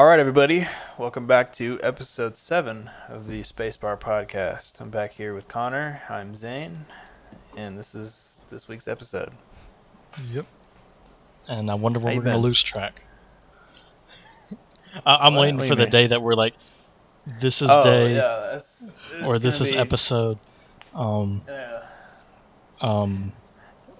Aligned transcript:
All 0.00 0.06
right, 0.06 0.18
everybody. 0.18 0.66
Welcome 0.96 1.26
back 1.26 1.52
to 1.56 1.78
episode 1.82 2.34
seven 2.38 2.88
of 3.10 3.26
the 3.26 3.42
Spacebar 3.42 4.00
podcast. 4.00 4.80
I'm 4.80 4.88
back 4.88 5.12
here 5.12 5.34
with 5.34 5.46
Connor. 5.46 6.00
I'm 6.08 6.34
Zane, 6.36 6.86
and 7.54 7.78
this 7.78 7.94
is 7.94 8.38
this 8.48 8.66
week's 8.66 8.88
episode. 8.88 9.28
Yep. 10.32 10.46
And 11.50 11.70
I 11.70 11.74
wonder 11.74 12.00
How 12.00 12.06
when 12.06 12.16
we're 12.16 12.22
gonna 12.24 12.38
lose 12.38 12.62
track. 12.62 13.02
I- 15.04 15.16
I'm 15.16 15.34
What? 15.34 15.42
waiting 15.42 15.58
What 15.58 15.68
for 15.68 15.74
the 15.74 15.82
mean? 15.82 15.90
day 15.90 16.06
that 16.06 16.22
we're 16.22 16.32
like, 16.34 16.54
this 17.38 17.60
is 17.60 17.68
oh 17.70 17.84
day, 17.84 18.14
yeah, 18.14 18.48
that's, 18.52 18.88
or 19.26 19.38
this 19.38 19.60
is 19.60 19.72
be, 19.72 19.76
episode, 19.76 20.38
um, 20.94 21.42
Yeah, 21.46 21.82
um, 22.80 23.34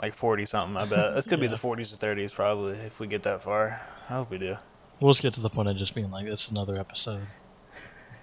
like 0.00 0.14
forty 0.14 0.46
something. 0.46 0.78
I 0.78 0.86
bet 0.86 1.18
it's 1.18 1.26
gonna 1.26 1.42
be 1.42 1.46
the 1.46 1.58
forties 1.58 1.92
or 1.92 1.96
thirties 1.96 2.32
probably 2.32 2.78
if 2.78 3.00
we 3.00 3.06
get 3.06 3.22
that 3.24 3.42
far. 3.42 3.82
I 4.08 4.14
hope 4.14 4.30
we 4.30 4.38
do. 4.38 4.56
We'll 5.00 5.12
just 5.12 5.22
get 5.22 5.34
to 5.34 5.40
the 5.40 5.50
point 5.50 5.68
of 5.68 5.76
just 5.76 5.94
being 5.94 6.10
like, 6.10 6.26
this 6.26 6.44
is 6.44 6.50
another 6.50 6.76
episode. 6.78 7.22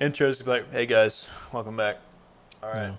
Intros 0.00 0.44
be 0.44 0.50
like, 0.50 0.70
hey 0.72 0.86
guys, 0.86 1.28
welcome 1.52 1.76
back. 1.76 1.98
All 2.62 2.70
right. 2.70 2.88
Yeah. 2.90 2.96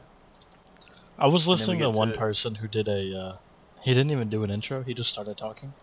I 1.17 1.27
was 1.27 1.47
listening 1.47 1.79
to 1.79 1.89
one 1.89 2.11
person 2.13 2.55
who 2.55 2.67
did 2.67 2.87
a, 2.89 3.17
uh, 3.17 3.35
he 3.81 3.93
didn't 3.93 4.11
even 4.11 4.29
do 4.29 4.43
an 4.43 4.51
intro. 4.51 4.83
He 4.83 4.93
just 4.93 5.09
started 5.09 5.37
talking, 5.37 5.73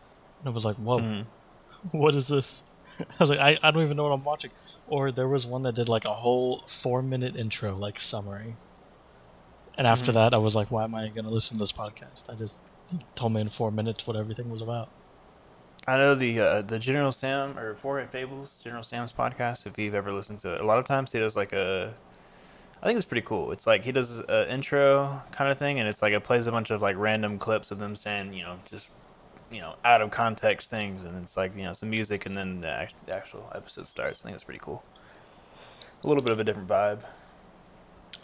and 0.40 0.48
I 0.48 0.50
was 0.50 0.64
like, 0.64 0.76
whoa, 0.76 0.98
Mhm. 0.98 1.26
what 1.92 2.14
is 2.14 2.28
this? 2.28 2.62
I 3.00 3.04
was 3.18 3.30
like, 3.30 3.38
I, 3.38 3.58
I 3.62 3.70
don't 3.70 3.82
even 3.82 3.96
know 3.96 4.02
what 4.04 4.12
I'm 4.12 4.24
watching. 4.24 4.50
Or 4.88 5.10
there 5.10 5.28
was 5.28 5.46
one 5.46 5.62
that 5.62 5.74
did 5.74 5.88
like 5.88 6.04
a 6.04 6.12
whole 6.12 6.64
four 6.66 7.00
minute 7.02 7.34
intro, 7.36 7.74
like 7.74 7.98
summary. 7.98 8.56
And 9.78 9.86
after 9.86 10.10
Mhm. 10.10 10.14
that, 10.16 10.34
I 10.34 10.38
was 10.38 10.54
like, 10.54 10.70
why 10.70 10.84
am 10.84 10.94
I 10.94 11.08
going 11.08 11.24
to 11.24 11.30
listen 11.30 11.56
to 11.56 11.62
this 11.62 11.72
podcast? 11.72 12.28
I 12.28 12.34
just 12.34 12.60
told 13.14 13.32
me 13.32 13.40
in 13.40 13.48
four 13.48 13.70
minutes 13.70 14.06
what 14.06 14.16
everything 14.16 14.50
was 14.50 14.60
about. 14.60 14.90
I 15.86 15.96
know 15.96 16.14
the 16.14 16.38
uh, 16.38 16.62
the 16.62 16.78
General 16.78 17.12
Sam 17.12 17.58
or 17.58 17.74
Forehead 17.74 18.10
Fables 18.10 18.58
General 18.62 18.82
Sam's 18.82 19.12
podcast. 19.12 19.66
If 19.66 19.78
you've 19.78 19.94
ever 19.94 20.12
listened 20.12 20.40
to 20.40 20.54
it, 20.54 20.60
a 20.60 20.64
lot 20.64 20.78
of 20.78 20.84
times 20.84 21.12
he 21.12 21.18
does 21.18 21.36
like 21.36 21.52
a. 21.52 21.92
I 22.82 22.86
think 22.86 22.96
it's 22.96 23.04
pretty 23.04 23.26
cool. 23.26 23.52
It's 23.52 23.66
like 23.66 23.82
he 23.82 23.92
does 23.92 24.18
an 24.18 24.48
intro 24.48 25.20
kind 25.30 25.50
of 25.50 25.58
thing, 25.58 25.78
and 25.78 25.88
it's 25.88 26.02
like 26.02 26.12
it 26.12 26.24
plays 26.24 26.46
a 26.46 26.52
bunch 26.52 26.70
of 26.70 26.80
like 26.80 26.96
random 26.96 27.38
clips 27.38 27.70
of 27.70 27.78
them 27.78 27.94
saying, 27.94 28.32
you 28.32 28.42
know, 28.42 28.58
just 28.64 28.90
you 29.52 29.60
know, 29.60 29.74
out 29.84 30.00
of 30.00 30.10
context 30.10 30.70
things, 30.70 31.04
and 31.04 31.22
it's 31.22 31.36
like 31.36 31.54
you 31.56 31.62
know 31.62 31.74
some 31.74 31.90
music, 31.90 32.26
and 32.26 32.36
then 32.36 32.60
the, 32.60 32.70
act- 32.70 32.94
the 33.06 33.14
actual 33.14 33.50
episode 33.54 33.86
starts. 33.86 34.20
I 34.20 34.24
think 34.24 34.34
it's 34.34 34.44
pretty 34.44 34.60
cool. 34.62 34.82
A 36.02 36.08
little 36.08 36.22
bit 36.22 36.32
of 36.32 36.40
a 36.40 36.44
different 36.44 36.68
vibe. 36.68 37.02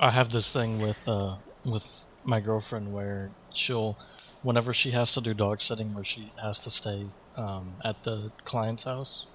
I 0.00 0.10
have 0.10 0.30
this 0.30 0.50
thing 0.50 0.80
with 0.80 1.08
uh, 1.08 1.36
with 1.64 2.04
my 2.24 2.40
girlfriend 2.40 2.92
where 2.92 3.30
she'll, 3.52 3.96
whenever 4.42 4.72
she 4.72 4.92
has 4.92 5.12
to 5.12 5.20
do 5.20 5.34
dog 5.34 5.60
sitting, 5.60 5.94
where 5.94 6.04
she 6.04 6.32
has 6.40 6.60
to 6.60 6.70
stay 6.70 7.06
um, 7.36 7.74
at 7.84 8.02
the 8.04 8.30
client's 8.44 8.84
house, 8.84 9.26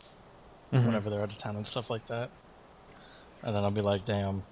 whenever 0.85 1.09
they're 1.09 1.21
out 1.21 1.31
of 1.31 1.37
town 1.37 1.55
and 1.55 1.67
stuff 1.67 1.89
like 1.89 2.07
that. 2.07 2.29
And 3.43 3.55
then 3.55 3.63
I'll 3.63 3.71
be 3.71 3.81
like, 3.81 4.05
damn, 4.05 4.43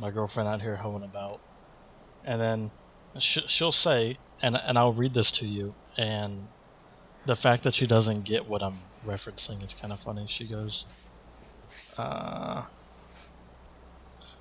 my 0.00 0.10
girlfriend 0.10 0.48
out 0.48 0.62
here 0.62 0.76
hoeing 0.76 1.02
about. 1.02 1.40
And 2.24 2.40
then 2.40 2.70
sh- 3.18 3.46
she'll 3.46 3.72
say, 3.72 4.18
and, 4.42 4.56
and 4.56 4.78
I'll 4.78 4.92
read 4.92 5.14
this 5.14 5.30
to 5.32 5.46
you, 5.46 5.74
and 5.96 6.48
the 7.24 7.34
fact 7.34 7.62
that 7.64 7.74
she 7.74 7.86
doesn't 7.86 8.24
get 8.24 8.46
what 8.46 8.62
I'm 8.62 8.74
referencing 9.04 9.64
is 9.64 9.74
kind 9.74 9.92
of 9.92 9.98
funny. 9.98 10.26
She 10.28 10.44
goes, 10.44 10.84
uh, 11.98 12.62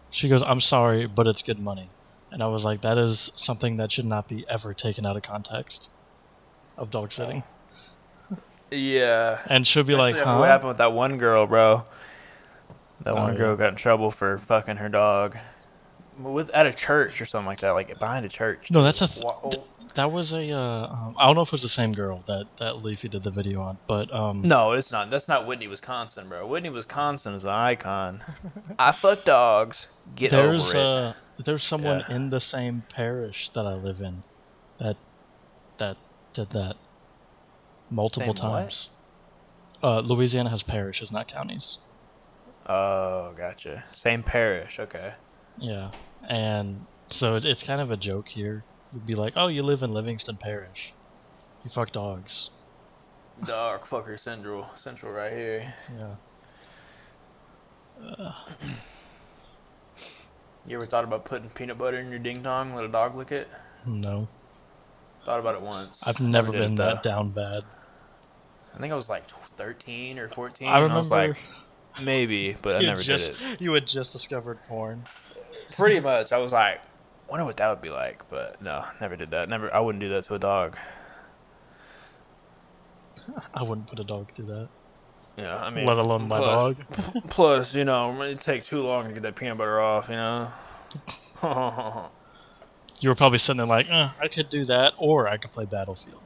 she 0.09 0.27
goes, 0.27 0.44
I'm 0.44 0.61
sorry, 0.61 1.07
but 1.07 1.27
it's 1.27 1.41
good 1.41 1.59
money. 1.59 1.89
And 2.31 2.43
I 2.43 2.47
was 2.47 2.63
like, 2.65 2.81
that 2.81 2.97
is 2.97 3.31
something 3.35 3.77
that 3.77 3.91
should 3.91 4.05
not 4.05 4.27
be 4.27 4.45
ever 4.49 4.73
taken 4.73 5.05
out 5.05 5.15
of 5.15 5.23
context 5.23 5.89
of 6.77 6.91
dog 6.91 7.11
sitting. 7.11 7.43
Yeah. 8.71 9.41
And 9.47 9.65
she'll 9.65 9.83
be 9.83 9.95
like, 9.95 10.15
Especially 10.15 10.33
huh? 10.33 10.39
What 10.39 10.49
happened 10.49 10.67
with 10.69 10.77
that 10.79 10.91
one 10.93 11.17
girl, 11.17 11.45
bro? 11.47 11.83
That 13.01 13.11
Oh, 13.11 13.15
one 13.15 13.33
yeah. 13.33 13.39
girl 13.39 13.55
got 13.55 13.69
in 13.69 13.75
trouble 13.75 14.11
for 14.11 14.37
fucking 14.37 14.77
her 14.77 14.89
dog. 14.89 15.37
With 16.19 16.49
at 16.51 16.65
a 16.65 16.73
church 16.73 17.21
or 17.21 17.25
something 17.25 17.45
like 17.47 17.59
that, 17.59 17.71
like 17.71 17.97
behind 17.99 18.25
a 18.25 18.29
church. 18.29 18.71
No, 18.71 18.83
that's 18.83 19.01
a 19.01 19.07
th- 19.07 19.25
that 19.94 20.12
was 20.12 20.34
a. 20.34 20.51
Uh, 20.51 20.88
um, 20.88 21.16
I 21.18 21.25
don't 21.25 21.35
know 21.35 21.41
if 21.41 21.50
it 21.50 21.51
was 21.53 21.62
the 21.62 21.69
same 21.69 21.94
girl 21.94 22.23
that 22.25 22.46
that 22.57 22.84
Leafy 22.84 23.07
did 23.07 23.23
the 23.23 23.31
video 23.31 23.62
on, 23.62 23.78
but 23.88 24.13
um, 24.13 24.41
No, 24.41 24.72
it's 24.73 24.91
not. 24.91 25.09
That's 25.09 25.28
not 25.28 25.46
Whitney, 25.47 25.68
Wisconsin, 25.68 26.28
bro. 26.28 26.46
Whitney, 26.47 26.69
Wisconsin 26.69 27.34
is 27.34 27.44
an 27.44 27.51
icon. 27.51 28.22
I 28.79 28.91
fuck 28.91 29.24
dogs. 29.24 29.88
Get 30.16 30.31
there's 30.31 30.69
over 30.75 30.78
it. 30.78 30.81
uh 30.81 31.13
there's 31.44 31.63
someone 31.63 32.03
Yeah. 32.09 32.16
in 32.16 32.29
the 32.29 32.40
same 32.40 32.84
parish 32.90 33.50
that 33.50 33.66
I 33.66 33.74
live 33.75 34.01
in, 34.01 34.24
that 34.79 34.97
that 35.78 35.97
did 36.34 36.50
that 36.51 36.78
multiple 37.90 38.34
Same 38.35 38.50
times. 38.51 38.90
Uh, 39.84 40.00
Louisiana 40.00 40.50
has 40.50 40.63
parishes, 40.63 41.12
not 41.12 41.28
counties. 41.28 41.78
oh, 42.68 43.34
gotcha. 43.38 43.84
Same 43.94 44.24
parish. 44.24 44.79
Okay. 44.79 45.13
Yeah, 45.59 45.91
and 46.28 46.85
so 47.09 47.35
it, 47.35 47.45
it's 47.45 47.63
kind 47.63 47.79
of 47.81 47.91
a 47.91 47.97
joke 47.97 48.29
here. 48.29 48.63
You'd 48.95 49.06
be 49.06 49.13
like, 49.13 49.33
"Oh, 49.35 49.47
you 49.47 49.61
live 49.61 49.83
in 49.83 49.94
Livingston 49.94 50.38
Parish. 50.38 50.94
You 51.63 51.69
fuck 51.69 51.91
dogs." 51.91 52.50
Dog 53.45 53.81
fucker 53.81 54.17
central, 54.17 54.67
central 54.75 55.11
right 55.11 55.31
here. 55.33 55.73
Yeah. 58.09 58.31
You 60.67 60.78
ever 60.78 60.88
thought 60.88 61.03
about 61.03 61.25
putting 61.25 61.50
peanut 61.50 61.78
butter 61.78 62.00
in 62.00 62.09
your 62.09 62.17
ding 62.17 62.41
dong, 62.41 62.73
let 62.73 62.83
a 62.85 62.88
dog 62.88 63.13
lick 63.16 63.31
it? 63.31 63.47
No, 63.85 64.28
Thought 65.23 65.39
about 65.39 65.53
it 65.53 65.62
once. 65.62 66.01
I've 66.07 66.19
never 66.19 66.51
did 66.51 66.62
it, 66.62 66.63
been 66.69 66.75
though. 66.75 66.85
that 66.85 67.03
down 67.03 67.29
bad. 67.29 67.63
I 68.73 68.79
think 68.79 68.91
I 68.91 68.95
was 68.95 69.07
like 69.07 69.29
13 69.29 70.17
or 70.17 70.27
14. 70.27 70.67
I 70.67 70.79
and 70.79 70.91
I 70.91 70.97
was 70.97 71.09
remember 71.12 71.38
like, 71.97 72.03
maybe, 72.03 72.57
but 72.63 72.77
I 72.77 72.79
never 72.85 73.03
just 73.03 73.38
did 73.38 73.51
it. 73.53 73.62
you 73.62 73.73
had 73.73 73.85
just 73.85 74.12
discovered 74.12 74.57
porn. 74.67 75.03
Pretty 75.73 76.00
much, 76.00 76.31
I 76.31 76.39
was 76.39 76.51
like, 76.51 76.81
wonder 77.30 77.46
what 77.46 77.58
that 77.58 77.69
would 77.69 77.81
be 77.81 77.90
like, 77.90 78.28
but 78.30 78.62
no, 78.62 78.84
never 79.02 79.16
did 79.16 79.31
that. 79.31 79.50
Never, 79.50 79.74
I 79.74 79.80
wouldn't 79.80 80.02
do 80.02 80.09
that 80.09 80.24
to 80.25 80.36
a 80.36 80.40
dog. 80.40 80.78
I 83.53 83.63
wouldn't 83.63 83.88
put 83.88 84.00
a 84.00 84.03
dog 84.03 84.31
through 84.34 84.46
that, 84.46 84.68
Yeah, 85.38 85.58
I 85.58 85.69
mean, 85.72 85.86
let 85.88 85.97
alone 85.97 86.28
my 86.28 86.38
plus- 86.38 86.75
dog. 86.78 87.24
Plus, 87.30 87.75
you 87.75 87.84
know, 87.86 88.12
it 88.12 88.18
would 88.18 88.40
take 88.41 88.63
too 88.63 88.81
long 88.81 89.08
to 89.08 89.13
get 89.13 89.24
that 89.24 89.36
peanut 89.36 89.58
butter 89.58 89.80
off. 89.80 90.09
You 90.09 90.16
know. 90.16 90.52
You 93.02 93.09
were 93.09 93.16
probably 93.16 93.40
sitting 93.40 93.57
there 93.57 93.66
like, 93.66 93.90
uh, 93.92 94.12
I 94.22 94.30
could 94.30 94.50
do 94.50 94.63
that, 94.66 94.94
or 94.97 95.28
I 95.28 95.36
could 95.36 95.52
play 95.52 95.66
Battlefield. 95.66 96.22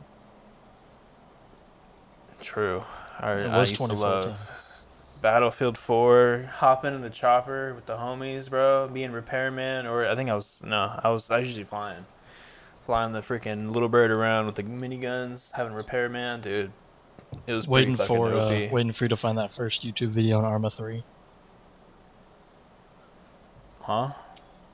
True. 2.41 2.83
I, 3.19 3.31
I 3.31 3.57
was 3.59 3.71
used 3.71 3.81
to 3.81 3.87
2014. 3.87 4.31
love 4.31 4.68
Battlefield 5.21 5.77
4, 5.77 6.49
hopping 6.53 6.93
in 6.93 7.01
the 7.01 7.09
chopper 7.09 7.73
with 7.73 7.85
the 7.85 7.97
homies, 7.97 8.49
bro, 8.49 8.87
being 8.87 9.11
repairman, 9.11 9.85
or 9.85 10.07
I 10.07 10.15
think 10.15 10.29
I 10.29 10.35
was 10.35 10.61
no, 10.65 10.97
I 11.03 11.09
was 11.09 11.29
I 11.29 11.39
was 11.39 11.47
usually 11.47 11.65
flying, 11.65 12.05
flying 12.83 13.11
the 13.11 13.19
freaking 13.19 13.71
little 13.71 13.89
bird 13.89 14.11
around 14.11 14.45
with 14.45 14.55
the 14.55 14.63
miniguns, 14.63 15.51
having 15.51 15.73
repairman, 15.73 16.41
dude. 16.41 16.71
It 17.45 17.53
was 17.53 17.67
Waiting 17.67 17.95
for 17.95 18.33
uh, 18.33 18.69
waiting 18.71 18.91
for 18.91 19.03
you 19.05 19.09
to 19.09 19.15
find 19.17 19.37
that 19.37 19.51
first 19.51 19.85
YouTube 19.85 20.09
video 20.09 20.37
on 20.37 20.45
Arma 20.45 20.69
three. 20.69 21.03
huh? 23.81 24.11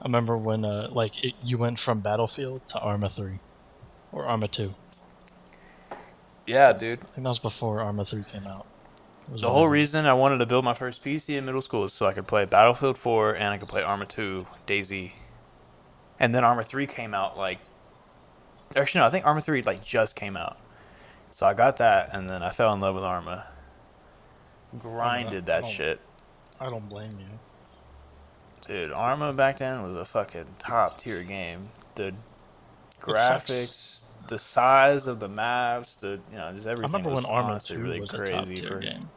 I 0.01 0.03
remember 0.03 0.37
when 0.37 0.63
uh, 0.63 0.89
like 0.91 1.23
it, 1.23 1.33
you 1.43 1.57
went 1.57 1.79
from 1.79 2.01
Battlefield 2.01 2.67
to 2.67 2.79
Arma 2.79 3.09
three, 3.09 3.39
or 4.11 4.25
Arma 4.25 4.47
two. 4.47 4.75
Yeah, 6.45 6.73
dude. 6.73 6.99
I 6.99 7.05
think 7.05 7.15
that 7.15 7.23
was 7.23 7.39
before 7.39 7.81
Arma 7.81 8.05
three 8.05 8.23
came 8.23 8.45
out. 8.45 8.67
The 9.27 9.49
whole 9.49 9.67
reason 9.67 10.05
I 10.05 10.13
wanted 10.13 10.37
to 10.37 10.45
build 10.45 10.63
my 10.63 10.73
first 10.75 11.03
PC 11.03 11.35
in 11.37 11.45
middle 11.45 11.61
school 11.61 11.83
is 11.85 11.93
so 11.93 12.05
I 12.05 12.13
could 12.13 12.27
play 12.27 12.45
Battlefield 12.45 12.97
4 12.97 13.33
and 13.35 13.45
I 13.45 13.57
could 13.57 13.67
play 13.67 13.81
Arma 13.81 14.05
2, 14.05 14.45
DayZ. 14.67 15.11
And 16.19 16.33
then 16.33 16.43
Arma 16.43 16.63
3 16.63 16.85
came 16.87 17.13
out 17.13 17.37
like 17.37 17.59
Actually 18.75 18.99
no, 18.99 19.07
I 19.07 19.09
think 19.09 19.25
Arma 19.25 19.41
3 19.41 19.61
like 19.63 19.83
just 19.83 20.15
came 20.15 20.37
out. 20.37 20.57
So 21.31 21.45
I 21.45 21.53
got 21.53 21.77
that 21.77 22.09
and 22.13 22.29
then 22.29 22.43
I 22.43 22.51
fell 22.51 22.73
in 22.73 22.79
love 22.79 22.95
with 22.95 23.03
Arma. 23.03 23.47
Grinded 24.77 25.45
that 25.47 25.63
Oh. 25.63 25.67
shit. 25.67 25.99
I 26.59 26.69
don't 26.69 26.87
blame 26.87 27.17
you. 27.19 27.39
Dude, 28.67 28.91
Arma 28.91 29.33
back 29.33 29.57
then 29.57 29.83
was 29.83 29.95
a 29.95 30.05
fucking 30.05 30.45
top 30.59 30.97
tier 30.99 31.23
game. 31.23 31.69
The 31.95 32.13
graphics, 33.01 33.99
the 34.27 34.39
size 34.39 35.07
of 35.07 35.19
the 35.19 35.27
maps, 35.27 35.95
the 35.95 36.19
you 36.31 36.37
know, 36.37 36.51
just 36.53 36.67
everything. 36.67 36.95
I 36.95 36.97
remember 36.97 37.15
when 37.15 37.25
Arma 37.25 37.59
two 37.59 37.79
really 37.79 37.99
was 38.01 38.13
a 38.13 38.25
top 38.25 38.45
tier 38.45 38.67
for 38.67 38.79
game. 38.79 39.09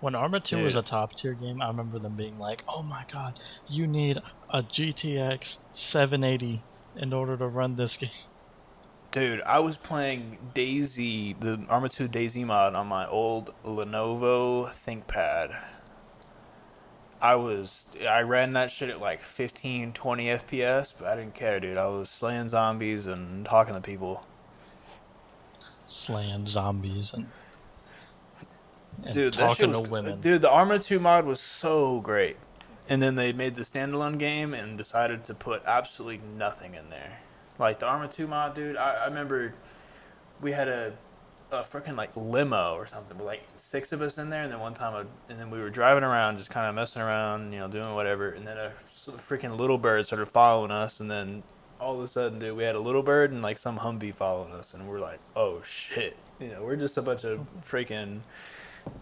When 0.00 0.14
Arma 0.14 0.40
2 0.40 0.62
was 0.62 0.76
a 0.76 0.82
top 0.82 1.16
tier 1.16 1.32
game, 1.32 1.62
I 1.62 1.68
remember 1.68 1.98
them 1.98 2.16
being 2.16 2.38
like, 2.38 2.62
"Oh 2.68 2.82
my 2.82 3.04
god, 3.10 3.40
you 3.66 3.86
need 3.86 4.18
a 4.50 4.62
GTX 4.62 5.58
780 5.72 6.62
in 6.96 7.12
order 7.12 7.36
to 7.36 7.46
run 7.46 7.76
this 7.76 7.96
game." 7.96 8.10
Dude, 9.10 9.40
I 9.42 9.60
was 9.60 9.78
playing 9.78 10.36
DayZ, 10.54 11.40
the 11.40 11.64
Arma 11.70 11.88
2 11.88 12.08
DayZ 12.08 12.44
mod 12.44 12.74
on 12.74 12.86
my 12.86 13.06
old 13.06 13.54
Lenovo 13.64 14.68
ThinkPad. 14.68 15.56
I 17.20 17.36
was, 17.36 17.86
I 18.06 18.22
ran 18.22 18.52
that 18.52 18.70
shit 18.70 18.90
at 18.90 19.00
like 19.00 19.22
15, 19.22 19.92
20 19.92 20.24
FPS, 20.24 20.94
but 20.98 21.08
I 21.08 21.16
didn't 21.16 21.34
care, 21.34 21.60
dude. 21.60 21.78
I 21.78 21.88
was 21.88 22.10
slaying 22.10 22.48
zombies 22.48 23.06
and 23.06 23.44
talking 23.44 23.74
to 23.74 23.80
people. 23.80 24.24
Slaying 25.86 26.46
zombies 26.46 27.12
and 27.12 27.28
and 29.04 29.14
dude, 29.14 29.32
talking 29.34 29.70
was, 29.70 29.82
to 29.82 29.90
women. 29.90 30.20
Dude, 30.20 30.42
the 30.42 30.50
Arma 30.50 30.78
2 30.78 30.98
mod 31.00 31.26
was 31.26 31.40
so 31.40 32.00
great. 32.00 32.36
And 32.88 33.02
then 33.02 33.16
they 33.16 33.32
made 33.32 33.54
the 33.54 33.62
standalone 33.62 34.18
game 34.18 34.54
and 34.54 34.78
decided 34.78 35.24
to 35.24 35.34
put 35.34 35.62
absolutely 35.66 36.20
nothing 36.36 36.74
in 36.74 36.88
there. 36.88 37.18
Like 37.58 37.78
the 37.78 37.86
Arma 37.86 38.08
2 38.08 38.26
mod, 38.26 38.54
dude, 38.54 38.76
I, 38.76 38.94
I 38.94 39.06
remember 39.06 39.54
we 40.40 40.52
had 40.52 40.68
a 40.68 40.92
a 41.52 41.60
freaking 41.60 41.96
like 41.96 42.10
limo 42.16 42.74
or 42.74 42.86
something 42.86 43.16
with 43.16 43.26
like 43.26 43.42
six 43.56 43.92
of 43.92 44.02
us 44.02 44.18
in 44.18 44.30
there 44.30 44.42
and 44.42 44.52
then 44.52 44.58
one 44.58 44.74
time 44.74 44.94
a, 44.94 45.30
and 45.30 45.38
then 45.38 45.48
we 45.50 45.60
were 45.60 45.70
driving 45.70 46.02
around 46.02 46.36
just 46.38 46.50
kind 46.50 46.68
of 46.68 46.74
messing 46.74 47.00
around 47.00 47.52
you 47.52 47.58
know 47.58 47.68
doing 47.68 47.94
whatever 47.94 48.30
and 48.30 48.46
then 48.46 48.56
a 48.56 48.72
freaking 49.12 49.56
little 49.56 49.78
bird 49.78 50.04
started 50.04 50.26
following 50.26 50.72
us 50.72 50.98
and 50.98 51.10
then 51.10 51.42
all 51.78 51.94
of 51.94 52.00
a 52.00 52.08
sudden 52.08 52.38
dude 52.38 52.56
we 52.56 52.64
had 52.64 52.74
a 52.74 52.80
little 52.80 53.02
bird 53.02 53.30
and 53.30 53.42
like 53.42 53.58
some 53.58 53.78
humvee 53.78 54.12
following 54.12 54.52
us 54.52 54.74
and 54.74 54.88
we're 54.88 54.98
like 54.98 55.20
oh 55.36 55.62
shit. 55.62 56.16
You 56.40 56.48
know 56.48 56.62
we're 56.62 56.76
just 56.76 56.96
a 56.96 57.02
bunch 57.02 57.24
of 57.24 57.46
freaking 57.64 58.20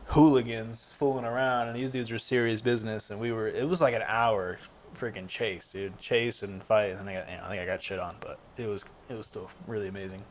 hooligans 0.06 0.92
fooling 0.92 1.24
around 1.24 1.68
and 1.68 1.76
these 1.76 1.90
dudes 1.90 2.10
were 2.10 2.18
serious 2.18 2.60
business 2.60 3.10
and 3.10 3.18
we 3.18 3.32
were 3.32 3.48
it 3.48 3.66
was 3.66 3.80
like 3.80 3.94
an 3.94 4.04
hour 4.06 4.58
freaking 4.94 5.26
chase 5.26 5.72
dude 5.72 5.98
chase 5.98 6.42
and 6.42 6.62
fight 6.62 6.96
and 6.96 7.08
I, 7.08 7.14
got, 7.14 7.30
you 7.30 7.36
know, 7.36 7.42
I 7.44 7.48
think 7.48 7.62
I 7.62 7.66
got 7.66 7.82
shit 7.82 7.98
on 7.98 8.16
but 8.20 8.38
it 8.58 8.66
was 8.66 8.84
it 9.08 9.14
was 9.14 9.26
still 9.26 9.50
really 9.66 9.88
amazing 9.88 10.22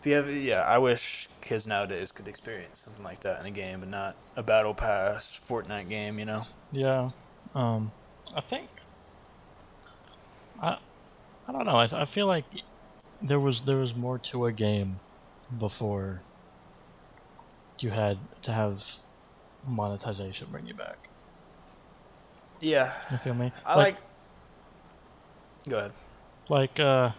if 0.00 0.06
you 0.06 0.14
have 0.14 0.30
yeah 0.30 0.62
I 0.62 0.78
wish 0.78 1.28
kids 1.42 1.66
nowadays 1.66 2.10
could 2.10 2.26
experience 2.26 2.80
something 2.80 3.04
like 3.04 3.20
that 3.20 3.40
in 3.40 3.46
a 3.46 3.50
game 3.50 3.80
but 3.80 3.88
not 3.88 4.16
a 4.36 4.42
battle 4.42 4.74
pass 4.74 5.38
Fortnite 5.48 5.88
game 5.88 6.18
you 6.18 6.24
know 6.24 6.42
Yeah. 6.72 7.10
Um, 7.54 7.92
I 8.34 8.40
think. 8.40 8.68
I, 10.62 10.78
I 11.48 11.52
don't 11.52 11.66
know. 11.66 11.76
I, 11.76 11.88
I 11.92 12.04
feel 12.04 12.26
like 12.26 12.44
there 13.20 13.40
was 13.40 13.62
there 13.62 13.76
was 13.76 13.94
more 13.94 14.18
to 14.18 14.46
a 14.46 14.52
game 14.52 15.00
before 15.58 16.22
you 17.80 17.90
had 17.90 18.18
to 18.42 18.52
have 18.52 18.84
monetization 19.66 20.48
bring 20.50 20.66
you 20.66 20.74
back. 20.74 21.08
yeah 22.60 22.92
You 23.10 23.16
feel 23.18 23.34
me? 23.34 23.52
I 23.66 23.74
like, 23.76 23.96
go 25.68 25.78
ahead 25.78 25.92
like 26.48 26.80
uh 26.80 27.10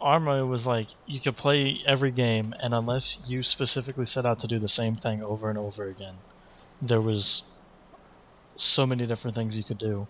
Arma 0.00 0.44
was 0.46 0.66
like 0.66 0.88
you 1.06 1.20
could 1.20 1.36
play 1.36 1.82
every 1.86 2.10
game 2.10 2.54
and 2.62 2.74
unless 2.74 3.18
you 3.26 3.42
specifically 3.42 4.06
set 4.06 4.24
out 4.26 4.38
to 4.40 4.46
do 4.46 4.58
the 4.58 4.68
same 4.68 4.94
thing 4.94 5.22
over 5.22 5.48
and 5.48 5.58
over 5.58 5.86
again, 5.86 6.14
there 6.80 7.00
was 7.00 7.42
so 8.56 8.86
many 8.86 9.06
different 9.06 9.34
things 9.34 9.56
you 9.56 9.64
could 9.64 9.78
do. 9.78 10.06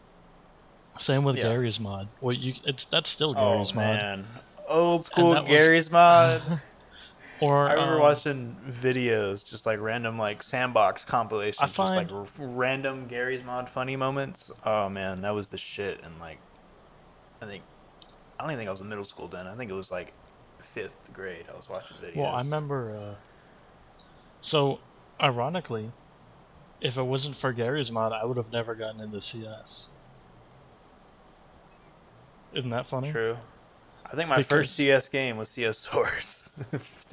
Same 0.98 1.24
with 1.24 1.36
Yeah. 1.36 1.44
Garry's 1.44 1.80
mod. 1.80 2.08
Well 2.20 2.34
you 2.34 2.54
it's 2.64 2.84
that's 2.84 3.10
still 3.10 3.30
oh 3.36 3.54
Garry's 3.54 3.74
mod. 3.74 3.84
man 3.96 4.24
old 4.68 5.04
school 5.04 5.32
that 5.32 5.42
was- 5.42 5.50
Garry's 5.50 5.90
mod 5.90 6.42
Or 7.40 7.70
I 7.70 7.72
remember 7.72 7.94
um, 7.94 8.00
watching 8.00 8.56
videos, 8.68 9.42
just 9.42 9.64
like 9.64 9.80
random 9.80 10.18
like 10.18 10.42
sandbox 10.42 11.06
compilations, 11.06 11.58
I 11.62 11.66
just 11.66 11.78
like 11.78 12.12
r- 12.12 12.26
random 12.38 13.06
Garry's 13.06 13.42
mod 13.42 13.66
funny 13.66 13.96
moments. 13.96 14.50
Oh 14.66 14.90
man, 14.90 15.22
that 15.22 15.34
was 15.34 15.48
the 15.48 15.56
shit. 15.56 16.04
And 16.04 16.18
like, 16.18 16.38
I 17.40 17.46
think 17.46 17.62
I 18.40 18.42
don't 18.44 18.52
even 18.52 18.58
think 18.60 18.68
I 18.68 18.72
was 18.72 18.80
in 18.80 18.88
middle 18.88 19.04
school 19.04 19.28
then. 19.28 19.46
I 19.46 19.54
think 19.54 19.70
it 19.70 19.74
was 19.74 19.90
like 19.90 20.14
fifth 20.60 21.12
grade. 21.12 21.44
I 21.52 21.56
was 21.56 21.68
watching 21.68 21.98
videos. 21.98 22.16
Well, 22.16 22.34
I 22.34 22.38
remember 22.38 22.96
uh 22.96 23.14
so 24.40 24.78
ironically, 25.20 25.92
if 26.80 26.96
it 26.96 27.02
wasn't 27.02 27.36
for 27.36 27.52
Garry's 27.52 27.92
mod, 27.92 28.12
I 28.12 28.24
would 28.24 28.38
have 28.38 28.50
never 28.50 28.74
gotten 28.74 29.02
into 29.02 29.20
CS. 29.20 29.88
Isn't 32.54 32.70
that 32.70 32.86
funny? 32.86 33.10
True. 33.12 33.36
I 34.06 34.16
think 34.16 34.28
my 34.30 34.36
Because- 34.36 34.48
first 34.48 34.74
CS 34.74 35.10
game 35.10 35.36
was 35.36 35.50
CS 35.50 35.76
Source. 35.78 36.52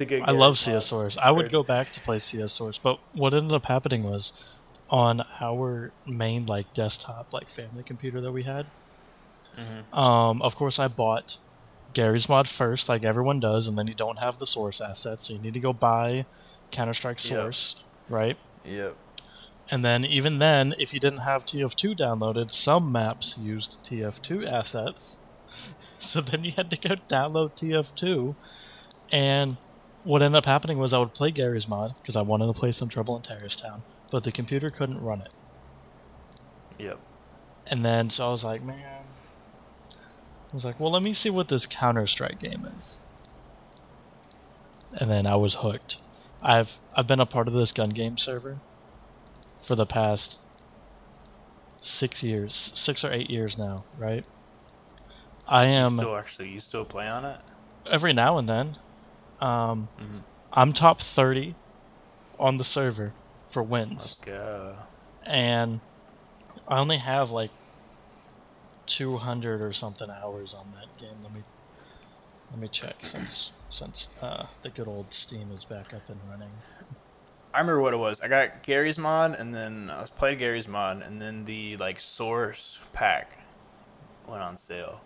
I 0.00 0.30
love 0.32 0.58
CS. 0.58 0.86
Source. 0.86 1.18
I 1.18 1.30
would 1.30 1.50
go 1.50 1.62
back 1.62 1.92
to 1.92 2.00
play 2.00 2.18
CS 2.18 2.52
Source, 2.52 2.78
but 2.78 2.98
what 3.12 3.34
ended 3.34 3.52
up 3.52 3.66
happening 3.66 4.02
was 4.02 4.32
on 4.90 5.22
our 5.38 5.92
main 6.06 6.44
like 6.46 6.72
desktop 6.72 7.34
like 7.34 7.50
family 7.50 7.82
computer 7.82 8.22
that 8.22 8.32
we 8.32 8.44
had. 8.44 8.66
Mhm. 9.58 9.96
Um, 9.96 10.42
of 10.42 10.54
course, 10.56 10.78
I 10.78 10.88
bought 10.88 11.38
Garry's 11.94 12.28
mod 12.28 12.46
first, 12.48 12.88
like 12.88 13.02
everyone 13.04 13.40
does, 13.40 13.66
and 13.66 13.76
then 13.78 13.86
you 13.88 13.94
don't 13.94 14.18
have 14.18 14.38
the 14.38 14.46
source 14.46 14.80
asset, 14.80 15.20
so 15.20 15.32
you 15.32 15.38
need 15.38 15.54
to 15.54 15.60
go 15.60 15.72
buy 15.72 16.26
Counter 16.70 16.92
Strike 16.94 17.22
Yep. 17.24 17.38
Source, 17.40 17.76
right? 18.08 18.36
Yep. 18.64 18.96
And 19.70 19.84
then 19.84 20.04
even 20.04 20.38
then, 20.38 20.74
if 20.78 20.94
you 20.94 21.00
didn't 21.00 21.20
have 21.20 21.44
TF2 21.44 21.94
downloaded, 21.94 22.52
some 22.52 22.90
maps 22.92 23.36
used 23.38 23.78
TF2 23.84 24.46
assets. 24.46 25.16
So 26.00 26.20
then 26.20 26.44
you 26.44 26.52
had 26.52 26.70
to 26.70 26.76
go 26.76 26.94
download 26.94 27.56
TF2. 27.56 28.36
And 29.10 29.56
what 30.04 30.22
ended 30.22 30.36
up 30.38 30.46
happening 30.46 30.78
was 30.78 30.94
I 30.94 30.98
would 30.98 31.12
play 31.12 31.32
Garry's 31.32 31.66
mod 31.66 31.94
because 32.00 32.14
I 32.14 32.22
wanted 32.22 32.46
to 32.46 32.52
play 32.52 32.70
some 32.70 32.88
Trouble 32.88 33.16
in 33.16 33.22
Terrorist 33.22 33.58
Town, 33.58 33.82
but 34.12 34.22
the 34.22 34.30
computer 34.30 34.70
couldn't 34.70 35.00
run 35.02 35.20
it. 35.22 35.32
Yep. 36.78 36.98
And 37.66 37.84
then 37.84 38.08
so 38.10 38.28
I 38.28 38.30
was 38.30 38.44
like, 38.44 38.62
man, 38.62 39.02
I 40.50 40.54
was 40.54 40.64
like, 40.64 40.80
well, 40.80 40.90
let 40.90 41.02
me 41.02 41.12
see 41.12 41.30
what 41.30 41.48
this 41.48 41.66
Counter 41.66 42.06
Strike 42.06 42.38
game 42.40 42.66
is. 42.76 42.98
And 44.94 45.10
then 45.10 45.26
I 45.26 45.36
was 45.36 45.56
hooked. 45.56 45.98
I've 46.42 46.78
I've 46.94 47.06
been 47.06 47.20
a 47.20 47.26
part 47.26 47.48
of 47.48 47.54
this 47.54 47.72
gun 47.72 47.90
game 47.90 48.16
server 48.16 48.58
for 49.60 49.74
the 49.76 49.84
past 49.86 50.38
six 51.80 52.22
years, 52.22 52.72
six 52.74 53.04
or 53.04 53.12
eight 53.12 53.28
years 53.30 53.58
now, 53.58 53.84
right? 53.98 54.24
I 55.46 55.64
You 55.66 55.70
am 55.72 55.96
still 55.98 56.16
actually 56.16 56.48
you 56.50 56.60
still 56.60 56.84
play 56.84 57.08
on 57.08 57.24
it? 57.24 57.40
every 57.90 58.12
now 58.12 58.38
and 58.38 58.48
then. 58.48 58.76
Um, 59.40 59.88
Mhm. 60.00 60.22
I'm 60.52 60.72
top 60.72 61.00
thirty 61.00 61.54
on 62.38 62.56
the 62.58 62.64
server 62.64 63.12
for 63.48 63.62
wins 63.62 64.16
Let's 64.16 64.18
go. 64.18 64.76
and 65.24 65.80
I 66.66 66.78
only 66.78 66.98
have 66.98 67.30
like 67.30 67.50
200 68.88 69.60
or 69.62 69.72
something 69.72 70.10
hours 70.10 70.54
on 70.54 70.72
that 70.74 70.96
game. 70.98 71.16
Let 71.22 71.32
me 71.34 71.42
let 72.50 72.58
me 72.60 72.68
check 72.68 72.96
since 73.02 73.52
since 73.68 74.08
uh, 74.22 74.46
the 74.62 74.70
good 74.70 74.88
old 74.88 75.12
Steam 75.12 75.50
is 75.52 75.64
back 75.64 75.92
up 75.94 76.08
and 76.08 76.18
running. 76.30 76.50
I 77.54 77.60
remember 77.60 77.80
what 77.80 77.94
it 77.94 77.98
was. 77.98 78.20
I 78.20 78.28
got 78.28 78.62
Garry's 78.62 78.98
mod, 78.98 79.34
and 79.38 79.54
then 79.54 79.90
I 79.90 80.00
was 80.00 80.10
playing 80.10 80.38
Garry's 80.38 80.68
mod, 80.68 81.02
and 81.02 81.20
then 81.20 81.44
the 81.44 81.76
like 81.76 82.00
source 82.00 82.80
pack 82.92 83.38
went 84.26 84.42
on 84.42 84.56
sale. 84.56 85.00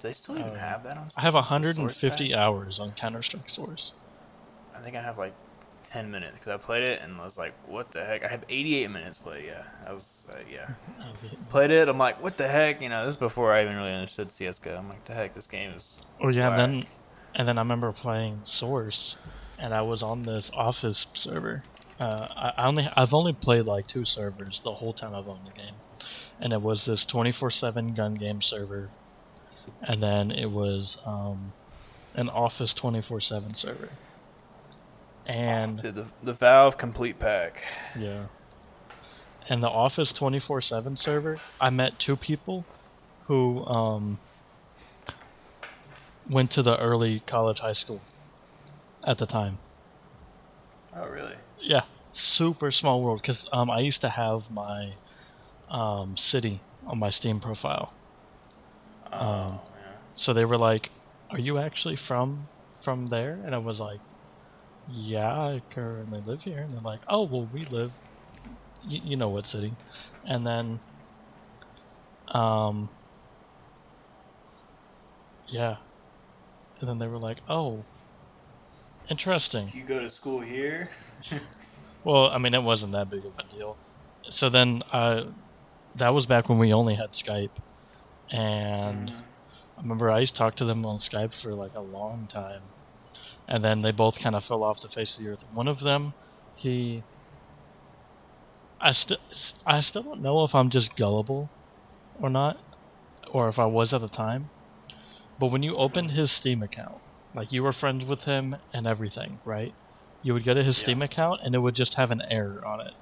Do 0.00 0.08
they 0.08 0.14
still 0.14 0.38
even 0.38 0.52
Oh. 0.52 0.54
have 0.54 0.82
that 0.84 0.96
on? 0.96 1.08
I 1.16 1.22
have 1.22 1.32
the 1.32 1.38
150 1.40 2.34
hours 2.34 2.78
on 2.78 2.92
Counter 2.92 3.22
Strike 3.22 3.48
Source. 3.48 3.92
I 4.74 4.80
think 4.80 4.96
I 4.96 5.02
have 5.02 5.18
like 5.18 5.34
ten 5.84 6.10
minutes 6.10 6.34
because 6.34 6.48
I 6.48 6.56
played 6.56 6.82
it 6.82 7.00
and 7.02 7.20
I 7.20 7.24
was 7.24 7.38
like, 7.38 7.54
"What 7.66 7.92
the 7.92 8.04
heck?" 8.04 8.24
I 8.24 8.28
have 8.28 8.44
88 8.48 8.90
minutes 8.90 9.18
played. 9.18 9.46
Yeah, 9.46 9.62
I 9.86 9.92
was 9.92 10.26
uh, 10.30 10.36
yeah 10.50 10.70
played 11.50 11.70
it. 11.70 11.88
I'm 11.88 11.98
like, 11.98 12.20
"What 12.22 12.36
the 12.36 12.48
heck?" 12.48 12.82
You 12.82 12.88
know, 12.88 13.04
this 13.04 13.14
is 13.14 13.18
before 13.18 13.52
I 13.52 13.62
even 13.62 13.76
really 13.76 13.92
understood 13.92 14.30
CS:GO. 14.30 14.76
I'm 14.76 14.88
like, 14.88 15.04
"The 15.04 15.14
heck, 15.14 15.34
this 15.34 15.46
game 15.46 15.72
is." 15.72 15.98
Oh 16.20 16.28
yeah, 16.28 16.48
and 16.48 16.58
then 16.58 16.86
and 17.34 17.46
then 17.46 17.58
I 17.58 17.60
remember 17.60 17.92
playing 17.92 18.40
Source, 18.44 19.16
and 19.58 19.74
I 19.74 19.82
was 19.82 20.02
on 20.02 20.22
this 20.22 20.50
Office 20.54 21.06
server. 21.14 21.62
Uh, 22.00 22.26
I, 22.30 22.62
I 22.62 22.66
only 22.66 22.88
I've 22.96 23.14
only 23.14 23.32
played 23.32 23.66
like 23.66 23.86
two 23.86 24.04
servers 24.04 24.60
the 24.60 24.74
whole 24.74 24.92
time 24.92 25.14
I've 25.14 25.28
owned 25.28 25.46
the 25.46 25.52
game, 25.52 25.74
and 26.40 26.52
it 26.52 26.62
was 26.62 26.84
this 26.86 27.04
24/7 27.06 27.94
gun 27.94 28.14
game 28.14 28.42
server, 28.42 28.90
and 29.82 30.02
then 30.02 30.30
it 30.30 30.50
was 30.50 30.98
um, 31.04 31.52
an 32.14 32.28
Office 32.28 32.74
24/7 32.74 33.56
server. 33.56 33.90
And 35.26 35.78
the 35.78 36.06
the 36.22 36.32
Valve 36.32 36.76
complete 36.78 37.18
pack. 37.18 37.62
yeah. 37.98 38.26
And 39.48 39.62
the 39.62 39.68
Office 39.68 40.12
24/7 40.12 40.96
server, 40.98 41.36
I 41.60 41.70
met 41.70 41.98
two 41.98 42.16
people 42.16 42.64
who 43.26 43.64
um 43.66 44.18
went 46.28 46.50
to 46.52 46.62
the 46.62 46.76
early 46.78 47.20
college 47.20 47.60
high 47.60 47.72
school 47.74 48.00
at 49.04 49.18
the 49.18 49.26
time. 49.26 49.58
Oh 50.96 51.06
really? 51.08 51.34
Yeah, 51.60 51.82
super 52.12 52.70
small 52.70 53.02
world 53.02 53.22
cuz 53.22 53.46
um 53.52 53.70
I 53.70 53.80
used 53.80 54.00
to 54.02 54.08
have 54.10 54.50
my 54.50 54.94
um 55.68 56.16
city 56.16 56.60
on 56.86 56.98
my 56.98 57.10
Steam 57.10 57.40
profile. 57.40 57.92
Oh 59.12 59.18
Um, 59.18 59.60
yeah. 59.76 59.92
So 60.14 60.32
they 60.32 60.44
were 60.44 60.58
like, 60.58 60.90
"Are 61.30 61.38
you 61.38 61.58
actually 61.58 61.96
from 61.96 62.48
from 62.80 63.06
there?" 63.08 63.40
And 63.44 63.54
I 63.54 63.58
was 63.58 63.80
like, 63.80 64.00
"Yeah, 64.86 65.30
I 65.32 65.62
currently 65.70 66.20
live 66.20 66.42
here." 66.42 66.62
And 66.62 66.72
they're 66.74 66.80
like, 66.80 67.02
"Oh, 67.08 67.24
well, 67.24 67.46
we 67.46 67.64
live, 67.66 67.92
y- 68.82 69.00
you 69.02 69.16
know 69.16 69.30
what 69.30 69.46
city?" 69.46 69.78
And 70.24 70.46
then, 70.46 70.80
um, 72.28 72.90
yeah, 75.46 75.76
and 76.80 76.88
then 76.88 76.98
they 76.98 77.08
were 77.08 77.18
like, 77.18 77.40
"Oh, 77.48 77.86
interesting." 79.10 79.72
You 79.72 79.84
go 79.84 80.00
to 80.00 80.10
school 80.10 80.40
here? 80.40 80.90
Well, 82.04 82.28
I 82.30 82.38
mean, 82.38 82.54
it 82.54 82.62
wasn't 82.62 82.92
that 82.92 83.08
big 83.10 83.24
of 83.24 83.34
a 83.38 83.48
deal. 83.48 83.80
So 84.30 84.48
then, 84.48 84.82
uh, 84.92 85.32
that 85.94 86.10
was 86.10 86.26
back 86.26 86.48
when 86.48 86.58
we 86.58 86.72
only 86.74 86.94
had 86.96 87.12
Skype, 87.12 87.58
and. 88.30 89.10
Mhm. 89.10 89.26
I 89.78 89.82
remember 89.82 90.10
I 90.10 90.20
used 90.20 90.34
to 90.36 90.38
talk 90.38 90.56
to 90.56 90.66
them 90.66 90.86
on 90.86 90.98
Skype 90.98 91.34
for 91.34 91.54
like 91.56 91.74
a 91.74 91.82
long 91.82 92.28
time, 92.28 92.73
and 93.48 93.62
then 93.64 93.82
they 93.82 93.92
both 93.92 94.18
kind 94.18 94.34
of 94.34 94.44
fell 94.44 94.62
off 94.62 94.80
the 94.80 94.88
face 94.88 95.18
of 95.18 95.24
the 95.24 95.30
earth. 95.30 95.44
One 95.52 95.68
of 95.68 95.80
them, 95.80 96.14
he 96.54 97.02
I 98.80 98.90
still 98.90 99.18
I 99.66 99.80
still 99.80 100.02
don't 100.02 100.20
know 100.22 100.44
if 100.44 100.54
I'm 100.54 100.70
just 100.70 100.96
gullible 100.96 101.48
or 102.20 102.30
not, 102.30 102.58
or 103.30 103.48
if 103.48 103.58
I 103.58 103.66
was 103.66 103.92
at 103.94 104.00
the 104.00 104.08
time. 104.08 104.50
But 105.38 105.48
when 105.48 105.62
you 105.62 105.76
opened 105.76 106.12
his 106.12 106.30
Steam 106.30 106.62
account, 106.62 106.98
like 107.34 107.50
you 107.52 107.62
were 107.62 107.72
friends 107.72 108.04
with 108.04 108.24
him 108.24 108.56
and 108.72 108.86
everything, 108.86 109.40
right? 109.44 109.74
You 110.22 110.32
would 110.34 110.44
go 110.44 110.54
to 110.54 110.62
his 110.62 110.78
Yeah. 110.78 110.82
Steam 110.84 111.02
account 111.02 111.40
and 111.42 111.54
it 111.54 111.58
would 111.58 111.74
just 111.74 111.94
have 111.94 112.10
an 112.10 112.22
error 112.30 112.64
on 112.64 112.80
it. 112.80 112.94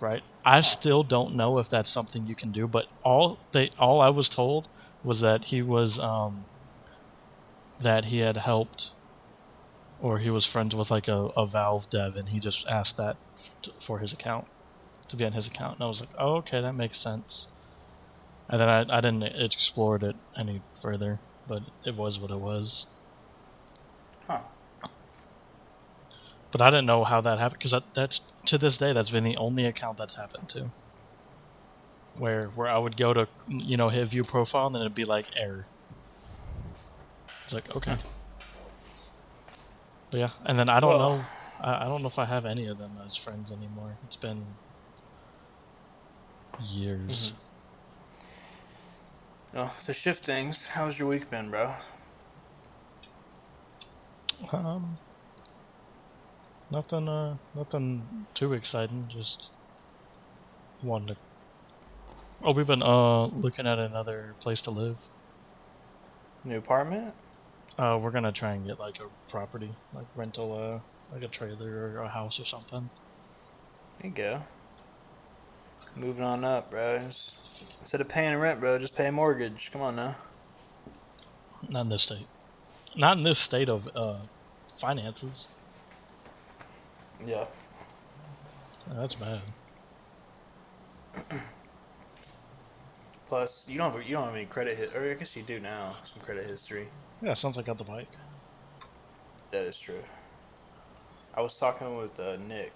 Right? 0.00 0.22
I 0.44 0.60
still 0.60 1.02
don't 1.02 1.34
know 1.34 1.58
if 1.58 1.68
that's 1.68 1.90
something 1.90 2.26
you 2.26 2.34
can 2.34 2.52
do, 2.52 2.66
but 2.68 2.86
all 3.02 3.38
they 3.52 3.70
all 3.78 4.00
I 4.00 4.10
was 4.10 4.28
told 4.28 4.68
was 5.02 5.20
that 5.20 5.46
he 5.46 5.60
was 5.62 5.98
um 5.98 6.44
that 7.80 8.06
he 8.06 8.18
had 8.18 8.36
helped 8.36 8.90
or 10.00 10.18
he 10.18 10.30
was 10.30 10.44
friends 10.44 10.74
with 10.74 10.90
like 10.90 11.08
a, 11.08 11.30
a 11.36 11.46
Valve 11.46 11.88
dev 11.90 12.16
and 12.16 12.28
he 12.30 12.38
just 12.38 12.66
asked 12.66 12.96
that 12.96 13.16
f- 13.36 13.72
for 13.80 13.98
his 13.98 14.12
account 14.12 14.46
to 15.08 15.16
be 15.16 15.24
on 15.24 15.32
his 15.32 15.46
account 15.46 15.74
and 15.74 15.84
I 15.84 15.86
was 15.86 16.00
like, 16.00 16.10
"Oh, 16.18 16.36
okay, 16.36 16.60
that 16.60 16.74
makes 16.74 16.98
sense." 16.98 17.48
And 18.48 18.60
then 18.60 18.68
I, 18.68 18.80
I 18.98 19.00
didn't 19.00 19.22
explore 19.24 19.96
it 19.96 20.16
any 20.36 20.62
further, 20.80 21.20
but 21.46 21.62
it 21.84 21.94
was 21.96 22.18
what 22.18 22.30
it 22.30 22.40
was. 22.40 22.86
Huh. 24.26 24.40
But 26.50 26.62
I 26.62 26.70
didn't 26.70 26.86
know 26.86 27.04
how 27.04 27.20
that 27.20 27.38
happened 27.38 27.58
because 27.58 27.72
that, 27.72 27.84
that's 27.92 28.20
to 28.46 28.56
this 28.56 28.78
day 28.78 28.92
that's 28.92 29.10
been 29.10 29.24
the 29.24 29.36
only 29.36 29.66
account 29.66 29.98
that's 29.98 30.14
happened 30.14 30.48
to. 30.50 30.70
Where 32.16 32.44
where 32.54 32.68
I 32.68 32.78
would 32.78 32.96
go 32.96 33.12
to 33.12 33.28
you 33.48 33.76
know 33.76 33.90
hit 33.90 34.08
view 34.08 34.24
profile 34.24 34.66
and 34.66 34.74
then 34.74 34.82
it'd 34.82 34.94
be 34.94 35.04
like 35.04 35.26
error. 35.36 35.66
It's 37.48 37.54
like 37.54 37.74
okay. 37.74 37.96
But 40.10 40.20
yeah, 40.20 40.30
and 40.44 40.58
then 40.58 40.68
I 40.68 40.80
don't 40.80 40.98
Well- 40.98 41.16
know. 41.16 41.24
I, 41.60 41.84
I 41.84 41.84
don't 41.86 42.02
know 42.02 42.08
if 42.08 42.18
I 42.18 42.26
have 42.26 42.44
any 42.44 42.66
of 42.66 42.76
them 42.76 42.92
as 43.06 43.16
friends 43.16 43.50
anymore. 43.50 43.96
It's 44.04 44.16
been 44.16 44.44
years. 46.62 47.32
Oh, 49.54 49.74
to 49.86 49.92
shift 49.94 50.24
things, 50.26 50.66
how's 50.66 50.98
your 50.98 51.08
week 51.08 51.30
been, 51.30 51.48
bro? 51.50 51.72
Um, 54.52 54.98
nothing. 56.70 57.08
Uh, 57.08 57.38
nothing 57.54 58.26
too 58.34 58.52
exciting. 58.52 59.06
Just 59.08 59.48
wanted 60.82 61.14
to. 61.14 61.16
Oh, 62.44 62.52
we've 62.52 62.66
been 62.66 62.82
uh 62.82 63.24
looking 63.28 63.66
at 63.66 63.78
another 63.78 64.34
place 64.38 64.60
to 64.62 64.70
live. 64.70 64.98
New 66.44 66.58
apartment? 66.58 67.14
Uh, 67.78 67.96
we're 68.02 68.10
gonna 68.10 68.32
try 68.32 68.54
and 68.54 68.66
get 68.66 68.80
like 68.80 68.98
a 68.98 69.06
property, 69.30 69.70
like 69.94 70.06
rental, 70.16 70.52
uh, 70.52 71.14
like 71.14 71.22
a 71.22 71.28
trailer 71.28 71.92
or 71.96 72.02
a 72.02 72.08
house 72.08 72.40
or 72.40 72.44
something. 72.44 72.90
There 74.00 74.10
you 74.10 74.16
go. 74.16 74.42
Moving 75.94 76.24
on 76.24 76.44
up, 76.44 76.70
bro. 76.70 76.98
Just, 76.98 77.36
instead 77.80 78.00
of 78.00 78.08
paying 78.08 78.36
rent, 78.36 78.58
bro, 78.58 78.78
just 78.78 78.96
pay 78.96 79.06
a 79.06 79.12
mortgage. 79.12 79.70
Come 79.72 79.82
on 79.82 79.94
now. 79.94 80.16
Not 81.68 81.82
in 81.82 81.88
this 81.88 82.02
state. 82.02 82.26
Not 82.96 83.16
in 83.16 83.22
this 83.22 83.38
state 83.38 83.68
of 83.68 83.88
uh 83.94 84.16
finances. 84.76 85.46
Yeah. 87.24 87.46
That's 88.90 89.14
bad. 89.14 89.40
Plus, 93.26 93.66
you 93.68 93.78
don't 93.78 93.92
have 93.92 94.02
you 94.02 94.14
don't 94.14 94.24
have 94.24 94.34
any 94.34 94.46
credit 94.46 94.76
hit, 94.76 94.96
or 94.96 95.10
I 95.10 95.14
guess 95.14 95.36
you 95.36 95.42
do 95.42 95.60
now. 95.60 95.96
Some 96.04 96.22
credit 96.22 96.46
history. 96.46 96.88
Yeah, 97.22 97.34
sounds 97.34 97.56
like 97.56 97.66
I 97.66 97.68
got 97.68 97.78
the 97.78 97.84
bike. 97.84 98.10
That 99.50 99.64
is 99.64 99.78
true. 99.78 100.02
I 101.34 101.40
was 101.40 101.58
talking 101.58 101.96
with 101.96 102.18
uh, 102.20 102.36
Nick, 102.48 102.72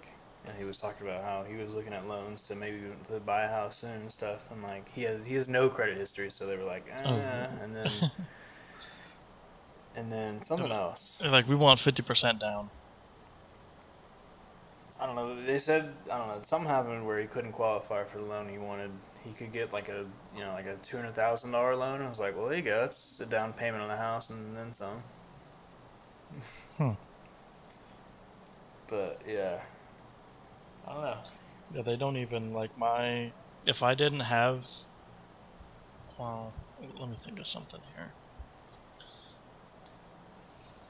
and 0.46 0.56
he 0.56 0.64
was 0.64 0.80
talking 0.80 1.06
about 1.06 1.22
how 1.22 1.44
he 1.44 1.56
was 1.56 1.72
looking 1.72 1.92
at 1.92 2.06
loans 2.08 2.42
to 2.42 2.54
maybe 2.54 2.80
to 3.08 3.20
buy 3.20 3.42
a 3.42 3.48
house 3.48 3.78
soon 3.78 3.90
and 3.90 4.10
stuff. 4.12 4.50
And 4.50 4.62
like 4.62 4.90
he 4.92 5.02
has 5.02 5.24
he 5.24 5.34
has 5.34 5.48
no 5.48 5.68
credit 5.68 5.96
history, 5.96 6.30
so 6.30 6.46
they 6.46 6.56
were 6.56 6.64
like, 6.64 6.84
eh. 6.90 7.02
Oh. 7.04 7.62
and 7.62 7.74
then 7.74 7.90
and 9.96 10.10
then 10.10 10.42
something 10.42 10.72
else. 10.72 11.18
They're 11.20 11.30
like 11.30 11.48
we 11.48 11.54
want 11.54 11.78
fifty 11.78 12.02
percent 12.02 12.40
down. 12.40 12.70
I 15.00 15.06
don't 15.06 15.16
know. 15.16 15.34
They 15.42 15.58
said 15.58 15.92
I 16.10 16.18
don't 16.18 16.28
know. 16.28 16.40
Something 16.42 16.68
happened 16.68 17.06
where 17.06 17.20
he 17.20 17.26
couldn't 17.26 17.52
qualify 17.52 18.04
for 18.04 18.18
the 18.18 18.24
loan 18.24 18.48
he 18.48 18.58
wanted. 18.58 18.90
He 19.24 19.32
could 19.32 19.52
get 19.52 19.72
like 19.72 19.88
a 19.88 20.06
you 20.34 20.40
know 20.40 20.52
like 20.52 20.66
a 20.66 20.76
two 20.76 20.96
hundred 20.96 21.14
thousand 21.14 21.52
dollar 21.52 21.76
loan. 21.76 22.02
I 22.02 22.08
was 22.08 22.18
like, 22.18 22.36
well, 22.36 22.46
there 22.46 22.56
you 22.56 22.62
go. 22.62 22.80
That's 22.80 23.20
a 23.20 23.26
down 23.26 23.52
payment 23.52 23.82
on 23.82 23.88
the 23.88 23.96
house 23.96 24.30
and 24.30 24.56
then 24.56 24.72
some. 24.72 25.02
Hmm. 26.76 26.92
But 28.88 29.22
yeah, 29.26 29.60
I 30.86 30.92
don't 30.92 31.02
know. 31.02 31.18
Yeah, 31.74 31.82
they 31.82 31.96
don't 31.96 32.16
even 32.16 32.52
like 32.52 32.76
my. 32.76 33.32
If 33.66 33.82
I 33.82 33.94
didn't 33.94 34.20
have. 34.20 34.66
Well, 36.18 36.52
let 36.98 37.08
me 37.08 37.16
think 37.22 37.38
of 37.38 37.46
something 37.46 37.80
here. 37.96 38.12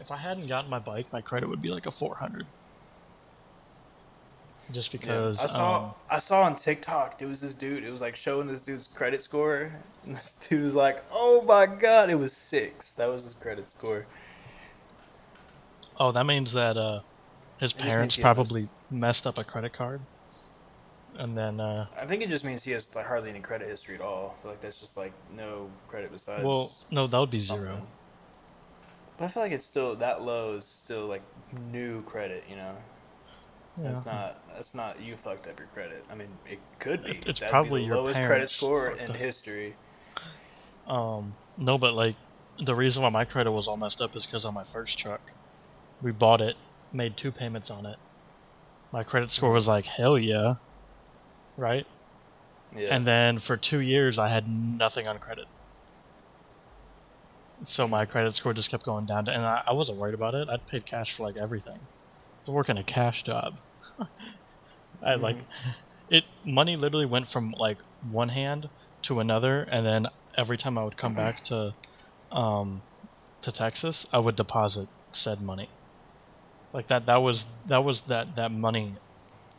If 0.01 0.11
I 0.11 0.17
hadn't 0.17 0.49
gotten 0.49 0.69
my 0.69 0.81
bike, 0.81 1.13
my 1.13 1.21
credit 1.21 1.49
would 1.49 1.63
be 1.63 1.69
like 1.69 1.87
a 1.87 1.91
400. 1.91 2.47
Just 4.71 4.93
Yeah. 4.93 5.01
because. 5.01 5.39
I 5.41 5.47
saw 5.47 5.77
um, 5.79 5.95
I 6.11 6.19
saw 6.19 6.43
on 6.43 6.57
TikTok 6.57 7.19
there 7.19 7.29
was 7.29 7.41
this 7.41 7.55
dude. 7.55 7.85
It 7.85 7.91
was 7.91 8.01
like 8.01 8.17
showing 8.17 8.47
this 8.47 8.63
dude's 8.63 8.89
credit 8.89 9.21
score, 9.21 9.73
and 10.07 10.15
this 10.15 10.31
dude 10.31 10.63
was 10.63 10.75
like, 10.75 11.03
"Oh 11.13 11.43
my 11.43 11.67
god, 11.67 12.11
it 12.11 12.19
was 12.19 12.33
six. 12.33 12.93
That 12.93 13.09
was 13.09 13.25
his 13.25 13.35
credit 13.35 13.69
score." 13.69 14.07
oh, 15.99 16.13
that 16.13 16.25
means 16.25 16.53
that 16.53 16.77
uh, 16.77 17.01
his 17.61 17.73
It 17.73 17.79
parents 17.79 18.17
he 18.17 18.23
has 18.23 18.25
probably 18.25 18.69
messed 18.91 19.27
up 19.27 19.39
a 19.39 19.45
credit 19.45 19.73
card. 19.73 20.01
And 21.17 21.37
then. 21.37 21.61
Uh, 21.61 21.87
I 22.01 22.07
think 22.07 22.23
it 22.23 22.31
just 22.31 22.45
means 22.45 22.65
he 22.65 22.73
has 22.73 22.95
like 22.95 23.07
hardly 23.07 23.31
any 23.31 23.41
credit 23.41 23.69
history 23.69 23.95
at 23.95 24.01
all. 24.01 24.35
I 24.37 24.43
feel 24.43 24.51
like 24.51 24.61
that's 24.61 24.81
just 24.81 24.97
like 24.97 25.13
no 25.37 25.71
credit 25.89 26.11
besides. 26.11 26.45
well, 26.45 26.73
no, 26.91 27.07
that 27.07 27.19
would 27.19 27.31
be 27.31 27.39
zero. 27.39 27.67
something. 27.67 27.87
But 29.19 29.25
I 29.27 29.29
feel 29.29 29.43
like 29.43 29.53
it's 29.53 29.65
still 29.67 29.95
that 29.97 30.23
low 30.23 30.55
is 30.55 30.65
still 30.65 31.07
like 31.07 31.23
new 31.71 32.03
credit. 32.03 32.45
You 32.49 32.57
know, 32.57 32.75
Yeah. 33.81 33.93
that's 33.93 34.05
not 34.05 34.43
that's 34.55 34.75
not 34.75 35.01
you 35.01 35.17
fucked 35.17 35.47
up 35.49 35.59
your 35.59 35.69
credit. 35.69 36.05
I 36.11 36.15
mean, 36.15 36.29
it 36.49 36.59
could 36.79 37.05
be. 37.05 37.13
It's 37.27 37.41
That'd 37.41 37.51
probably 37.51 37.81
be 37.83 37.89
the 37.89 37.95
your 37.95 38.03
lowest 38.03 38.23
credit 38.23 38.51
score 38.51 38.91
in 38.91 39.11
up. 39.11 39.17
history. 39.17 39.75
Um, 40.87 41.35
no, 41.57 41.79
but 41.79 41.95
like 41.95 42.17
the 42.63 42.75
reason 42.75 43.03
why 43.03 43.09
my 43.09 43.25
credit 43.25 43.51
was 43.51 43.69
all 43.69 43.77
messed 43.77 44.03
up 44.03 44.15
is 44.15 44.27
because 44.27 44.45
on 44.45 44.53
my 44.53 44.65
first 44.65 44.99
truck, 44.99 45.33
we 46.03 46.13
bought 46.13 46.41
it, 46.41 46.57
made 46.93 47.17
two 47.17 47.33
payments 47.33 47.71
on 47.71 47.87
it. 47.87 47.97
My 48.93 49.03
credit 49.03 49.31
score 49.31 49.53
was 49.53 49.69
like 49.69 49.87
hell 49.87 50.19
yeah, 50.19 50.57
right? 51.57 51.87
Yeah. 52.77 52.95
And 52.95 53.07
then 53.07 53.39
for 53.39 53.57
two 53.57 53.81
years, 53.81 54.19
I 54.19 54.29
had 54.29 54.49
nothing 54.49 55.07
on 55.07 55.19
credit. 55.19 55.47
So 57.65 57.87
my 57.87 58.05
credit 58.05 58.35
score 58.35 58.53
just 58.53 58.71
kept 58.71 58.85
going 58.85 59.07
down, 59.07 59.29
and 59.29 59.45
I, 59.45 59.63
I 59.69 59.73
wasn't 59.73 59.99
worried 59.99 60.15
about 60.15 60.35
it. 60.35 60.49
I'd 60.49 60.67
paid 60.67 60.85
cash 60.85 61.13
for 61.13 61.23
like 61.23 61.37
everything. 61.37 61.79
I 62.47 62.51
was 62.51 62.55
working 62.55 62.79
a 62.79 62.83
cash 62.83 63.23
job. 63.23 63.59
I 65.03 65.15
like 65.15 65.37
it. 66.11 66.25
Money 66.45 66.77
literally 66.77 67.07
went 67.07 67.29
from 67.29 67.53
like 67.53 67.79
one 68.11 68.31
hand 68.31 68.69
to 69.03 69.21
another, 69.21 69.63
and 69.63 69.87
then 69.87 70.07
every 70.37 70.57
time 70.57 70.77
I 70.79 70.85
would 70.85 70.97
come 70.97 71.15
back 71.15 71.43
to, 71.45 71.75
um, 72.31 72.83
to 73.43 73.53
Texas, 73.53 74.07
I 74.13 74.19
would 74.19 74.37
deposit 74.37 74.89
said 75.13 75.41
money. 75.41 75.69
Like 76.73 76.89
that. 76.89 77.07
That 77.07 77.17
was 77.23 77.47
that 77.67 77.85
was 77.85 78.03
that 78.03 78.35
that 78.37 78.51
money 78.51 78.95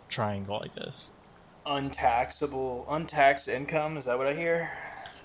triangle. 0.09 0.61
I 0.63 0.67
guess. 0.79 1.09
untaxable, 1.65 2.85
untaxed 2.89 3.47
income. 3.47 3.97
Is 3.97 4.05
that 4.05 4.17
what 4.17 4.27
I 4.27 4.33
hear? 4.33 4.69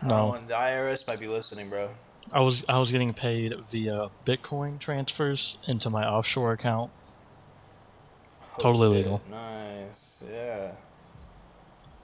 No. 0.03 0.31
Oh, 0.31 0.33
and 0.35 0.47
the 0.47 0.55
IRS 0.55 1.07
might 1.09 1.19
be 1.19 1.27
listening, 1.27 1.69
bro. 1.69 1.91
I 2.31 2.41
was 2.41 2.63
I 2.69 2.79
was 2.79 2.93
getting 2.93 3.15
paid 3.15 3.55
via 3.71 4.11
Bitcoin 4.27 4.79
transfers 4.79 5.57
into 5.67 5.91
my 5.91 6.07
offshore 6.07 6.53
account. 6.53 6.91
Oh, 8.59 8.63
Totally 8.63 8.89
shit. 8.89 8.97
legal. 9.05 9.23
Nice. 9.31 10.23
Yeah. 10.31 10.73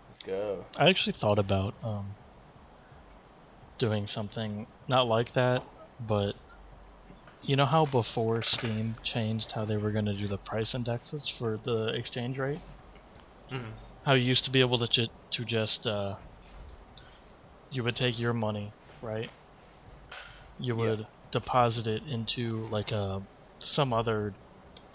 Let's 0.09 0.23
go. 0.23 0.65
I 0.79 0.89
actually 0.89 1.13
thought 1.15 1.39
about 1.39 1.75
um, 1.83 2.15
doing 3.79 4.07
something 4.07 4.67
not 4.89 5.07
like 5.09 5.33
that, 5.33 5.63
but 6.07 6.37
you 7.43 7.57
know 7.57 7.67
how 7.67 7.85
before 7.87 8.41
Steam 8.43 8.95
changed 9.03 9.53
how 9.53 9.65
they 9.65 9.77
were 9.77 9.91
going 9.91 10.07
to 10.07 10.15
do 10.15 10.27
the 10.27 10.39
price 10.39 10.75
indexes 10.75 11.29
for 11.29 11.59
the 11.63 11.89
exchange 11.89 12.39
rate? 12.39 12.61
Mm-hmm. 13.51 13.71
How 14.07 14.15
you 14.15 14.25
used 14.25 14.45
to 14.45 14.51
be 14.51 14.61
able 14.61 14.79
to 14.79 14.87
ju- 14.87 15.09
to 15.31 15.45
just 15.45 15.87
uh, 15.87 16.15
you 17.71 17.83
would 17.83 17.97
take 17.97 18.19
your 18.19 18.33
money, 18.33 18.73
right? 19.03 19.29
You 20.59 20.75
Yeah. 20.77 20.91
would 20.91 21.07
deposit 21.33 21.87
it 21.89 22.03
into 22.09 22.67
like 22.69 22.93
a 22.93 23.21
some 23.59 23.93
other 23.93 24.33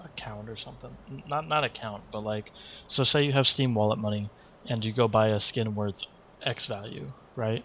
account 0.04 0.50
or 0.50 0.56
something. 0.56 0.96
Not 1.28 1.48
not 1.48 1.64
account, 1.64 2.04
but 2.12 2.22
like 2.22 2.52
so 2.88 3.04
say 3.04 3.24
you 3.24 3.32
have 3.34 3.48
Steam 3.48 3.74
wallet 3.76 4.00
money 4.00 4.30
and 4.68 4.84
you 4.84 4.92
go 4.92 5.08
buy 5.08 5.30
a 5.30 5.40
skin 5.40 5.76
worth 5.76 6.02
X 6.44 6.66
value, 6.66 7.12
right? 7.36 7.64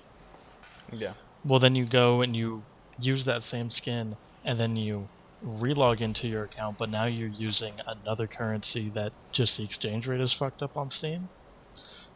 Yeah. 0.93 1.15
Well 1.45 1.59
then 1.59 1.75
you 1.75 1.87
go 1.87 2.23
and 2.23 2.35
you 2.35 2.63
use 2.99 3.25
that 3.25 3.43
same 3.43 3.71
skin 3.71 4.17
and 4.45 4.59
then 4.59 4.77
you 4.77 5.09
relog 5.45 6.01
into 6.01 6.27
your 6.27 6.45
account, 6.45 6.79
but 6.79 6.89
now 6.89 7.05
you're 7.05 7.29
using 7.29 7.75
another 7.87 8.27
currency 8.27 8.89
that 8.91 9.13
just 9.33 9.57
the 9.57 9.65
exchange 9.65 10.07
rate 10.07 10.21
is 10.21 10.33
fucked 10.33 10.63
up 10.63 10.77
on 10.77 10.91
Steam. 10.91 11.29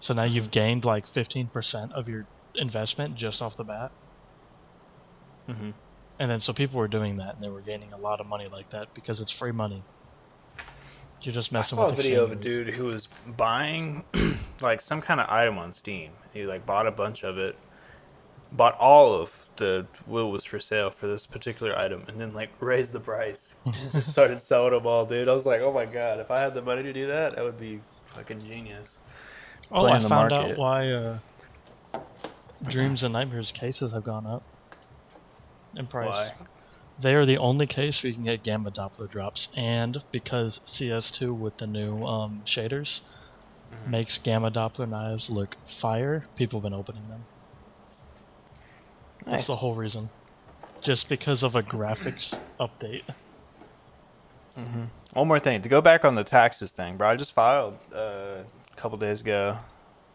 So 0.00 0.14
now 0.14 0.24
you've 0.24 0.50
gained 0.50 0.84
like 0.84 1.06
15% 1.06 1.92
of 1.92 2.08
your 2.08 2.26
investment 2.54 3.16
just 3.16 3.42
off 3.42 3.56
the 3.56 3.64
bat. 3.64 3.90
Mm-hmm. 5.48 5.70
And 6.18 6.30
then 6.30 6.40
so 6.40 6.52
people 6.52 6.78
were 6.78 6.88
doing 6.88 7.16
that 7.16 7.34
and 7.34 7.42
they 7.42 7.48
were 7.48 7.60
gaining 7.60 7.92
a 7.92 7.96
lot 7.96 8.20
of 8.20 8.26
money 8.26 8.48
like 8.48 8.70
that 8.70 8.92
because 8.94 9.20
it's 9.20 9.30
free 9.30 9.52
money. 9.52 9.82
You're 11.22 11.34
just 11.34 11.52
I 11.52 11.58
messing 11.58 11.76
saw 11.78 11.86
a 11.86 11.88
with 11.88 11.96
video 11.96 12.24
of 12.24 12.32
a 12.32 12.36
dude 12.36 12.68
who 12.68 12.84
was 12.84 13.08
buying 13.36 14.04
like 14.60 14.80
some 14.80 15.00
kind 15.00 15.20
of 15.20 15.28
item 15.28 15.58
on 15.58 15.72
Steam. 15.72 16.12
He 16.32 16.44
like 16.44 16.64
bought 16.64 16.86
a 16.86 16.92
bunch 16.92 17.24
of 17.24 17.38
it, 17.38 17.56
bought 18.52 18.78
all 18.78 19.12
of 19.12 19.48
the 19.56 19.86
will 20.06 20.30
was 20.30 20.44
for 20.44 20.60
sale 20.60 20.90
for 20.90 21.08
this 21.08 21.26
particular 21.26 21.76
item, 21.76 22.04
and 22.06 22.20
then 22.20 22.32
like 22.34 22.50
raised 22.60 22.92
the 22.92 23.00
price. 23.00 23.54
and 23.64 23.74
just 23.92 24.12
started 24.12 24.38
selling 24.38 24.72
them 24.72 24.86
all, 24.86 25.04
dude. 25.04 25.26
I 25.28 25.32
was 25.34 25.44
like, 25.46 25.60
oh 25.60 25.72
my 25.72 25.86
god, 25.86 26.20
if 26.20 26.30
I 26.30 26.38
had 26.38 26.54
the 26.54 26.62
money 26.62 26.82
to 26.84 26.92
do 26.92 27.06
that, 27.08 27.34
that 27.34 27.44
would 27.44 27.58
be 27.58 27.80
fucking 28.04 28.44
genius. 28.44 28.98
Oh, 29.72 29.80
playing 29.80 29.96
I 29.96 29.98
the 30.00 30.08
found 30.08 30.30
market. 30.30 30.52
out 30.52 30.58
why 30.58 30.90
uh, 30.90 31.18
Dreams 32.68 33.02
and 33.02 33.12
Nightmares 33.12 33.50
cases 33.52 33.92
have 33.92 34.04
gone 34.04 34.24
up 34.26 34.42
in 35.76 35.86
price. 35.86 36.08
Why? 36.08 36.32
They 36.98 37.14
are 37.14 37.24
the 37.24 37.38
only 37.38 37.66
case 37.66 38.02
where 38.02 38.08
you 38.08 38.14
can 38.14 38.24
get 38.24 38.42
gamma 38.42 38.70
Doppler 38.72 39.08
drops, 39.08 39.48
and 39.54 40.02
because 40.10 40.60
CS2 40.66 41.32
with 41.32 41.58
the 41.58 41.66
new 41.66 42.02
um, 42.04 42.42
shaders 42.44 43.00
Mhm. 43.72 43.90
makes 43.90 44.18
gamma 44.18 44.50
Doppler 44.50 44.88
knives 44.88 45.30
look 45.30 45.56
fire, 45.64 46.24
people 46.34 46.58
have 46.60 46.64
been 46.64 46.72
opening 46.78 47.08
them. 47.08 47.26
That's 49.26 49.46
the 49.46 49.56
whole 49.56 49.74
reason. 49.74 50.10
Just 50.80 51.08
because 51.08 51.42
of 51.42 51.54
a 51.54 51.62
graphics 51.62 52.38
update. 52.58 53.02
hmm 54.56 54.84
One 55.12 55.28
more 55.28 55.38
thing 55.38 55.62
to 55.62 55.68
go 55.68 55.80
back 55.80 56.04
on 56.04 56.14
the 56.14 56.24
taxes 56.24 56.70
thing, 56.70 56.96
bro. 56.96 57.10
I 57.10 57.16
just 57.16 57.32
filed 57.32 57.74
uh, 57.94 58.42
a 58.72 58.76
couple 58.76 58.98
days 58.98 59.20
ago, 59.20 59.58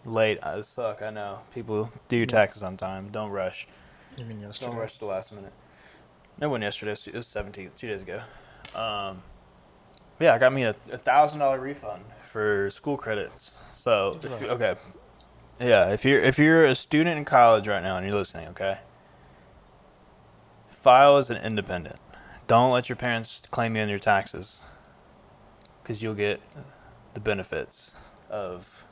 late 0.03 0.39
as 0.43 0.73
fuck. 0.73 1.01
I 1.01 1.09
know 1.11 1.39
people 1.51 1.91
do 2.09 2.17
your 2.17 2.25
taxes 2.25 2.63
on 2.63 2.75
time. 2.77 3.09
Don't 3.09 3.29
rush. 3.29 3.67
You 4.17 4.25
mean 4.25 4.41
yesterday? 4.41 4.71
Don't 4.71 4.79
rush 4.79 4.97
the 4.97 5.05
last 5.05 5.31
minute. 5.31 5.53
No 6.39 6.49
one 6.49 6.61
yesterday. 6.61 6.91
It 6.91 7.13
was 7.13 7.27
seventeenth, 7.27 7.77
two 7.77 7.87
days 7.87 8.01
ago. 8.01 8.21
Um, 8.75 9.21
yeah, 10.19 10.33
I 10.33 10.37
got 10.37 10.53
me 10.53 10.63
a 10.63 10.73
thousand 10.73 11.39
dollar 11.39 11.59
refund 11.59 12.03
for 12.21 12.69
school 12.69 12.97
credits. 12.97 13.53
So 13.75 14.19
if 14.23 14.43
okay, 14.43 14.75
yeah, 15.59 15.89
if 15.89 16.05
you're 16.05 16.19
if 16.19 16.39
you're 16.39 16.65
a 16.65 16.75
student 16.75 17.17
in 17.17 17.25
college 17.25 17.67
right 17.67 17.83
now 17.83 17.97
and 17.97 18.05
you're 18.05 18.15
listening, 18.15 18.47
okay, 18.49 18.77
file 20.69 21.17
as 21.17 21.29
an 21.29 21.37
independent. 21.43 21.97
Don't 22.47 22.71
let 22.71 22.89
your 22.89 22.95
parents 22.97 23.41
claim 23.51 23.75
you 23.75 23.81
on 23.81 23.89
your 23.89 23.99
taxes, 23.99 24.61
because 25.81 26.03
you'll 26.03 26.13
get 26.13 26.41
the 27.13 27.19
benefits 27.19 27.93
of 28.29 28.85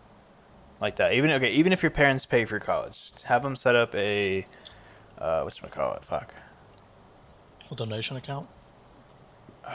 like 0.79 0.95
that. 0.97 1.13
Even 1.13 1.31
okay, 1.31 1.51
even 1.51 1.73
if 1.73 1.83
your 1.83 1.91
parents 1.91 2.25
pay 2.25 2.45
for 2.45 2.55
your 2.55 2.61
college, 2.61 3.11
have 3.23 3.41
them 3.41 3.55
set 3.55 3.75
up 3.75 3.93
a 3.95 4.45
uh, 5.17 5.41
what's 5.41 5.59
call 5.59 5.93
it? 5.93 6.03
Fuck. 6.03 6.33
A 7.71 7.75
donation 7.75 8.17
account? 8.17 8.47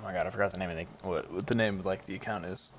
Oh 0.00 0.04
my 0.04 0.12
god, 0.12 0.28
I 0.28 0.30
forgot 0.30 0.52
the 0.52 0.58
name 0.58 0.70
of 0.70 0.76
the 0.76 0.86
what, 1.02 1.32
what 1.32 1.46
the 1.48 1.56
name 1.56 1.80
of 1.80 1.84
like 1.84 2.04
the 2.04 2.14
account 2.14 2.44
is. 2.44 2.70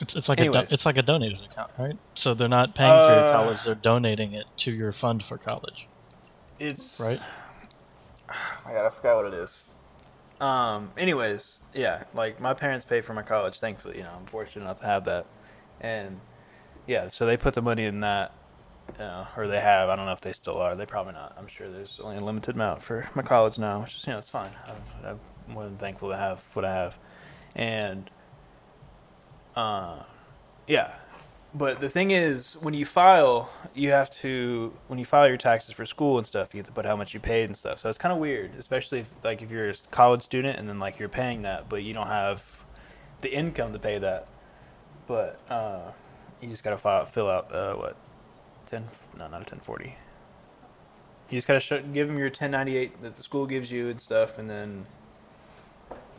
It's, 0.00 0.14
it's 0.14 0.28
like 0.28 0.38
a 0.38 0.44
do- 0.44 0.58
it's 0.70 0.84
like 0.84 0.98
a 0.98 1.02
donated 1.02 1.40
account, 1.42 1.70
right? 1.78 1.96
So 2.14 2.34
they're 2.34 2.46
not 2.46 2.74
paying 2.74 3.00
for 3.00 3.12
your 3.12 3.22
Uh, 3.22 3.30
college; 3.30 3.64
they're 3.64 3.74
donating 3.74 4.34
it 4.34 4.44
to 4.58 4.70
your 4.70 4.92
fund 4.92 5.24
for 5.24 5.38
college, 5.38 5.88
It's 6.60 7.00
right? 7.00 7.20
Oh 8.30 8.34
my 8.66 8.72
god, 8.74 8.86
I 8.86 8.90
forgot 8.90 9.16
what 9.24 9.32
it 9.32 9.34
is. 9.34 9.64
Um. 10.40 10.90
Anyways, 10.98 11.62
yeah, 11.72 12.04
like 12.12 12.38
my 12.38 12.52
parents 12.52 12.84
pay 12.84 13.00
for 13.00 13.14
my 13.14 13.22
college. 13.22 13.58
Thankfully, 13.58 13.96
you 13.96 14.02
know, 14.02 14.12
I'm 14.14 14.26
fortunate 14.26 14.62
enough 14.64 14.80
to 14.80 14.86
have 14.86 15.04
that, 15.06 15.26
and 15.80 16.20
yeah, 16.86 17.08
so 17.08 17.24
they 17.24 17.38
put 17.38 17.54
the 17.54 17.62
money 17.62 17.86
in 17.86 18.00
that, 18.00 18.32
uh, 18.98 19.26
or 19.36 19.46
they 19.48 19.60
have. 19.60 19.88
I 19.88 19.96
don't 19.96 20.06
know 20.06 20.12
if 20.12 20.20
they 20.20 20.32
still 20.32 20.58
are. 20.58 20.74
They 20.76 20.86
probably 20.86 21.14
not. 21.14 21.34
I'm 21.38 21.46
sure 21.46 21.70
there's 21.70 22.00
only 22.00 22.16
a 22.16 22.20
limited 22.20 22.54
amount 22.54 22.82
for 22.82 23.08
my 23.14 23.22
college 23.22 23.58
now, 23.58 23.80
which 23.80 23.96
is 23.96 24.06
you 24.06 24.12
know 24.12 24.18
it's 24.18 24.30
fine. 24.30 24.50
I've, 24.66 25.06
I'm 25.06 25.20
more 25.48 25.64
than 25.64 25.76
thankful 25.76 26.10
to 26.10 26.16
have 26.16 26.42
what 26.54 26.64
I 26.64 26.74
have, 26.74 26.98
and 27.54 28.10
uh, 29.56 30.02
yeah. 30.66 30.92
But 31.56 31.78
the 31.78 31.88
thing 31.88 32.10
is, 32.10 32.56
when 32.62 32.74
you 32.74 32.84
file, 32.84 33.48
you 33.74 33.90
have 33.90 34.10
to 34.22 34.72
when 34.88 34.98
you 34.98 35.04
file 35.04 35.28
your 35.28 35.36
taxes 35.36 35.72
for 35.72 35.86
school 35.86 36.18
and 36.18 36.26
stuff, 36.26 36.52
you 36.52 36.58
have 36.58 36.66
to 36.66 36.72
put 36.72 36.84
how 36.84 36.96
much 36.96 37.14
you 37.14 37.20
paid 37.20 37.44
and 37.44 37.56
stuff. 37.56 37.78
So 37.78 37.88
it's 37.88 37.98
kind 37.98 38.12
of 38.12 38.18
weird, 38.18 38.52
especially 38.58 39.00
if, 39.00 39.12
like 39.22 39.40
if 39.40 39.50
you're 39.50 39.70
a 39.70 39.74
college 39.92 40.22
student 40.22 40.58
and 40.58 40.68
then 40.68 40.80
like 40.80 40.98
you're 40.98 41.08
paying 41.08 41.42
that, 41.42 41.68
but 41.68 41.84
you 41.84 41.94
don't 41.94 42.08
have 42.08 42.64
the 43.20 43.32
income 43.32 43.72
to 43.72 43.78
pay 43.78 43.98
that. 43.98 44.26
But 45.06 45.38
uh, 45.48 45.92
you 46.40 46.48
just 46.48 46.64
gotta 46.64 46.78
file, 46.78 47.06
fill 47.06 47.30
out 47.30 47.52
uh, 47.54 47.74
what 47.74 47.96
ten? 48.66 48.88
No, 49.18 49.28
not 49.28 49.42
a 49.42 49.44
ten 49.44 49.60
forty. 49.60 49.96
You 51.30 51.36
just 51.36 51.46
gotta 51.46 51.60
show, 51.60 51.80
give 51.80 52.08
them 52.08 52.18
your 52.18 52.30
ten 52.30 52.50
ninety 52.50 52.76
eight 52.76 53.00
that 53.02 53.16
the 53.16 53.22
school 53.22 53.46
gives 53.46 53.72
you 53.72 53.88
and 53.88 54.00
stuff, 54.00 54.38
and 54.38 54.48
then 54.48 54.86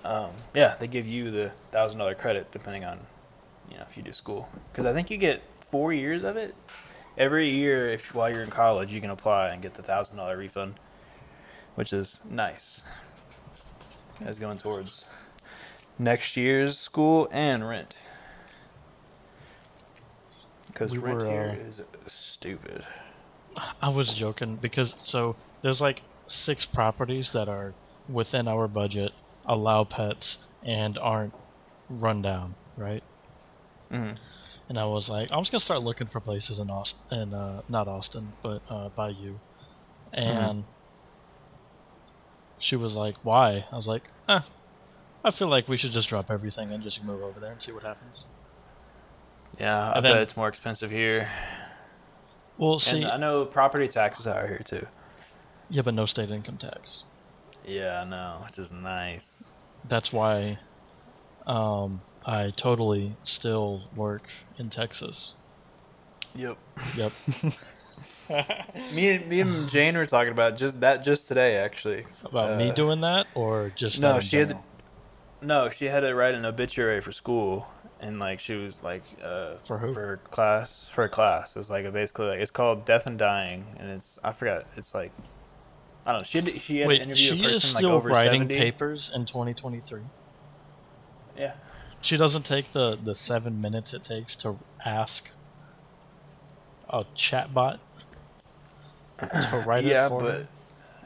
um, 0.03 0.31
yeah, 0.53 0.75
they 0.79 0.87
give 0.87 1.07
you 1.07 1.31
the 1.31 1.51
thousand 1.71 1.99
dollar 1.99 2.15
credit 2.15 2.51
depending 2.51 2.85
on 2.85 2.99
you 3.69 3.77
know 3.77 3.83
if 3.89 3.97
you 3.97 4.03
do 4.03 4.13
school 4.13 4.49
because 4.71 4.85
I 4.85 4.93
think 4.93 5.09
you 5.09 5.17
get 5.17 5.41
four 5.69 5.93
years 5.93 6.23
of 6.23 6.37
it. 6.37 6.55
Every 7.17 7.49
year, 7.49 7.87
if 7.87 8.13
while 8.13 8.29
you're 8.29 8.43
in 8.43 8.49
college, 8.49 8.93
you 8.93 8.99
can 8.99 9.09
apply 9.09 9.49
and 9.49 9.61
get 9.61 9.73
the 9.73 9.81
thousand 9.81 10.17
dollar 10.17 10.37
refund, 10.37 10.75
which 11.75 11.93
is 11.93 12.19
nice. 12.29 12.83
As 14.21 14.37
going 14.37 14.57
towards 14.57 15.05
next 15.97 16.35
year's 16.37 16.77
school 16.77 17.27
and 17.31 17.67
rent, 17.67 17.95
because 20.75 20.91
We 20.91 20.97
rent 20.97 21.21
were, 21.21 21.25
here 21.29 21.57
uh, 21.59 21.67
is 21.67 21.81
stupid. 22.07 22.85
I 23.81 23.87
was 23.89 24.13
joking 24.13 24.57
because 24.57 24.93
so 24.97 25.37
there's 25.61 25.79
like 25.79 26.03
six 26.27 26.65
properties 26.65 27.31
that 27.31 27.47
are 27.49 27.73
within 28.09 28.47
our 28.47 28.67
budget, 28.67 29.13
allow 29.45 29.85
pets, 29.85 30.37
and 30.63 30.97
aren't 30.97 31.33
run 31.89 32.21
down, 32.21 32.55
right? 32.75 33.03
hmm 33.89 34.11
And 34.67 34.77
I 34.77 34.85
was 34.85 35.07
like, 35.09 35.31
I'm 35.31 35.39
just 35.39 35.51
gonna 35.51 35.61
start 35.61 35.81
looking 35.81 36.07
for 36.07 36.19
places 36.19 36.59
in 36.59 36.69
Austin, 36.69 36.99
in 37.11 37.33
uh, 37.33 37.61
not 37.69 37.87
Austin, 37.87 38.33
but 38.43 38.61
uh, 38.69 38.89
by 38.89 39.09
you. 39.09 39.39
And 40.11 40.65
she 42.57 42.75
was 42.75 42.95
like, 42.95 43.15
"Why?" 43.23 43.65
I 43.71 43.75
was 43.75 43.87
like, 43.87 44.03
"Eh, 44.27 44.41
I 45.23 45.31
feel 45.31 45.47
like 45.47 45.67
we 45.69 45.77
should 45.77 45.91
just 45.91 46.09
drop 46.09 46.29
everything 46.29 46.71
and 46.71 46.83
just 46.83 47.03
move 47.03 47.21
over 47.21 47.39
there 47.39 47.51
and 47.51 47.61
see 47.61 47.71
what 47.71 47.83
happens." 47.83 48.25
Yeah, 49.59 49.89
I 49.91 49.93
And 49.95 50.03
bet 50.03 50.13
then- 50.13 50.21
it's 50.21 50.35
more 50.37 50.47
expensive 50.47 50.91
here. 50.91 51.29
Well, 52.57 52.79
see, 52.79 53.01
and 53.01 53.11
I 53.11 53.17
know 53.17 53.45
property 53.45 53.87
taxes 53.87 54.27
are 54.27 54.47
here 54.47 54.61
too. 54.63 54.87
yeah, 55.69 55.81
but 55.81 55.93
no 55.93 56.05
state 56.05 56.31
income 56.31 56.57
tax. 56.57 57.03
Yeah, 57.65 58.01
I 58.01 58.05
know, 58.05 58.37
which 58.45 58.57
is 58.59 58.71
nice. 58.71 59.43
That's 59.89 60.13
why 60.13 60.59
um, 61.47 62.01
I 62.25 62.51
totally 62.55 63.15
still 63.23 63.83
work 63.95 64.29
in 64.57 64.69
Texas. 64.69 65.35
Yep. 66.35 66.57
Yep. 66.95 67.11
me 68.93 69.09
and 69.11 69.27
me 69.27 69.39
and 69.41 69.69
Jane 69.69 69.95
were 69.97 70.05
talking 70.05 70.31
about 70.31 70.55
just 70.57 70.79
that 70.79 71.03
just 71.03 71.27
today, 71.27 71.55
actually. 71.57 72.05
About 72.23 72.57
me 72.57 72.69
Uh, 72.69 72.73
doing 72.73 73.01
that, 73.01 73.27
or 73.35 73.71
just 73.75 73.99
no, 73.99 74.19
she 74.19 74.37
had 74.37 74.49
to- 74.49 74.59
No, 75.41 75.69
she 75.69 75.85
had 75.85 76.01
to 76.01 76.15
write 76.15 76.35
an 76.35 76.45
obituary 76.45 77.01
for 77.01 77.11
school, 77.11 77.67
and 78.05 78.19
like 78.19 78.39
she 78.39 78.53
was 78.53 78.81
like 78.83 79.03
uh, 79.23 79.55
For 79.63 79.79
who? 79.79 79.91
For 79.91 80.01
her 80.01 80.17
class. 80.17 80.87
For 80.89 81.07
class, 81.07 81.55
it's 81.55 81.69
like 81.69 81.85
a 81.85 81.91
basically 81.91 82.27
like 82.27 82.39
it's 82.39 82.51
called 82.51 82.85
Death 82.85 83.07
and 83.07 83.17
Dying, 83.17 83.65
and 83.79 83.89
it's 83.89 84.19
I 84.23 84.31
forgot. 84.31 84.65
It's 84.77 84.93
like 84.93 85.11
I 86.05 86.11
don't 86.11 86.21
know. 86.21 86.23
She 86.25 86.37
had 86.37 86.61
she 86.61 86.77
had 86.77 86.83
to 86.83 86.87
Wait, 86.89 87.01
interview 87.01 87.15
she 87.15 87.39
a 87.39 87.41
person 87.41 87.55
is 87.55 87.73
like 87.73 87.81
still 87.81 87.91
over 87.91 88.09
writing 88.09 88.43
70. 88.43 88.55
papers 88.55 89.11
in 89.13 89.25
2023. 89.25 90.01
Yeah. 91.35 91.53
She 91.99 92.15
doesn't 92.15 92.45
take 92.45 92.71
the 92.73 92.97
the 93.01 93.15
seven 93.15 93.59
minutes 93.59 93.93
it 93.93 94.03
takes 94.03 94.35
to 94.37 94.59
ask 94.85 95.31
a 96.89 97.05
chatbot 97.15 97.79
to 99.19 99.63
write 99.67 99.83
yeah, 99.83 100.05
it 100.05 100.09
for 100.09 100.19
but 100.21 100.33
her, 100.33 100.47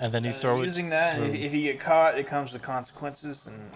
and 0.01 0.13
then 0.13 0.25
you 0.25 0.31
uh, 0.31 0.33
throw 0.33 0.61
using 0.61 0.87
it. 0.87 0.89
that, 0.89 1.21
if, 1.21 1.33
if 1.33 1.53
you 1.53 1.61
get 1.61 1.79
caught, 1.79 2.17
it 2.17 2.27
comes 2.27 2.51
with 2.51 2.61
consequences, 2.61 3.47
and 3.47 3.71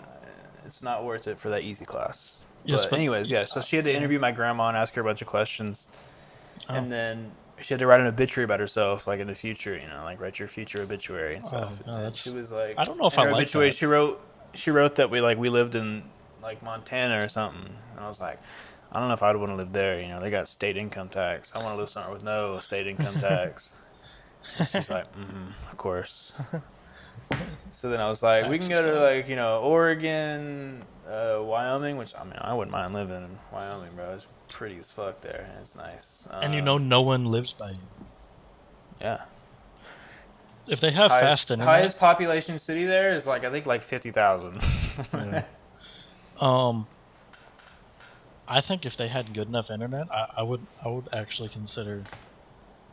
it's 0.65 0.83
not 0.83 1.05
worth 1.05 1.27
it 1.27 1.39
for 1.39 1.49
that 1.49 1.63
easy 1.63 1.85
class. 1.85 2.41
Yes, 2.65 2.81
but, 2.81 2.91
but- 2.91 2.99
anyways, 2.99 3.29
yeah. 3.31 3.45
So 3.45 3.61
she 3.61 3.75
had 3.75 3.85
to 3.85 3.93
interview 3.95 4.19
my 4.19 4.31
grandma 4.31 4.67
and 4.69 4.77
ask 4.77 4.93
her 4.95 5.01
a 5.01 5.03
bunch 5.03 5.21
of 5.21 5.27
questions, 5.27 5.87
Oh. 6.69 6.75
and 6.75 6.91
then 6.91 7.31
she 7.59 7.73
had 7.73 7.79
to 7.79 7.87
write 7.87 8.01
an 8.01 8.07
obituary 8.07 8.45
about 8.45 8.59
herself, 8.59 9.05
like 9.07 9.19
in 9.19 9.27
the 9.27 9.35
future, 9.35 9.75
you 9.77 9.87
know, 9.87 10.01
like 10.03 10.19
write 10.19 10.39
your 10.39 10.47
future 10.47 10.81
obituary 10.81 11.35
and 11.35 11.45
stuff. 11.45 11.79
Oh, 11.87 11.91
no, 11.91 12.05
and 12.05 12.15
she 12.15 12.29
was 12.29 12.51
like, 12.51 12.75
I 12.77 12.83
don't 12.83 12.97
know 12.97 13.07
if 13.07 13.17
I 13.17 13.23
like 13.25 13.33
obituary. 13.33 13.69
that. 13.69 13.75
She 13.75 13.85
wrote, 13.85 14.21
she 14.53 14.71
wrote 14.71 14.95
that 14.95 15.09
we 15.09 15.19
like 15.21 15.37
we 15.37 15.49
lived 15.49 15.75
in 15.75 16.03
like 16.41 16.61
Montana 16.63 17.21
or 17.23 17.27
something. 17.27 17.65
And 17.95 17.99
I 17.99 18.07
was 18.07 18.19
like, 18.19 18.39
I 18.91 18.99
don't 18.99 19.07
know 19.07 19.13
if 19.13 19.23
I'd 19.23 19.35
want 19.35 19.51
to 19.51 19.55
live 19.55 19.71
there. 19.73 19.99
You 20.01 20.09
know, 20.09 20.19
they 20.19 20.29
got 20.29 20.47
state 20.47 20.77
income 20.77 21.09
tax. 21.09 21.51
I 21.55 21.59
want 21.59 21.73
to 21.73 21.77
live 21.77 21.89
somewhere 21.89 22.13
with 22.13 22.23
no 22.23 22.59
state 22.59 22.85
income 22.87 23.15
tax. 23.19 23.73
She's 24.71 24.89
like, 24.89 25.05
mm-hmm, 25.15 25.47
of 25.71 25.77
course. 25.77 26.33
So 27.71 27.89
then 27.89 27.99
I 27.99 28.07
was 28.07 28.21
like, 28.21 28.49
we 28.49 28.59
can 28.59 28.69
go 28.69 28.81
to 28.81 28.99
like 28.99 29.27
you 29.27 29.35
know 29.35 29.59
Oregon, 29.61 30.83
uh, 31.09 31.39
Wyoming, 31.41 31.97
which 31.97 32.13
I 32.15 32.23
mean 32.23 32.37
I 32.39 32.53
wouldn't 32.53 32.71
mind 32.71 32.93
living 32.93 33.15
in 33.23 33.37
Wyoming, 33.51 33.89
bro. 33.95 34.13
It's 34.13 34.27
pretty 34.47 34.77
as 34.77 34.91
fuck 34.91 35.19
there, 35.21 35.47
and 35.49 35.59
it's 35.61 35.75
nice. 35.75 36.27
and 36.31 36.53
you 36.53 36.59
Um, 36.59 36.65
know 36.65 36.77
no 36.77 37.01
one 37.01 37.25
lives 37.25 37.53
by 37.53 37.71
you. 37.71 37.77
yeah. 39.01 39.21
If 40.65 40.79
they 40.79 40.91
have 40.91 41.11
highest, 41.11 41.25
fast 41.25 41.51
internet, 41.51 41.67
highest 41.73 41.97
population 41.99 42.57
city 42.57 42.85
there 42.85 43.13
is 43.15 43.27
like 43.27 43.43
I 43.43 43.49
think 43.51 43.65
like 43.65 43.81
fifty 43.81 44.11
thousand. 44.11 44.61
Yeah. 45.13 45.43
um, 46.39 46.87
I 48.47 48.61
think 48.61 48.85
if 48.85 48.95
they 48.95 49.07
had 49.07 49.33
good 49.33 49.47
enough 49.47 49.69
internet, 49.71 50.09
I, 50.11 50.27
I 50.37 50.43
would 50.43 50.61
I 50.85 50.89
would 50.89 51.09
actually 51.11 51.49
consider 51.49 52.03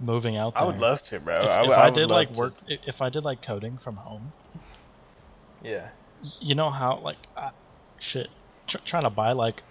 moving 0.00 0.36
out 0.36 0.54
there. 0.54 0.62
I 0.62 0.66
would 0.66 0.78
love 0.80 1.02
to, 1.04 1.20
bro. 1.20 1.42
If, 1.42 1.48
I, 1.48 1.62
if 1.62 1.68
would- 1.68 1.78
I, 1.78 1.90
did 1.90 2.08
like 2.08 2.30
work, 2.32 2.54
i- 2.68 2.78
if 2.86 3.00
I 3.02 3.08
did 3.10 3.24
like 3.24 3.42
coding 3.42 3.76
from 3.78 3.96
home, 3.96 4.32
Yeah. 5.62 5.88
you 6.40 6.54
know 6.54 6.70
how 6.70 6.98
like 6.98 7.18
I, 7.36 7.50
shit, 7.98 8.28
tr- 8.66 8.78
trying 8.84 9.02
to 9.04 9.10
buy 9.10 9.32
like 9.32 9.62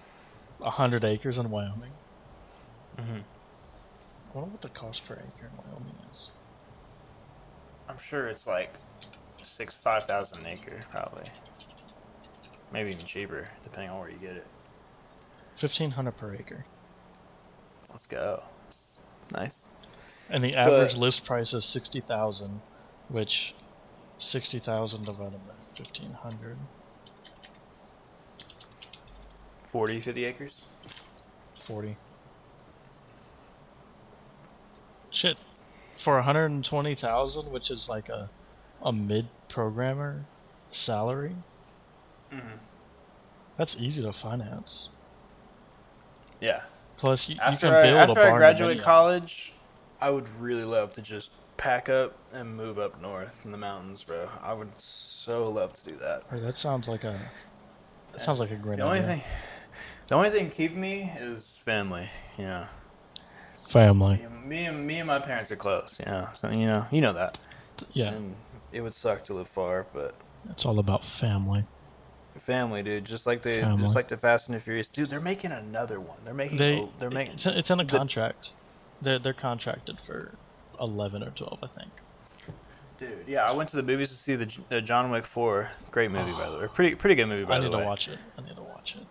a 0.61 0.69
hundred 0.69 1.03
acres 1.03 1.37
in 1.37 1.49
Wyoming. 1.49 1.91
hmm 2.97 3.19
I 4.31 4.37
wonder 4.37 4.51
what 4.51 4.61
the 4.61 4.69
cost 4.69 5.07
per 5.07 5.15
acre 5.15 5.47
in 5.47 5.57
Wyoming 5.71 5.95
is. 6.11 6.29
I'm 7.87 7.97
sure 7.97 8.27
it's 8.27 8.45
like 8.45 8.71
six 9.41 9.73
five 9.73 10.03
thousand 10.05 10.39
an 10.41 10.47
acre, 10.47 10.79
probably. 10.91 11.29
Maybe 12.71 12.91
even 12.91 13.05
cheaper, 13.05 13.47
depending 13.63 13.89
on 13.89 13.99
where 13.99 14.09
you 14.09 14.17
get 14.17 14.35
it. 14.35 14.45
Fifteen 15.55 15.89
hundred 15.91 16.11
per 16.17 16.35
acre, 16.35 16.65
Let's 17.89 18.05
go. 18.05 18.43
It's 18.67 18.97
nice. 19.33 19.65
And 20.31 20.43
the 20.43 20.55
average 20.55 20.91
But- 20.93 20.99
list 20.99 21.25
price 21.25 21.53
is 21.53 21.65
sixty 21.65 21.99
thousand, 21.99 22.61
which 23.07 23.53
sixty 24.17 24.59
thousand 24.59 25.05
divided 25.05 25.45
by 25.47 25.53
fifteen 25.73 26.13
hundred. 26.13 26.57
40, 29.71 29.99
50 30.01 30.25
acres. 30.25 30.61
40. 31.59 31.95
Shit. 35.11 35.37
For 35.95 36.15
120,000, 36.15 37.51
which 37.51 37.69
is 37.69 37.87
like 37.89 38.09
a 38.09 38.29
a 38.81 38.91
mid 38.93 39.27
programmer 39.49 40.25
salary, 40.71 41.35
Mm-hmm. 42.31 42.57
that's 43.57 43.75
easy 43.77 44.01
to 44.01 44.13
finance. 44.13 44.89
Yeah. 46.39 46.61
Plus 46.95 47.27
you, 47.27 47.35
you 47.35 47.41
After 47.41 47.67
can 47.67 47.73
I, 47.75 47.81
build 47.83 47.97
after 47.97 48.19
a 48.19 48.23
I 48.23 48.29
barn 48.29 48.37
graduate 48.39 48.77
dominium. 48.79 48.83
college, 48.83 49.53
I 50.01 50.09
would 50.09 50.27
really 50.39 50.63
love 50.63 50.93
to 50.93 51.01
just 51.01 51.31
pack 51.57 51.89
up 51.89 52.15
and 52.31 52.55
move 52.55 52.79
up 52.79 53.01
north 53.01 53.41
in 53.45 53.51
the 53.51 53.57
mountains, 53.57 54.03
bro. 54.03 54.29
I 54.41 54.53
would 54.53 54.69
so 54.77 55.49
love 55.49 55.73
to 55.73 55.83
do 55.85 55.95
that. 55.97 56.23
Hey, 56.31 56.39
that 56.39 56.55
sounds 56.55 56.87
like 56.87 57.03
a 57.03 57.19
that 58.13 58.21
sounds 58.21 58.39
like 58.39 58.51
a 58.51 58.55
great 58.55 58.77
The 58.77 58.83
only 58.83 58.99
idea. 58.99 59.15
thing, 59.17 59.23
the 60.07 60.15
only 60.15 60.29
thing 60.29 60.49
keeping 60.49 60.79
me 60.79 61.11
is 61.19 61.61
family. 61.65 62.09
You 62.37 62.45
know, 62.45 62.65
Family. 63.51 64.25
me 64.45 64.65
and, 64.65 64.87
me 64.87 64.97
and 64.99 65.07
my 65.07 65.19
parents 65.19 65.51
are 65.51 65.55
close. 65.55 65.99
You 65.99 66.05
know, 66.11 66.29
so 66.33 66.49
you 66.49 66.65
know, 66.65 66.85
you 66.91 67.01
know 67.01 67.13
that. 67.13 67.39
Yeah, 67.93 68.11
And 68.13 68.35
it 68.71 68.81
would 68.81 68.93
suck 68.93 69.23
to 69.25 69.33
live 69.33 69.47
far, 69.47 69.85
but 69.93 70.15
it's 70.49 70.65
all 70.65 70.79
about 70.79 71.03
family. 71.05 71.63
family, 72.39 72.83
dude. 72.83 73.05
Just 73.05 73.27
like 73.27 73.41
the 73.41 73.59
Family. 73.61 73.81
just 73.83 73.95
like 73.95 74.07
the 74.07 74.17
Fast 74.17 74.49
and 74.49 74.55
the 74.55 74.61
Furious, 74.61 74.87
dude. 74.87 75.09
They're 75.09 75.19
making 75.21 75.51
another 75.51 75.99
one. 75.99 76.17
They're 76.25 76.33
making. 76.33 76.57
They, 76.57 76.87
they're 76.99 77.09
making. 77.11 77.35
it's, 77.35 77.45
it's 77.45 77.69
in 77.69 77.79
a 77.79 77.83
the- 77.83 77.97
contract. 77.97 78.51
They're 79.01 79.19
they're 79.19 79.33
contracted 79.33 79.99
for 79.99 80.33
11 80.79 81.23
or 81.23 81.31
12, 81.31 81.59
I 81.63 81.67
think. 81.67 81.91
Dude, 82.97 83.23
yeah, 83.27 83.43
I 83.45 83.51
went 83.53 83.69
to 83.69 83.77
the 83.77 83.83
movies 83.83 84.09
to 84.09 84.15
see 84.15 84.35
the, 84.35 84.59
the 84.67 84.81
John 84.81 85.09
Wick 85.09 85.25
Four. 85.25 85.69
Great 85.91 86.11
movie, 86.11 86.33
by 86.33 86.49
the 86.49 86.57
ah. 86.57 86.61
way. 86.61 86.67
Pretty 86.67 86.95
pretty 86.95 87.15
good 87.15 87.27
movie, 87.27 87.45
by 87.45 87.55
I 87.55 87.59
the 87.59 87.69
way. 87.69 87.75
I 87.75 87.77
need 87.77 87.83
to 87.83 87.87
watch 87.87 88.07
it. 88.09 88.19
I 88.37 88.41
need 88.41 88.55
to 88.55 88.61
watch 88.61 88.95
it. 88.95 89.07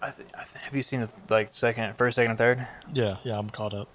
I 0.00 0.10
th- 0.10 0.28
I 0.34 0.44
th- 0.44 0.64
have 0.64 0.76
you 0.76 0.82
seen 0.82 1.00
it 1.00 1.10
like 1.28 1.48
second, 1.48 1.96
first, 1.96 2.14
second, 2.14 2.30
and 2.30 2.38
third? 2.38 2.66
Yeah, 2.92 3.16
yeah, 3.24 3.36
I'm 3.36 3.50
caught 3.50 3.74
up. 3.74 3.88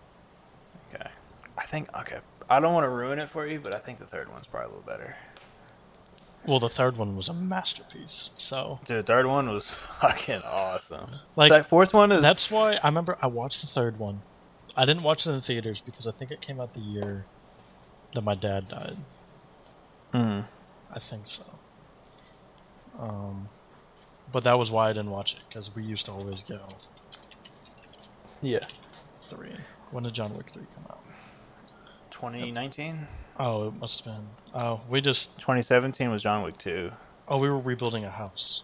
Okay. 0.94 1.10
I 1.58 1.63
think 1.63 1.88
okay. 1.98 2.20
I 2.50 2.60
don't 2.60 2.74
want 2.74 2.84
to 2.84 2.89
ruin 2.89 3.20
it 3.20 3.30
for 3.30 3.48
you, 3.48 3.62
but 3.62 3.74
I 3.74 3.80
think 3.80 4.00
the 4.00 4.06
third 4.06 4.30
one's 4.30 4.48
probably 4.48 4.74
a 4.74 4.78
little 4.78 4.91
better. 4.91 5.15
Well, 6.46 6.60
the 6.60 6.70
third 6.70 6.98
one 6.98 7.15
was 7.15 7.30
a 7.30 7.34
masterpiece. 7.34 8.32
So, 8.38 8.80
Dude, 8.84 8.98
the 8.98 9.04
third 9.04 9.28
one 9.28 9.48
was 9.50 9.70
fucking 10.02 10.41
awesome. 10.44 11.12
like, 11.36 11.52
that 11.52 11.67
fourth 11.67 11.94
one 11.94 12.12
is 12.12 12.22
that's 12.22 12.52
why 12.52 12.80
I 12.84 12.88
remember 12.88 13.17
I 13.22 13.28
watched 13.28 13.62
the 13.62 13.67
third 13.67 14.00
one. 14.00 14.22
I 14.76 14.86
didn't 14.86 15.04
watch 15.04 15.26
it 15.26 15.30
in 15.30 15.36
the 15.36 15.42
theaters 15.42 15.82
because 15.82 16.08
I 16.08 16.12
think 16.12 16.32
it 16.32 16.42
came 16.42 16.60
out 16.60 16.74
the 16.74 16.80
year 16.80 17.26
that 18.14 18.22
my 18.22 18.34
dad 18.34 18.68
died. 18.68 18.98
Mhm. 20.14 20.46
I 20.94 21.00
think 21.00 21.28
so. 21.28 21.44
Um, 23.00 23.50
but 24.32 24.44
that 24.44 24.58
was 24.58 24.70
why 24.72 24.90
I 24.90 24.94
didn't 24.94 25.12
watch 25.12 25.34
it 25.34 25.40
because 25.48 25.74
we 25.76 25.84
used 25.84 26.06
to 26.06 26.12
always 26.12 26.44
go 26.44 26.60
yeah. 28.42 28.66
three. 29.30 29.56
When 29.92 30.04
did 30.04 30.14
John 30.14 30.34
Wick 30.36 30.50
three 30.50 30.66
come 30.74 30.86
out? 30.90 31.00
2019, 32.12 33.08
Oh, 33.40 33.70
it 33.70 33.74
must 33.76 34.04
have 34.04 34.14
been. 34.16 34.28
Oh, 34.54 34.82
we 34.90 35.02
just. 35.02 35.36
2017 35.40 36.12
was 36.12 36.22
John 36.22 36.44
Wick 36.44 36.58
2. 36.58 36.92
Oh, 37.28 37.38
we 37.38 37.50
were 37.50 37.58
rebuilding 37.58 38.04
a 38.04 38.10
house. 38.10 38.62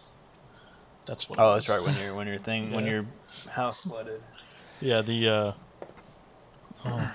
That's 1.06 1.28
what. 1.28 1.38
it 1.38 1.42
Oh, 1.42 1.54
that's 1.54 1.68
right. 1.68 1.82
When 1.82 1.96
your 1.96 2.14
when 2.14 2.26
your 2.28 2.38
thing 2.38 2.70
when 2.70 2.84
Yeah. 2.86 2.90
your 2.92 3.06
house 3.48 3.80
flooded. 3.80 4.22
Yeah, 4.80 5.00
the. 5.00 5.28
uh 5.28 5.52
Oh, 6.84 7.12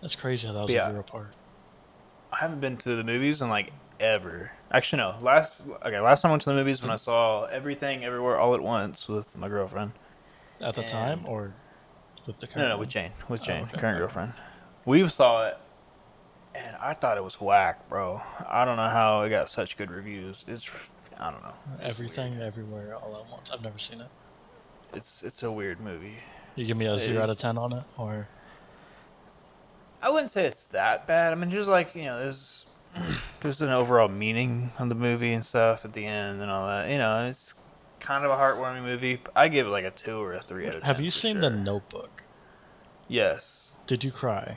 that's 0.00 0.14
crazy 0.14 0.46
how 0.46 0.52
that 0.54 0.62
was 0.62 0.70
Yeah. 0.70 0.88
a 0.88 0.90
year 0.92 1.00
apart. 1.00 1.28
I 2.32 2.38
haven't 2.38 2.60
been 2.60 2.76
to 2.78 2.96
the 2.96 3.04
movies 3.04 3.42
in 3.42 3.48
like 3.48 3.72
ever. 4.00 4.50
Actually, 4.70 4.98
no. 4.98 5.16
Last 5.20 5.62
okay, 5.84 6.00
last 6.00 6.22
time 6.22 6.30
I 6.30 6.32
went 6.32 6.42
to 6.42 6.50
the 6.50 6.56
movies 6.56 6.82
when 6.82 6.90
I 6.90 6.94
mm. 6.96 7.00
saw 7.00 7.44
everything 7.44 8.04
everywhere 8.04 8.36
all 8.38 8.54
at 8.54 8.60
once 8.60 9.08
with 9.08 9.36
my 9.36 9.48
girlfriend. 9.48 9.92
At 10.60 10.74
the 10.74 10.82
time, 10.84 11.24
or 11.26 11.52
with 12.26 12.38
the 12.38 12.46
No, 12.46 12.52
current 12.52 12.68
no, 12.68 12.74
one? 12.74 12.80
with 12.80 12.88
Jane, 12.88 13.12
with 13.28 13.40
Oh, 13.42 13.44
Jane, 13.44 13.62
okay. 13.64 13.78
current 13.78 13.98
girlfriend. 13.98 14.32
We 14.84 15.06
saw 15.08 15.46
it, 15.48 15.58
and 16.54 16.76
I 16.76 16.94
thought 16.94 17.16
it 17.18 17.24
was 17.24 17.40
whack, 17.40 17.88
bro. 17.88 18.20
I 18.48 18.64
don't 18.64 18.76
know 18.76 18.88
how 18.88 19.22
it 19.22 19.30
got 19.30 19.50
such 19.50 19.76
good 19.76 19.90
reviews. 19.90 20.44
It's, 20.46 20.70
I 21.18 21.30
don't 21.30 21.42
know. 21.42 21.54
It's 21.80 21.84
Everything, 21.84 22.32
weird. 22.32 22.42
everywhere, 22.44 22.96
all 22.96 23.16
at 23.16 23.30
once. 23.30 23.50
I've 23.50 23.62
never 23.62 23.78
seen 23.78 24.00
it. 24.00 24.08
It's 24.94 25.22
it's 25.22 25.42
a 25.42 25.50
weird 25.50 25.80
movie. 25.80 26.16
You 26.54 26.64
give 26.64 26.76
me 26.76 26.86
a 26.86 26.96
zero 26.98 27.22
out 27.22 27.30
of 27.30 27.38
ten 27.38 27.58
on 27.58 27.72
it, 27.72 27.82
or 27.98 28.28
I 30.04 30.10
wouldn't 30.10 30.30
say 30.30 30.44
it's 30.44 30.66
that 30.66 31.06
bad. 31.06 31.32
I 31.32 31.34
mean, 31.34 31.50
just 31.50 31.68
like 31.68 31.94
you 31.94 32.04
know, 32.04 32.18
there's 32.18 32.66
there's 33.40 33.62
an 33.62 33.70
overall 33.70 34.08
meaning 34.08 34.70
on 34.78 34.90
the 34.90 34.94
movie 34.94 35.32
and 35.32 35.42
stuff 35.42 35.86
at 35.86 35.94
the 35.94 36.04
end 36.04 36.42
and 36.42 36.50
all 36.50 36.66
that. 36.66 36.90
You 36.90 36.98
know, 36.98 37.26
it's 37.26 37.54
kind 38.00 38.22
of 38.22 38.30
a 38.30 38.34
heartwarming 38.34 38.82
movie. 38.82 39.18
I 39.34 39.48
give 39.48 39.66
it 39.66 39.70
like 39.70 39.86
a 39.86 39.90
two 39.90 40.22
or 40.22 40.34
a 40.34 40.40
three 40.42 40.66
out 40.66 40.74
of 40.74 40.82
ten. 40.82 40.94
have 40.94 41.02
you 41.02 41.10
seen 41.10 41.36
sure. 41.36 41.40
The 41.40 41.50
Notebook? 41.50 42.24
Yes, 43.08 43.72
Did 43.86 44.04
you 44.04 44.10
cry? 44.10 44.56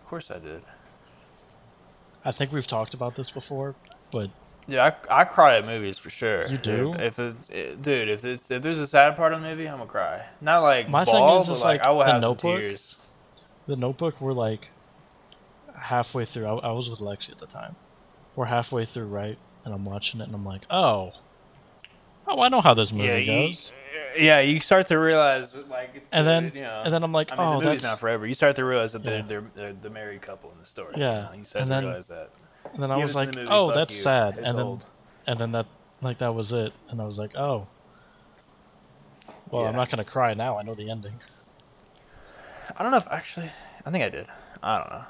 of 0.00 0.08
course 0.08 0.30
I 0.30 0.38
did. 0.38 0.62
I 2.24 2.30
think 2.32 2.50
we've 2.50 2.66
talked 2.66 2.94
about 2.94 3.14
this 3.16 3.30
before, 3.30 3.74
but 4.10 4.30
Yeah, 4.66 4.92
I, 5.10 5.20
I 5.20 5.24
cry 5.24 5.58
at 5.58 5.66
movies 5.66 5.98
for 5.98 6.08
sure. 6.08 6.46
You 6.46 6.56
do? 6.56 6.94
If, 6.98 7.18
it's, 7.18 7.50
it, 7.50 7.82
dude, 7.82 8.08
if 8.08 8.24
it's 8.24 8.50
if 8.50 8.62
there's 8.62 8.80
a 8.80 8.86
sad 8.86 9.16
part 9.16 9.34
of 9.34 9.42
the 9.42 9.48
movie, 9.48 9.66
I'm 9.68 9.78
gonna 9.78 9.90
cry. 9.90 10.24
Not 10.40 10.60
like 10.60 10.88
My 10.88 11.04
thing 11.04 11.12
ball, 11.12 11.42
is, 11.42 11.48
but 11.48 11.52
is, 11.54 11.60
like, 11.62 11.80
like, 11.80 11.86
I 11.86 11.90
will 11.90 12.02
have 12.02 12.12
some 12.14 12.20
Notebook, 12.22 12.58
tears. 12.58 12.96
The 13.68 13.76
Notebook, 13.76 14.20
we're 14.20 14.32
like 14.32 14.70
halfway 15.76 16.24
through. 16.24 16.46
I, 16.46 16.54
I 16.56 16.72
was 16.72 16.90
with 16.90 16.98
Lexi 16.98 17.30
at 17.30 17.38
the 17.38 17.46
time. 17.46 17.76
We're 18.34 18.46
halfway 18.46 18.84
through, 18.84 19.06
right? 19.06 19.38
And 19.64 19.72
I'm 19.74 19.84
watching 19.84 20.20
it, 20.20 20.24
and 20.24 20.34
I'm 20.34 20.44
like, 20.44 20.62
oh, 20.70 21.12
oh, 22.26 22.40
I 22.40 22.48
know 22.48 22.60
how 22.62 22.74
this 22.74 22.90
movie 22.92 23.04
Yeah, 23.08 23.16
you, 23.18 23.48
goes. 23.48 23.72
Uh, 24.16 24.18
yeah, 24.18 24.40
you 24.40 24.58
start 24.60 24.86
to 24.86 24.98
realize 24.98 25.54
like, 25.68 25.90
And 26.12 26.26
the- 26.26 26.30
then, 26.30 26.52
you 26.54 26.62
know, 26.62 26.82
and 26.84 26.92
then 26.92 27.02
I'm 27.04 27.12
like, 27.12 27.30
I 27.30 27.36
mean, 27.36 27.46
oh, 27.46 27.50
the 27.60 27.66
movie's 27.66 27.82
that's. 27.82 27.92
not 27.94 28.00
forever. 28.00 28.26
You 28.26 28.34
start 28.34 28.56
to 28.56 28.64
realize 28.64 28.92
that 28.92 29.02
they're, 29.04 29.18
Yeah. 29.20 29.24
they're, 29.28 29.44
they're 29.54 29.72
the 29.74 29.90
married 29.90 30.22
couple 30.22 30.50
in 30.50 30.58
the 30.58 30.64
story. 30.66 30.94
Yeah, 30.96 31.24
you, 31.24 31.30
know? 31.30 31.32
you 31.36 31.44
start 31.44 31.60
and 31.62 31.68
to 31.68 31.74
then- 31.74 31.84
realize 31.84 32.08
that. 32.08 32.30
and 32.72 32.82
then 32.82 32.90
I 32.90 32.96
was 32.96 33.14
like, 33.14 33.30
the 33.30 33.36
movie, 33.36 33.48
oh, 33.50 33.72
that's 33.72 33.94
you. 33.96 34.02
sad. 34.02 34.38
It's 34.38 34.48
and 34.48 34.58
then, 34.58 34.66
old. 34.66 34.84
and 35.26 35.38
then 35.38 35.52
that, 35.52 35.66
like, 36.00 36.18
that 36.18 36.34
was 36.34 36.52
it. 36.52 36.72
And 36.88 37.00
I 37.02 37.04
was 37.04 37.18
like, 37.18 37.36
oh, 37.36 37.66
well, 39.50 39.66
I'm 39.66 39.76
not 39.76 39.90
gonna 39.90 40.04
cry 40.04 40.32
now. 40.34 40.58
I 40.58 40.62
know 40.62 40.74
the 40.74 40.90
ending. 40.90 41.14
I 42.76 42.82
don't 42.82 42.90
know 42.92 42.98
if 42.98 43.08
actually. 43.08 43.50
I 43.86 43.90
think 43.90 44.04
I 44.04 44.08
did. 44.08 44.26
I 44.62 44.78
don't 44.78 44.90
know. 44.90 45.04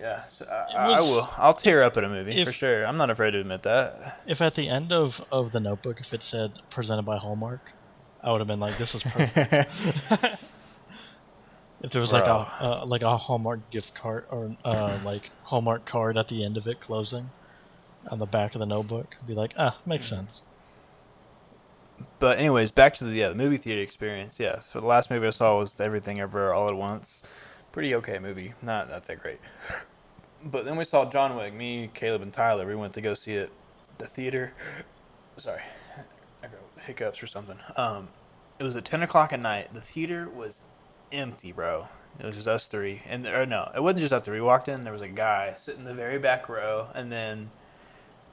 Yeah, 0.00 0.24
so 0.24 0.44
I, 0.46 0.70
It 0.70 0.74
I- 0.96 1.00
will. 1.00 1.28
I'll 1.36 1.52
tear 1.52 1.82
up 1.82 1.96
at 1.96 2.04
a 2.04 2.08
movie 2.08 2.44
for 2.44 2.52
sure. 2.52 2.84
I'm 2.86 2.96
not 2.96 3.10
afraid 3.10 3.32
to 3.32 3.40
admit 3.40 3.62
that. 3.62 4.20
If 4.26 4.40
at 4.42 4.54
the 4.54 4.68
end 4.68 4.92
of 4.92 5.24
of 5.30 5.52
the 5.52 5.60
Notebook, 5.60 6.00
if 6.00 6.12
it 6.12 6.22
said 6.22 6.52
presented 6.70 7.02
by 7.02 7.16
Hallmark, 7.18 7.72
I 8.22 8.30
would 8.32 8.40
have 8.40 8.48
been 8.48 8.60
like, 8.60 8.76
this 8.78 8.94
is 8.94 9.02
perfect. 9.02 9.68
if 11.82 11.90
there 11.90 12.00
was 12.00 12.12
like 12.12 12.24
a 12.24 12.32
uh, 12.60 12.84
like 12.86 13.02
a 13.02 13.16
Hallmark 13.16 13.70
gift 13.70 13.94
card 13.94 14.24
or 14.30 14.56
uh, 14.64 14.98
like 15.04 15.30
Hallmark 15.44 15.84
card 15.84 16.16
at 16.18 16.28
the 16.28 16.44
end 16.44 16.56
of 16.56 16.66
it 16.66 16.80
closing 16.80 17.30
on 18.10 18.18
the 18.18 18.26
back 18.26 18.54
of 18.54 18.58
the 18.60 18.66
notebook, 18.66 19.16
I'd 19.20 19.26
be 19.26 19.34
like, 19.34 19.54
ah, 19.56 19.76
makes 19.86 20.06
Mm-hmm. 20.06 20.16
sense. 20.16 20.42
But 22.18 22.38
anyways, 22.38 22.70
back 22.70 22.94
to 22.94 23.04
the 23.04 23.16
yeah 23.16 23.28
the 23.28 23.34
movie 23.34 23.56
theater 23.56 23.82
experience. 23.82 24.40
Yeah, 24.40 24.60
so 24.60 24.80
the 24.80 24.86
last 24.86 25.10
movie 25.10 25.26
I 25.26 25.30
saw 25.30 25.58
was 25.58 25.78
Everything 25.80 26.20
Everywhere 26.20 26.54
All 26.54 26.68
at 26.68 26.76
Once. 26.76 27.22
Pretty 27.72 27.94
okay 27.96 28.18
movie, 28.18 28.54
not 28.62 28.88
not 28.88 29.04
that 29.04 29.20
great. 29.20 29.40
but 30.44 30.64
then 30.64 30.76
we 30.76 30.84
saw 30.84 31.08
John 31.08 31.36
Wick. 31.36 31.54
Me, 31.54 31.90
Caleb, 31.94 32.22
and 32.22 32.32
Tyler. 32.32 32.66
We 32.66 32.76
went 32.76 32.94
to 32.94 33.00
go 33.00 33.14
see 33.14 33.34
it, 33.34 33.50
the 33.98 34.06
theater. 34.06 34.52
Sorry, 35.36 35.62
I 36.42 36.46
got 36.46 36.60
hiccups 36.84 37.22
or 37.22 37.26
something. 37.26 37.58
Um, 37.76 38.08
it 38.58 38.64
was 38.64 38.76
at 38.76 38.84
ten 38.84 39.02
o'clock 39.02 39.32
at 39.32 39.40
night. 39.40 39.74
The 39.74 39.80
theater 39.80 40.28
was 40.28 40.60
empty, 41.12 41.52
bro. 41.52 41.88
It 42.18 42.24
was 42.24 42.36
just 42.36 42.46
us 42.46 42.68
three, 42.68 43.02
and 43.08 43.26
or 43.26 43.44
no, 43.44 43.70
it 43.74 43.82
wasn't 43.82 44.00
just 44.00 44.12
us 44.12 44.24
three. 44.24 44.38
We 44.38 44.46
walked 44.46 44.68
in. 44.68 44.84
There 44.84 44.92
was 44.92 45.02
a 45.02 45.08
guy 45.08 45.54
sitting 45.56 45.80
in 45.80 45.86
the 45.86 45.94
very 45.94 46.18
back 46.18 46.48
row, 46.48 46.88
and 46.94 47.10
then 47.10 47.50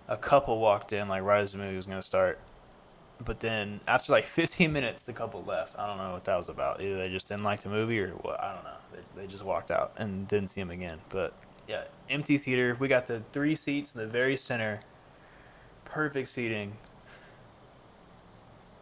a 0.07 0.17
couple 0.17 0.59
walked 0.59 0.93
in 0.93 1.07
like 1.07 1.23
right 1.23 1.41
as 1.41 1.53
the 1.53 1.57
movie 1.57 1.75
was 1.75 1.87
gonna 1.87 2.01
start. 2.01 2.39
But 3.23 3.39
then 3.39 3.79
after 3.87 4.11
like 4.11 4.25
15 4.27 4.71
minutes, 4.71 5.03
the 5.03 5.13
couple 5.13 5.43
left. 5.43 5.77
I 5.77 5.87
don't 5.87 5.97
know 5.97 6.11
what 6.11 6.25
that 6.25 6.37
was 6.37 6.49
about. 6.49 6.81
Either 6.81 6.97
they 6.97 7.09
just 7.09 7.27
didn't 7.27 7.43
like 7.43 7.61
the 7.61 7.69
movie 7.69 7.99
or 7.99 8.09
what. 8.09 8.41
I 8.41 8.53
don't 8.53 8.63
know. 8.63 8.77
They, 8.93 9.21
they 9.21 9.27
just 9.27 9.43
walked 9.43 9.71
out 9.71 9.93
and 9.97 10.27
didn't 10.27 10.49
see 10.49 10.61
him 10.61 10.71
again. 10.71 10.99
But 11.09 11.33
yeah, 11.67 11.83
empty 12.09 12.37
theater. 12.37 12.75
We 12.79 12.87
got 12.87 13.05
the 13.05 13.23
three 13.31 13.55
seats 13.55 13.93
in 13.93 14.01
the 14.01 14.07
very 14.07 14.35
center. 14.35 14.81
Perfect 15.85 16.27
seating. 16.27 16.73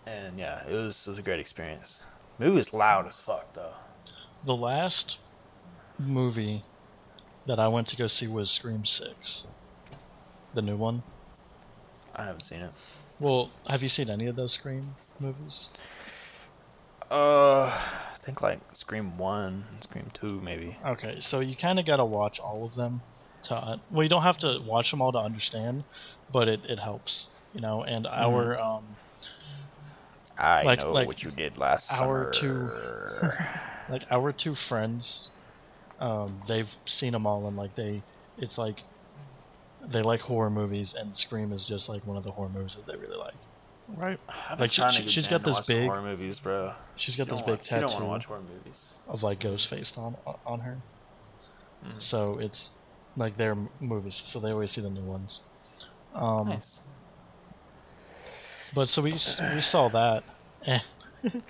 And 0.05 0.39
yeah, 0.39 0.65
it 0.67 0.73
was 0.73 1.05
it 1.05 1.09
was 1.11 1.19
a 1.19 1.23
great 1.23 1.39
experience. 1.39 2.01
The 2.37 2.45
movie 2.45 2.55
was 2.57 2.73
loud 2.73 3.07
as 3.07 3.19
fuck 3.19 3.53
though. 3.53 3.73
The 4.43 4.55
last 4.55 5.19
movie 5.99 6.63
that 7.45 7.59
I 7.59 7.67
went 7.67 7.87
to 7.89 7.95
go 7.95 8.07
see 8.07 8.27
was 8.27 8.49
Scream 8.49 8.85
Six, 8.85 9.45
the 10.53 10.61
new 10.61 10.77
one. 10.77 11.03
I 12.15 12.25
haven't 12.25 12.41
seen 12.41 12.61
it. 12.61 12.71
Well, 13.19 13.49
have 13.67 13.83
you 13.83 13.89
seen 13.89 14.09
any 14.09 14.27
of 14.27 14.35
those 14.35 14.53
Scream 14.53 14.95
movies? 15.19 15.67
Uh, 17.11 17.65
I 17.65 18.15
think 18.19 18.41
like 18.41 18.59
Scream 18.73 19.17
One, 19.17 19.65
Scream 19.81 20.07
Two, 20.13 20.39
maybe. 20.41 20.77
Okay, 20.85 21.17
so 21.19 21.39
you 21.39 21.55
kind 21.55 21.79
of 21.79 21.85
got 21.85 21.97
to 21.97 22.05
watch 22.05 22.39
all 22.39 22.63
of 22.63 22.75
them 22.75 23.01
to 23.43 23.79
well, 23.91 24.03
you 24.03 24.09
don't 24.09 24.21
have 24.23 24.37
to 24.39 24.59
watch 24.65 24.91
them 24.91 25.01
all 25.01 25.11
to 25.11 25.17
understand, 25.17 25.83
but 26.31 26.47
it, 26.47 26.61
it 26.65 26.79
helps, 26.79 27.27
you 27.53 27.61
know. 27.61 27.83
And 27.83 28.05
our 28.07 28.59
um, 28.59 28.83
I 30.37 30.63
Like- 30.63 30.79
know 30.79 30.93
like 30.93 31.07
what 31.07 31.23
you 31.23 31.31
did 31.31 31.57
last 31.57 31.91
our 31.93 32.31
summer. 32.33 32.71
two- 33.31 33.31
like 33.91 34.03
our 34.11 34.31
two 34.31 34.53
friends, 34.55 35.31
um, 35.99 36.41
they've 36.47 36.73
seen 36.85 37.13
them 37.13 37.25
all, 37.25 37.47
and 37.47 37.57
like 37.57 37.75
they, 37.75 38.03
it's 38.37 38.57
like 38.57 38.83
they 39.89 40.01
like 40.01 40.21
horror 40.21 40.49
movies, 40.49 40.93
and 40.93 41.15
Scream 41.15 41.51
is 41.51 41.65
just 41.65 41.89
like 41.89 42.05
one 42.05 42.15
of 42.17 42.23
the 42.23 42.31
horror 42.31 42.49
movies 42.49 42.75
that 42.75 42.85
they 42.85 42.95
really 42.97 43.17
like. 43.17 43.33
Right. 43.87 44.19
I've 44.49 44.59
Like, 44.59 44.69
she- 44.71 44.81
trying 44.81 44.93
to 45.03 45.07
she- 45.09 45.21
get 45.21 45.29
got 45.31 45.43
to 45.45 45.51
this 45.51 45.65
big- 45.67 45.89
horror 45.89 46.01
movies, 46.03 46.39
bro. 46.39 46.73
She's 46.95 47.15
got 47.15 47.27
this 47.27 47.39
don't 47.39 47.45
big 47.47 47.55
want- 47.55 47.63
She 47.65 47.75
don't 47.75 47.89
tattoo 47.89 48.05
watch 48.05 48.25
horror 48.27 48.41
movies. 48.41 48.93
of 49.07 49.23
like 49.23 49.39
Ghostface 49.39 49.97
on 49.97 50.15
on 50.45 50.59
her. 50.61 50.77
Mhm. 51.83 51.99
So 52.01 52.37
it's 52.39 52.71
like 53.17 53.37
their 53.37 53.55
movies, 53.79 54.13
so 54.15 54.39
they 54.39 54.51
always 54.51 54.71
see 54.71 54.81
the 54.81 54.89
new 54.91 55.01
ones. 55.01 55.41
Um, 56.13 56.49
nice. 56.49 56.79
But 58.73 58.87
so 58.89 59.01
we 59.01 59.13
we 59.13 59.61
saw 59.61 59.87
that, 59.89 60.23
and 60.65 60.83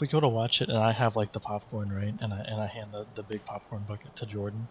we 0.00 0.08
go 0.08 0.18
to 0.18 0.26
watch 0.28 0.60
it, 0.60 0.68
and 0.68 0.78
I 0.78 0.90
have 0.92 1.14
like 1.14 1.30
the 1.32 1.40
popcorn 1.40 1.92
right, 1.92 2.14
and 2.20 2.34
I 2.34 2.40
and 2.40 2.60
I 2.60 2.66
hand 2.66 2.88
the, 2.92 3.06
the 3.14 3.22
big 3.22 3.44
popcorn 3.44 3.84
bucket 3.86 4.16
to 4.16 4.26
Jordan. 4.26 4.66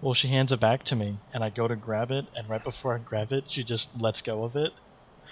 Well, 0.00 0.14
she 0.14 0.28
hands 0.28 0.52
it 0.52 0.60
back 0.60 0.84
to 0.84 0.96
me, 0.96 1.18
and 1.34 1.42
I 1.42 1.50
go 1.50 1.66
to 1.66 1.74
grab 1.74 2.10
it, 2.12 2.26
and 2.36 2.48
right 2.48 2.62
before 2.62 2.94
I 2.94 2.98
grab 2.98 3.32
it, 3.32 3.48
she 3.48 3.64
just 3.64 3.88
lets 4.00 4.22
go 4.22 4.44
of 4.44 4.54
it. 4.54 4.72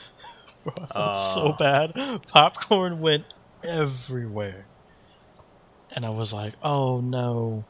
Bro, 0.64 0.74
I 0.82 0.86
felt 0.86 1.14
so 1.14 1.40
Oh. 1.42 1.52
bad. 1.52 2.22
Popcorn 2.26 3.00
went 3.00 3.24
everywhere, 3.62 4.66
and 5.94 6.04
I 6.04 6.10
was 6.10 6.32
like, 6.32 6.54
"Oh 6.62 7.00
no." 7.00 7.64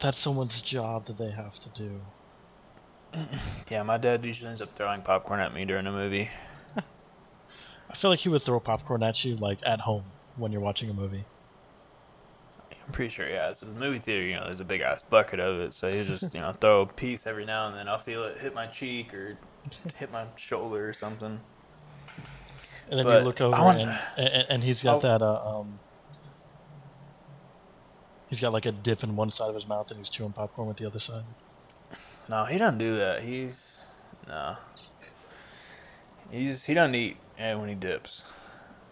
That's 0.00 0.18
someone's 0.18 0.60
job 0.62 1.04
that 1.06 1.18
they 1.18 1.30
have 1.30 1.60
to 1.60 1.68
do. 1.70 2.00
Yeah, 3.70 3.84
my 3.84 3.98
dad 3.98 4.24
usually 4.24 4.48
ends 4.48 4.60
up 4.60 4.72
throwing 4.74 5.02
popcorn 5.02 5.38
at 5.38 5.54
me 5.54 5.64
during 5.64 5.86
a 5.86 5.92
movie. 5.92 6.28
I 6.76 7.94
feel 7.94 8.10
like 8.10 8.18
he 8.18 8.28
would 8.28 8.42
throw 8.42 8.58
popcorn 8.58 9.02
at 9.04 9.24
you 9.24 9.36
like 9.36 9.60
at 9.64 9.82
home 9.82 10.04
when 10.36 10.50
you're 10.50 10.60
watching 10.60 10.90
a 10.90 10.92
movie. 10.94 11.24
I'm 12.90 12.94
pretty 12.94 13.10
sure, 13.10 13.28
yeah. 13.28 13.52
So 13.52 13.66
the 13.66 13.72
movie 13.78 14.00
theater, 14.00 14.24
you 14.24 14.34
know, 14.34 14.46
there's 14.46 14.58
a 14.58 14.64
big 14.64 14.80
ass 14.80 15.00
bucket 15.08 15.38
of 15.38 15.60
it. 15.60 15.74
So 15.74 15.88
he 15.92 16.02
just, 16.02 16.34
you 16.34 16.40
know, 16.40 16.50
throw 16.50 16.80
a 16.80 16.86
piece 16.86 17.24
every 17.24 17.44
now 17.46 17.68
and 17.68 17.76
then. 17.76 17.88
I'll 17.88 17.98
feel 17.98 18.24
it 18.24 18.38
hit 18.38 18.52
my 18.52 18.66
cheek 18.66 19.14
or 19.14 19.38
hit 19.96 20.10
my 20.10 20.24
shoulder 20.34 20.88
or 20.88 20.92
something. 20.92 21.38
And 22.90 22.98
then 22.98 23.04
But 23.06 23.20
you 23.20 23.24
look 23.28 23.40
over 23.40 23.52
want- 23.56 23.78
and, 23.80 23.96
and 24.18 24.46
and 24.50 24.64
he's 24.64 24.82
got 24.82 24.96
Oh. 25.04 25.08
that 25.08 25.22
uh, 25.22 25.60
um 25.60 25.78
he's 28.28 28.40
got 28.40 28.52
like 28.52 28.66
a 28.66 28.72
dip 28.72 29.04
in 29.04 29.14
one 29.14 29.30
side 29.30 29.48
of 29.50 29.54
his 29.54 29.68
mouth 29.68 29.88
and 29.92 29.98
he's 30.00 30.08
chewing 30.10 30.32
popcorn 30.32 30.66
with 30.66 30.78
the 30.78 30.86
other 30.86 30.98
side. 30.98 31.22
No, 32.28 32.44
he 32.44 32.58
doesn't 32.58 32.78
do 32.78 32.96
that. 32.96 33.22
He's 33.22 33.76
no. 34.26 34.56
He's 36.32 36.64
he 36.64 36.74
doesn't 36.74 36.96
eat 36.96 37.18
when 37.38 37.68
he 37.68 37.76
dips. 37.76 38.24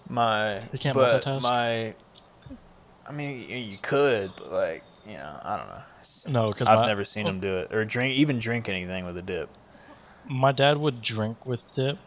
My 0.08 0.60
He 0.70 0.78
can't 0.78 0.94
but 0.94 1.20
multitask? 1.20 1.42
my. 1.42 1.94
I 3.08 3.12
mean, 3.12 3.48
you 3.48 3.78
could, 3.78 4.30
but 4.36 4.52
like, 4.52 4.84
you 5.06 5.14
know, 5.14 5.40
I 5.42 5.56
don't 5.56 5.68
know. 5.68 5.82
No, 6.42 6.52
because 6.52 6.68
I've 6.68 6.80
my, 6.80 6.86
never 6.86 7.04
seen 7.04 7.26
him 7.26 7.40
do 7.40 7.56
it 7.58 7.72
or 7.74 7.84
drink 7.84 8.14
even 8.16 8.38
drink 8.38 8.68
anything 8.68 9.04
with 9.06 9.16
a 9.16 9.22
dip. 9.22 9.48
my 10.28 10.52
dad 10.52 10.76
would 10.78 11.00
drink 11.00 11.46
with 11.46 11.72
dip, 11.72 11.98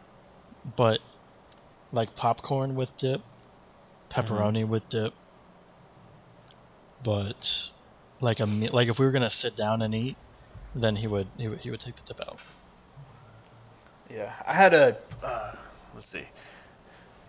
but 0.76 1.00
like 1.92 2.16
popcorn 2.16 2.76
with 2.76 2.96
dip, 2.98 3.22
Mm-hmm. 4.14 4.34
pepperoni 4.34 4.68
with 4.68 4.88
dip. 4.90 5.14
But 7.04 7.70
like 8.20 8.40
a 8.40 8.46
like 8.46 8.88
if 8.90 9.00
we 9.00 9.06
were 9.06 9.12
gonna 9.12 9.30
sit 9.30 9.56
down 9.56 9.82
and 9.82 9.96
eat, 9.96 10.18
then 10.76 10.98
he 10.98 11.08
would 11.08 11.28
he 11.38 11.48
would 11.48 11.60
he 11.60 11.72
would 11.72 11.80
take 11.80 11.96
the 11.96 12.04
dip 12.04 12.22
out. 12.22 12.40
Yeah, 14.10 14.34
I 14.46 14.54
had 14.54 14.74
a. 14.74 14.98
Uh, 15.24 15.56
let's 15.96 16.08
see. 16.08 16.26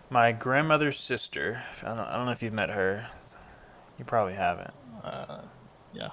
My 0.09 0.31
grandmother's 0.33 0.99
sister. 0.99 1.63
I 1.81 1.87
don't, 1.87 1.99
I 1.99 2.17
don't 2.17 2.25
know 2.25 2.33
if 2.33 2.43
you've 2.43 2.53
met 2.53 2.69
her. 2.69 3.07
You 3.99 4.05
probably 4.05 4.33
haven't. 4.33 4.73
Uh, 5.03 5.41
yeah. 5.93 6.09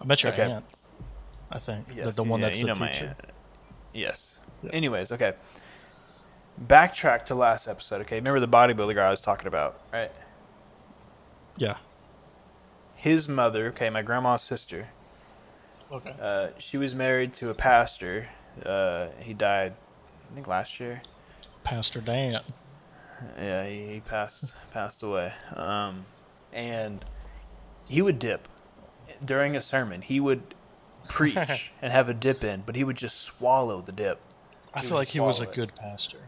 I 0.00 0.04
met 0.04 0.22
your 0.22 0.32
Okay. 0.32 0.50
aunt. 0.50 0.64
I 1.50 1.58
think 1.58 1.88
the, 1.88 1.94
Yes, 1.94 2.16
the 2.16 2.22
one 2.24 2.40
yeah, 2.40 2.46
that's 2.46 2.58
you 2.58 2.66
the 2.66 2.74
know 2.74 2.80
my 2.80 2.88
teacher. 2.92 3.06
aunt. 3.18 3.30
Yes. 3.94 4.40
Yeah. 4.62 4.70
Anyways, 4.72 5.12
okay. 5.12 5.34
Backtrack 6.66 7.26
to 7.26 7.34
last 7.34 7.68
episode. 7.68 8.00
Okay, 8.02 8.16
remember 8.16 8.40
the 8.40 8.48
bodybuilder 8.48 8.94
guy 8.94 9.06
I 9.06 9.10
was 9.10 9.20
talking 9.20 9.46
about, 9.46 9.80
right? 9.92 10.10
Yeah. 11.56 11.76
His 12.96 13.28
mother. 13.28 13.68
Okay, 13.68 13.90
my 13.90 14.02
grandma's 14.02 14.42
sister. 14.42 14.88
Okay. 15.92 16.14
Uh, 16.20 16.48
she 16.58 16.76
was 16.76 16.94
married 16.94 17.32
to 17.34 17.50
a 17.50 17.54
pastor. 17.54 18.28
Uh, 18.66 19.08
he 19.20 19.34
died, 19.34 19.74
I 20.30 20.34
think, 20.34 20.48
last 20.48 20.80
year. 20.80 21.00
Pastor 21.64 22.00
Dan. 22.00 22.40
Yeah, 23.38 23.66
he, 23.66 23.86
he 23.94 24.00
passed 24.00 24.54
passed 24.72 25.02
away. 25.02 25.32
Um, 25.54 26.04
and 26.52 27.04
he 27.88 28.02
would 28.02 28.18
dip 28.18 28.48
during 29.24 29.56
a 29.56 29.60
sermon. 29.60 30.02
He 30.02 30.20
would 30.20 30.42
preach 31.08 31.72
and 31.82 31.92
have 31.92 32.08
a 32.08 32.14
dip 32.14 32.44
in, 32.44 32.62
but 32.66 32.76
he 32.76 32.84
would 32.84 32.96
just 32.96 33.20
swallow 33.22 33.80
the 33.80 33.92
dip. 33.92 34.20
I 34.74 34.80
He 34.80 34.88
feel 34.88 34.96
like 34.98 35.08
he 35.08 35.20
was 35.20 35.40
a 35.40 35.44
it. 35.44 35.52
good 35.54 35.74
pastor. 35.76 36.18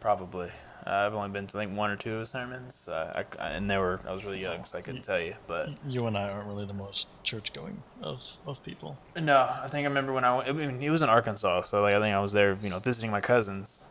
Probably. 0.00 0.50
Uh, 0.86 0.90
I've 0.90 1.14
only 1.14 1.28
been 1.30 1.46
to 1.48 1.56
like 1.56 1.74
one 1.74 1.90
or 1.90 1.96
two 1.96 2.14
of 2.14 2.20
his 2.20 2.30
sermons, 2.30 2.88
uh, 2.88 3.24
I, 3.40 3.44
I- 3.44 3.48
and 3.50 3.68
they 3.68 3.76
were 3.78 4.00
I 4.06 4.12
was 4.12 4.24
really 4.24 4.40
young, 4.40 4.64
so 4.64 4.78
I 4.78 4.80
couldn't 4.80 5.02
tell 5.02 5.18
you. 5.20 5.34
But 5.46 5.70
You 5.86 6.06
and 6.06 6.16
I 6.16 6.28
aren't 6.30 6.46
really 6.46 6.66
the 6.66 6.72
most 6.74 7.08
church 7.24 7.52
going 7.52 7.82
of, 8.00 8.22
of 8.46 8.62
people. 8.62 8.96
no, 9.16 9.36
I 9.36 9.66
think 9.68 9.84
I 9.84 9.88
remember 9.88 10.12
when 10.12 10.24
I, 10.24 10.38
I 10.48 10.52
mean, 10.52 10.80
he 10.80 10.88
was 10.88 11.02
in 11.02 11.08
Arkansas, 11.08 11.62
so 11.62 11.82
like 11.82 11.94
I 11.94 12.00
think 12.00 12.14
I 12.14 12.20
was 12.20 12.32
there, 12.32 12.56
you 12.62 12.70
know, 12.70 12.78
visiting 12.78 13.10
my 13.10 13.20
cousins 13.20 13.84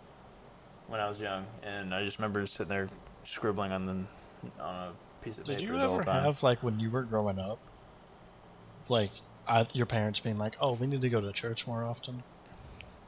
when 0.88 1.00
I 1.02 1.10
was 1.10 1.20
young, 1.22 1.46
and 1.62 1.94
I 1.94 2.04
just 2.06 2.18
remember 2.20 2.46
sitting 2.48 2.70
there 2.70 2.88
scribbling 3.26 3.74
on 3.74 3.86
the 3.86 4.04
on 4.60 4.76
a 4.76 5.24
piece 5.24 5.38
of 5.38 5.46
Did 5.46 5.60
paper 5.60 5.74
you 5.74 5.80
the 5.80 5.88
whole 5.88 6.00
ever 6.02 6.12
have 6.12 6.44
like 6.44 6.64
when 6.64 6.80
you 6.80 6.90
were 6.92 7.04
growing 7.04 7.40
up, 7.40 7.60
like 8.90 9.12
I, 9.48 9.66
your 9.74 9.86
parents 9.86 10.20
being 10.20 10.38
like, 10.38 10.56
"Oh, 10.60 10.74
we 10.74 10.88
need 10.88 11.02
to 11.02 11.10
go 11.10 11.22
to 11.22 11.32
church 11.32 11.66
more 11.68 11.84
often"? 11.84 12.24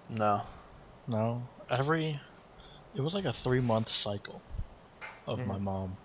No. 0.09 0.41
No, 1.07 1.43
every 1.69 2.19
it 2.95 3.01
was 3.01 3.13
like 3.13 3.25
a 3.25 3.33
three 3.33 3.59
month 3.59 3.89
cycle 3.89 4.41
of 5.27 5.39
my 5.45 5.57
Mhm. 5.57 5.61
mom. 5.61 5.97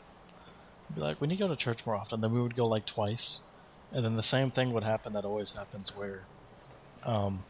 Be 0.94 1.00
like, 1.00 1.20
we 1.20 1.26
need 1.26 1.36
to 1.38 1.44
go 1.44 1.48
to 1.48 1.56
church 1.56 1.84
more 1.86 1.96
often. 1.96 2.20
Then 2.20 2.32
we 2.32 2.40
would 2.42 2.54
go 2.56 2.66
like 2.66 2.84
twice, 2.86 3.40
and 3.92 4.04
then 4.04 4.16
the 4.16 4.22
same 4.22 4.50
thing 4.50 4.72
would 4.72 4.84
happen 4.84 5.12
that 5.14 5.24
always 5.24 5.52
happens 5.52 5.94
where, 5.96 6.24
um, 7.04 7.42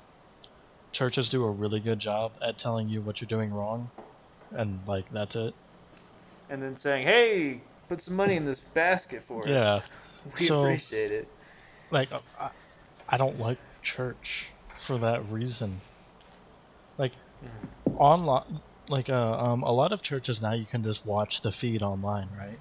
churches 0.92 1.28
do 1.28 1.44
a 1.44 1.50
really 1.50 1.80
good 1.80 1.98
job 1.98 2.32
at 2.40 2.58
telling 2.58 2.88
you 2.88 3.00
what 3.00 3.20
you're 3.20 3.28
doing 3.28 3.52
wrong, 3.52 3.90
and 4.52 4.86
like 4.86 5.08
that's 5.10 5.34
it. 5.36 5.54
And 6.50 6.62
then 6.62 6.76
saying, 6.76 7.06
"Hey, 7.06 7.60
put 7.88 8.00
some 8.02 8.16
money 8.16 8.36
in 8.36 8.44
this 8.44 8.60
basket 8.60 9.22
for 9.22 9.40
us." 9.42 9.48
Yeah. 9.48 9.80
we 10.38 10.46
So- 10.46 10.60
appreciate 10.60 11.10
it. 11.10 11.28
like 11.90 12.12
uh, 12.12 12.18
I, 12.40 12.50
I 13.08 13.16
don't 13.16 13.38
like 13.38 13.58
church 13.82 14.46
for 14.74 14.96
that 14.98 15.26
reason 15.30 15.80
like 16.98 17.12
online 17.96 18.60
like 18.88 19.08
uh, 19.10 19.32
um, 19.38 19.62
a 19.62 19.70
lot 19.72 19.92
of 19.92 20.00
churches 20.02 20.40
now 20.40 20.52
you 20.52 20.64
can 20.64 20.82
just 20.82 21.04
watch 21.06 21.40
the 21.42 21.52
feed 21.52 21.82
online 21.82 22.28
right 22.38 22.58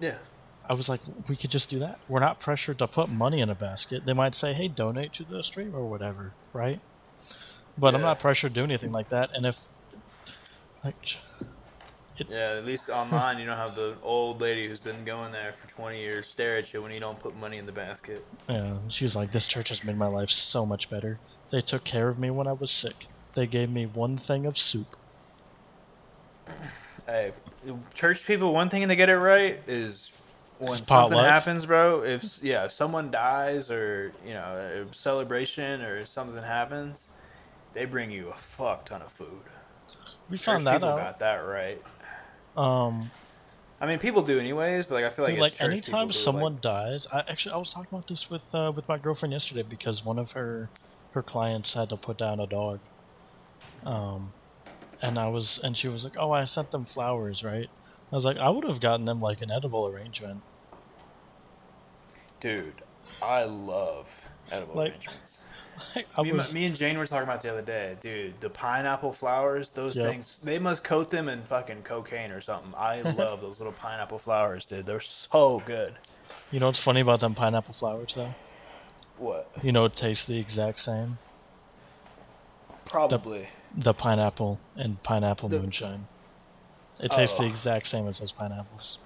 Yeah. 0.00 0.16
I 0.70 0.74
was 0.74 0.88
like, 0.88 1.00
we 1.28 1.34
could 1.34 1.50
just 1.50 1.70
do 1.70 1.78
that. 1.78 1.98
We're 2.08 2.20
not 2.20 2.40
pressured 2.40 2.78
to 2.80 2.86
put 2.86 3.08
money 3.08 3.40
in 3.40 3.48
a 3.48 3.54
basket. 3.54 4.04
They 4.04 4.12
might 4.12 4.34
say, 4.34 4.52
hey, 4.52 4.68
donate 4.68 5.14
to 5.14 5.24
the 5.24 5.42
stream 5.42 5.74
or 5.74 5.86
whatever, 5.88 6.34
right? 6.52 6.78
But 7.78 7.94
I'm 7.94 8.02
not 8.02 8.20
pressured 8.20 8.52
to 8.54 8.60
do 8.60 8.64
anything 8.64 8.92
like 8.92 9.08
that. 9.08 9.30
And 9.34 9.46
if, 9.46 9.58
like, 10.84 11.16
Yeah, 12.28 12.54
at 12.58 12.64
least 12.64 12.90
online 12.90 13.38
you 13.38 13.46
don't 13.46 13.56
have 13.56 13.74
the 13.74 13.94
old 14.02 14.40
lady 14.40 14.66
who's 14.66 14.80
been 14.80 15.04
going 15.04 15.30
there 15.32 15.52
for 15.52 15.68
20 15.68 15.98
years 16.00 16.26
stare 16.26 16.56
at 16.56 16.72
you 16.72 16.82
when 16.82 16.90
you 16.92 17.00
don't 17.00 17.18
put 17.18 17.36
money 17.36 17.58
in 17.58 17.66
the 17.66 17.72
basket. 17.72 18.24
Yeah, 18.48 18.78
she 18.88 19.04
was 19.04 19.14
like, 19.14 19.30
this 19.32 19.46
church 19.46 19.68
has 19.68 19.84
made 19.84 19.96
my 19.96 20.06
life 20.08 20.30
so 20.30 20.66
much 20.66 20.90
better. 20.90 21.18
They 21.50 21.60
took 21.60 21.84
care 21.84 22.08
of 22.08 22.18
me 22.18 22.30
when 22.30 22.46
I 22.46 22.52
was 22.52 22.70
sick. 22.70 23.06
They 23.34 23.46
gave 23.46 23.70
me 23.70 23.86
one 23.86 24.16
thing 24.16 24.46
of 24.46 24.58
soup. 24.58 24.96
Hey, 27.06 27.32
church 27.94 28.26
people, 28.26 28.52
one 28.52 28.68
thing 28.68 28.86
they 28.86 28.94
get 28.94 29.08
it 29.08 29.16
right 29.16 29.58
is 29.66 30.12
when 30.58 30.72
It's 30.74 30.86
something 30.86 31.16
potluck. 31.16 31.26
happens, 31.26 31.64
bro. 31.64 32.02
If 32.04 32.42
yeah, 32.42 32.66
if 32.66 32.72
someone 32.72 33.10
dies 33.10 33.70
or 33.70 34.12
you 34.26 34.34
know 34.34 34.84
a 34.90 34.94
celebration 34.94 35.80
or 35.80 36.04
something 36.04 36.42
happens, 36.42 37.08
they 37.72 37.86
bring 37.86 38.10
you 38.10 38.28
a 38.28 38.34
fuck 38.34 38.84
ton 38.84 39.00
of 39.00 39.10
food. 39.10 39.40
We 40.28 40.36
Church 40.36 40.44
found 40.44 40.66
that 40.66 40.74
people 40.74 40.90
out. 40.90 40.98
got 40.98 41.18
that 41.20 41.36
right. 41.36 41.82
Um, 42.58 43.10
I 43.80 43.86
mean, 43.86 43.98
people 43.98 44.22
do 44.22 44.38
anyways, 44.38 44.86
but 44.86 44.94
like 44.96 45.04
I 45.04 45.10
feel 45.10 45.24
like 45.24 45.38
like 45.38 45.60
anytime 45.60 46.12
someone 46.12 46.54
like, 46.54 46.62
dies, 46.62 47.06
I 47.12 47.20
actually 47.20 47.52
I 47.52 47.56
was 47.58 47.70
talking 47.70 47.88
about 47.92 48.08
this 48.08 48.28
with 48.28 48.54
uh, 48.54 48.72
with 48.74 48.88
my 48.88 48.98
girlfriend 48.98 49.32
yesterday 49.32 49.62
because 49.62 50.04
one 50.04 50.18
of 50.18 50.32
her 50.32 50.68
her 51.12 51.22
clients 51.22 51.74
had 51.74 51.88
to 51.90 51.96
put 51.96 52.18
down 52.18 52.40
a 52.40 52.46
dog. 52.46 52.80
Um, 53.84 54.32
and 55.00 55.18
I 55.18 55.28
was 55.28 55.60
and 55.62 55.76
she 55.76 55.88
was 55.88 56.02
like, 56.04 56.16
"Oh, 56.18 56.32
I 56.32 56.44
sent 56.44 56.72
them 56.72 56.84
flowers, 56.84 57.44
right?" 57.44 57.70
I 58.10 58.14
was 58.14 58.24
like, 58.24 58.36
"I 58.36 58.50
would 58.50 58.64
have 58.64 58.80
gotten 58.80 59.06
them 59.06 59.20
like 59.20 59.40
an 59.42 59.50
edible 59.50 59.86
arrangement." 59.86 60.42
dude, 62.40 62.82
I 63.22 63.44
love 63.44 64.08
edible 64.50 64.76
Like, 64.76 64.92
arrangements. 64.92 65.38
Me, 65.96 66.04
and- 66.30 66.32
was 66.38 66.52
me 66.52 66.64
and 66.66 66.74
Jane 66.76 66.96
were 66.98 67.06
talking 67.06 67.28
about 67.28 67.40
the 67.42 67.50
other 67.50 67.62
day, 67.62 67.96
dude. 68.00 68.40
The 68.40 68.50
pineapple 68.50 69.12
flowers, 69.12 69.70
those 69.70 69.96
Yep. 69.96 70.06
things, 70.10 70.40
they 70.42 70.58
must 70.58 70.82
coat 70.84 71.10
them 71.10 71.28
in 71.28 71.42
fucking 71.42 71.82
cocaine 71.82 72.30
or 72.30 72.40
something. 72.40 72.72
I 72.76 73.00
love 73.16 73.40
those 73.40 73.58
little 73.60 73.72
pineapple 73.72 74.18
flowers, 74.18 74.66
dude. 74.66 74.86
They're 74.86 75.00
so 75.00 75.62
good. 75.66 75.94
you 76.52 76.60
know 76.60 76.66
what's 76.66 76.78
funny 76.78 77.00
about 77.00 77.20
them 77.20 77.34
pineapple 77.34 77.74
flowers 77.74 78.14
though? 78.14 78.34
What? 79.18 79.50
You 79.62 79.72
know, 79.72 79.84
it 79.84 79.96
tastes 79.96 80.24
the 80.26 80.38
exact 80.38 80.80
same. 80.80 81.18
Probably. 82.84 83.48
The 83.76 83.92
pineapple 83.94 84.58
and 84.76 85.02
pineapple 85.02 85.48
The- 85.48 85.60
moonshine. 85.60 86.06
It 87.00 87.12
oh. 87.12 87.16
tastes 87.16 87.36
the 87.38 87.44
Oh. 87.44 87.48
exact 87.48 87.86
same 87.86 88.08
as 88.08 88.18
those 88.18 88.32
pineapples. 88.32 88.98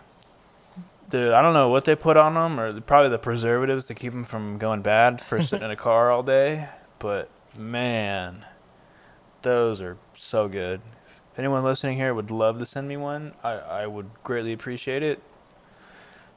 Dude, 1.12 1.32
I 1.32 1.42
don't 1.42 1.52
know 1.52 1.68
what 1.68 1.84
they 1.84 1.94
put 1.94 2.16
on 2.16 2.32
them, 2.32 2.58
or 2.58 2.80
probably 2.80 3.10
the 3.10 3.18
preservatives 3.18 3.84
to 3.84 3.94
keep 3.94 4.12
them 4.12 4.24
from 4.24 4.56
going 4.56 4.80
bad 4.80 5.20
for 5.20 5.42
sitting 5.42 5.66
in 5.66 5.70
a 5.70 5.76
car 5.88 6.10
all 6.10 6.22
day. 6.22 6.66
But 7.00 7.28
man, 7.54 8.46
those 9.42 9.82
are 9.82 9.98
so 10.14 10.48
good. 10.48 10.80
If 11.30 11.38
anyone 11.38 11.64
listening 11.64 11.98
here 11.98 12.14
would 12.14 12.30
love 12.30 12.58
to 12.60 12.64
send 12.64 12.88
me 12.88 12.96
one, 12.96 13.34
I, 13.44 13.50
I 13.50 13.86
would 13.86 14.08
greatly 14.24 14.54
appreciate 14.54 15.02
it. 15.02 15.22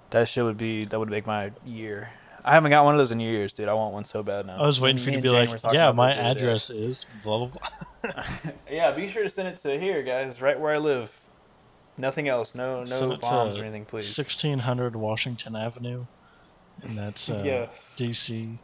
That 0.10 0.28
shit 0.28 0.44
would 0.44 0.58
be 0.58 0.84
that 0.84 1.00
would 1.00 1.10
make 1.10 1.26
my 1.26 1.54
year. 1.66 2.10
I 2.44 2.52
haven't 2.52 2.72
got 2.72 2.84
one 2.84 2.94
of 2.96 2.98
those 2.98 3.12
in 3.12 3.22
years, 3.22 3.54
dude. 3.54 3.70
I 3.70 3.74
want 3.74 3.94
one 3.94 4.04
so 4.04 4.24
bad 4.24 4.46
now. 4.46 4.58
I 4.58 4.68
was 4.68 4.82
waiting 4.82 5.02
for 5.02 5.10
you 5.10 5.16
to 5.16 5.22
be 5.22 5.30
Jane 5.30 5.52
like, 5.52 5.74
"Yeah, 5.74 5.94
my 5.94 6.14
that 6.14 6.16
the 6.16 6.22
other 6.22 6.34
day. 6.34 6.42
address 6.42 6.70
is 6.70 7.06
blah 7.24 7.46
blah 7.46 7.70
blah." 8.04 8.24
yeah, 8.70 8.92
be 8.92 9.08
sure 9.08 9.24
to 9.24 9.30
send 9.30 9.48
it 9.48 9.58
to 9.60 9.80
here, 9.80 10.04
guys, 10.04 10.42
right 10.42 10.60
where 10.60 10.74
I 10.74 10.80
live. 10.80 11.18
Nothing 11.98 12.28
else. 12.28 12.54
No, 12.56 12.84
no 12.84 13.16
bombs 13.18 13.58
or 13.58 13.64
anything, 13.64 13.86
please. 13.86 14.18
1600 14.18 14.96
Washington 14.96 15.56
Avenue, 15.56 16.06
and 16.82 16.98
that's 16.98 17.30
uh, 17.30 17.42
Yeah. 17.46 17.68
DC. 17.98 18.58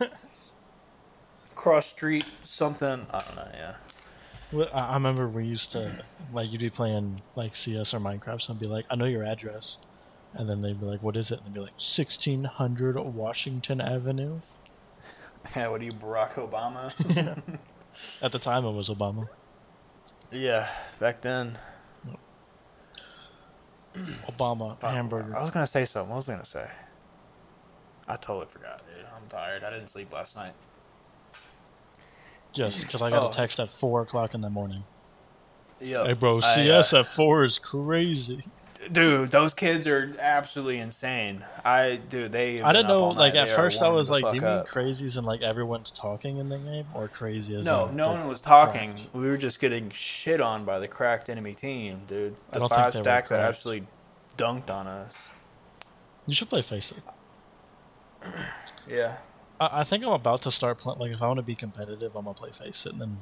Cross 1.54 1.86
street, 1.86 2.24
something. 2.42 3.06
I 3.10 3.18
don't 3.20 3.36
know. 3.36 3.48
Yeah. 3.54 3.74
Well, 4.52 4.68
I 4.74 4.94
remember 4.94 5.28
we 5.28 5.44
used 5.46 5.70
to 5.72 6.02
like 6.32 6.50
you'd 6.50 6.60
be 6.60 6.70
playing 6.70 7.20
like 7.36 7.54
CS 7.54 7.94
or 7.94 8.00
Minecraft, 8.00 8.42
so 8.42 8.52
I'd 8.52 8.58
be 8.60 8.66
like, 8.66 8.86
"I 8.90 8.96
know 8.96 9.04
your 9.04 9.24
address," 9.24 9.78
and 10.34 10.48
then 10.48 10.62
they'd 10.62 10.80
be 10.80 10.86
like, 10.86 11.02
"What 11.02 11.16
is 11.16 11.30
it?" 11.30 11.38
And 11.38 11.46
they'd 11.48 11.54
be 11.54 11.60
like, 11.60 11.74
"1600 11.78 12.96
Washington 12.98 13.80
Avenue." 13.80 14.40
Yeah. 15.56 15.68
What 15.68 15.80
are 15.80 15.84
you, 15.84 15.92
Barack 15.92 16.32
Obama? 16.34 16.92
At 18.22 18.30
the 18.30 18.38
time, 18.38 18.66
it 18.66 18.72
was 18.72 18.90
Obama. 18.90 19.26
yeah. 20.30 20.68
Back 20.98 21.22
then. 21.22 21.56
Obama 23.94 24.78
Fuck, 24.78 24.92
hamburger. 24.92 25.36
I 25.36 25.42
was 25.42 25.50
gonna 25.50 25.66
say 25.66 25.84
something. 25.84 26.10
What 26.10 26.16
was 26.16 26.28
I 26.28 26.32
gonna 26.34 26.44
say? 26.44 26.66
I 28.08 28.16
totally 28.16 28.46
forgot, 28.46 28.82
dude. 28.86 29.04
I'm 29.14 29.28
tired. 29.28 29.62
I 29.64 29.70
didn't 29.70 29.88
sleep 29.88 30.12
last 30.12 30.36
night. 30.36 30.52
Just 32.52 32.82
because 32.82 33.02
I 33.02 33.10
got 33.10 33.22
Oh. 33.22 33.28
a 33.28 33.32
text 33.32 33.60
at 33.60 33.68
four 33.70 34.02
o'clock 34.02 34.34
in 34.34 34.40
the 34.40 34.50
morning. 34.50 34.84
Yeah. 35.80 36.04
Hey, 36.04 36.12
bro, 36.14 36.40
CS 36.40 36.92
uh, 36.92 37.00
at 37.00 37.06
four 37.06 37.44
is 37.44 37.58
crazy. 37.58 38.44
Dude, 38.90 39.30
those 39.30 39.52
kids 39.52 39.86
are 39.86 40.14
absolutely 40.18 40.78
insane. 40.78 41.44
I, 41.64 42.00
dude, 42.08 42.32
they. 42.32 42.62
I 42.62 42.72
didn't 42.72 42.88
know. 42.88 43.08
Like 43.08 43.34
at 43.34 43.48
They 43.48 43.54
first, 43.54 43.82
I 43.82 43.88
was 43.88 44.08
like, 44.08 44.24
"Do 44.24 44.34
you 44.34 44.40
mean 44.40 44.44
up. 44.50 44.68
crazies 44.68 45.18
and 45.18 45.26
like 45.26 45.42
everyone's 45.42 45.90
talking 45.90 46.38
in 46.38 46.48
the 46.48 46.58
game, 46.58 46.86
or 46.94 47.06
crazy 47.08 47.56
as 47.56 47.64
No, 47.64 47.90
no 47.90 48.12
one 48.12 48.26
was 48.26 48.40
talking. 48.40 48.94
cracked? 48.94 49.14
We 49.14 49.26
were 49.28 49.36
just 49.36 49.60
getting 49.60 49.90
shit 49.90 50.40
on 50.40 50.64
by 50.64 50.78
the 50.78 50.88
cracked 50.88 51.28
enemy 51.28 51.52
team, 51.54 52.02
dude. 52.06 52.34
The 52.52 52.68
five 52.68 52.94
stacks 52.94 53.28
that 53.28 53.40
absolutely 53.40 53.86
dunked 54.38 54.70
on 54.70 54.86
us. 54.86 55.28
You 56.26 56.34
should 56.34 56.48
play 56.48 56.62
FACEIT. 56.62 57.02
Yeah. 58.88 59.18
I, 59.60 59.80
I 59.80 59.84
think 59.84 60.02
I'm 60.04 60.10
about 60.12 60.42
to 60.42 60.50
start 60.50 60.78
playing. 60.78 60.98
Like, 60.98 61.12
if 61.12 61.22
I 61.22 61.26
want 61.26 61.36
to 61.36 61.42
be 61.42 61.54
competitive, 61.54 62.16
I'm 62.16 62.24
gonna 62.24 62.34
play 62.34 62.50
FACEIT, 62.50 62.92
and 62.92 63.00
then 63.00 63.18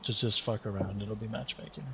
just 0.00 0.20
just 0.20 0.40
fuck 0.40 0.66
around. 0.66 1.02
It'll 1.02 1.14
be 1.14 1.28
matchmaking. 1.28 1.84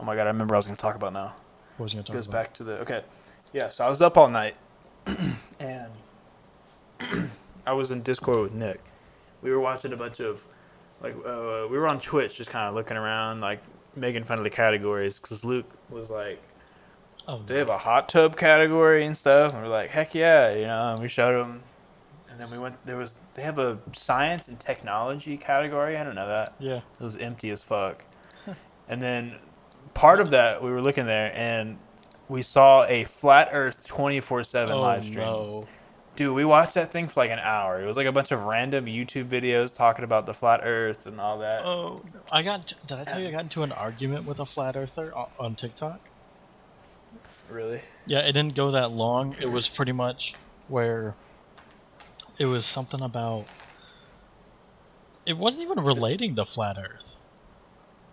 Oh 0.00 0.04
my 0.04 0.16
god, 0.16 0.22
I 0.22 0.30
remember 0.30 0.52
what 0.52 0.56
I 0.56 0.58
was 0.60 0.66
gonna 0.66 0.76
talk 0.76 0.96
about 0.96 1.12
now. 1.12 1.34
What 1.80 1.84
was 1.84 1.94
gonna 1.94 2.04
goes 2.12 2.26
about? 2.26 2.38
back 2.38 2.54
to 2.54 2.64
the 2.64 2.78
okay. 2.80 3.02
Yeah 3.54 3.70
so 3.70 3.86
i 3.86 3.88
was 3.88 4.02
up 4.02 4.18
all 4.18 4.28
night 4.28 4.54
and 5.58 5.90
i 7.66 7.72
was 7.72 7.90
in 7.90 8.02
discord 8.02 8.38
with 8.42 8.52
nick. 8.52 8.80
We 9.40 9.50
were 9.50 9.60
watching 9.60 9.94
a 9.94 9.96
bunch 9.96 10.20
of 10.20 10.46
like 11.00 11.14
uh, 11.24 11.66
we 11.70 11.78
were 11.78 11.88
on 11.88 11.98
twitch 11.98 12.36
just 12.36 12.50
kind 12.50 12.68
of 12.68 12.74
looking 12.74 12.98
around 12.98 13.40
like 13.40 13.62
making 13.96 14.24
fun 14.24 14.36
of 14.36 14.44
the 14.44 14.50
categories 14.50 15.18
because 15.18 15.42
luke 15.42 15.64
was 15.88 16.10
like 16.10 16.42
Oh, 17.26 17.40
they 17.46 17.56
have 17.58 17.70
a 17.70 17.78
hot 17.78 18.08
tub 18.08 18.36
category 18.36 19.04
and 19.06 19.16
stuff. 19.16 19.54
And 19.54 19.62
we're 19.62 19.68
like 19.68 19.88
heck 19.88 20.14
yeah 20.14 20.52
you 20.52 20.66
know 20.66 20.92
and 20.92 21.00
we 21.00 21.08
showed 21.08 21.40
him. 21.40 21.62
And 22.30 22.38
then 22.38 22.50
we 22.50 22.58
went 22.58 22.76
there 22.84 22.96
was 22.96 23.14
they 23.34 23.42
have 23.42 23.58
a 23.58 23.78
science 23.92 24.48
and 24.48 24.60
technology 24.60 25.36
category. 25.38 25.96
I 25.96 26.04
don't 26.04 26.14
know 26.14 26.26
that. 26.28 26.54
Yeah. 26.58 26.76
it 26.78 27.02
was 27.02 27.16
empty 27.16 27.50
as 27.50 27.62
fuck. 27.62 28.04
and 28.88 29.00
then 29.00 29.38
part 29.94 30.20
of 30.20 30.30
that, 30.30 30.62
we 30.62 30.70
were 30.70 30.80
looking 30.80 31.06
there 31.06 31.32
and 31.34 31.78
we 32.28 32.42
saw 32.42 32.84
a 32.86 33.04
flat 33.04 33.48
Earth 33.52 33.86
24 33.86 34.44
7 34.44 34.72
Oh 34.72 34.80
live 34.80 35.04
stream. 35.04 35.18
no. 35.18 35.66
Dude, 36.16 36.34
we 36.34 36.44
watched 36.44 36.74
that 36.74 36.92
thing 36.92 37.08
for 37.08 37.20
like 37.20 37.30
an 37.30 37.38
hour. 37.38 37.80
It 37.80 37.86
was 37.86 37.96
like 37.96 38.06
a 38.06 38.12
bunch 38.12 38.30
of 38.30 38.42
random 38.42 38.86
YouTube 38.86 39.26
videos 39.26 39.72
talking 39.72 40.04
about 40.04 40.26
the 40.26 40.34
flat 40.34 40.60
Earth 40.62 41.06
and 41.06 41.20
all 41.20 41.38
that. 41.38 41.64
Oh, 41.64 42.02
no. 42.12 42.20
I 42.30 42.42
got. 42.42 42.74
Did 42.86 42.98
I 42.98 43.04
tell 43.04 43.20
you 43.20 43.28
I 43.28 43.30
got 43.30 43.42
into 43.44 43.62
an 43.62 43.72
argument 43.72 44.26
with 44.26 44.38
a 44.38 44.44
flat 44.44 44.76
earther 44.76 45.14
on, 45.16 45.28
on 45.38 45.54
TikTok? 45.54 46.00
Really? 47.48 47.80
Yeah, 48.06 48.20
it 48.20 48.32
didn't 48.32 48.54
go 48.54 48.70
that 48.70 48.90
long. 48.90 49.34
It 49.40 49.50
was 49.50 49.68
pretty 49.68 49.92
much 49.92 50.34
where 50.68 51.14
it 52.38 52.46
was 52.46 52.66
something 52.66 53.00
about. 53.00 53.46
It 55.26 55.38
wasn't 55.38 55.62
even 55.62 55.82
relating 55.84 56.36
to 56.36 56.44
flat 56.44 56.76
Earth. 56.78 57.16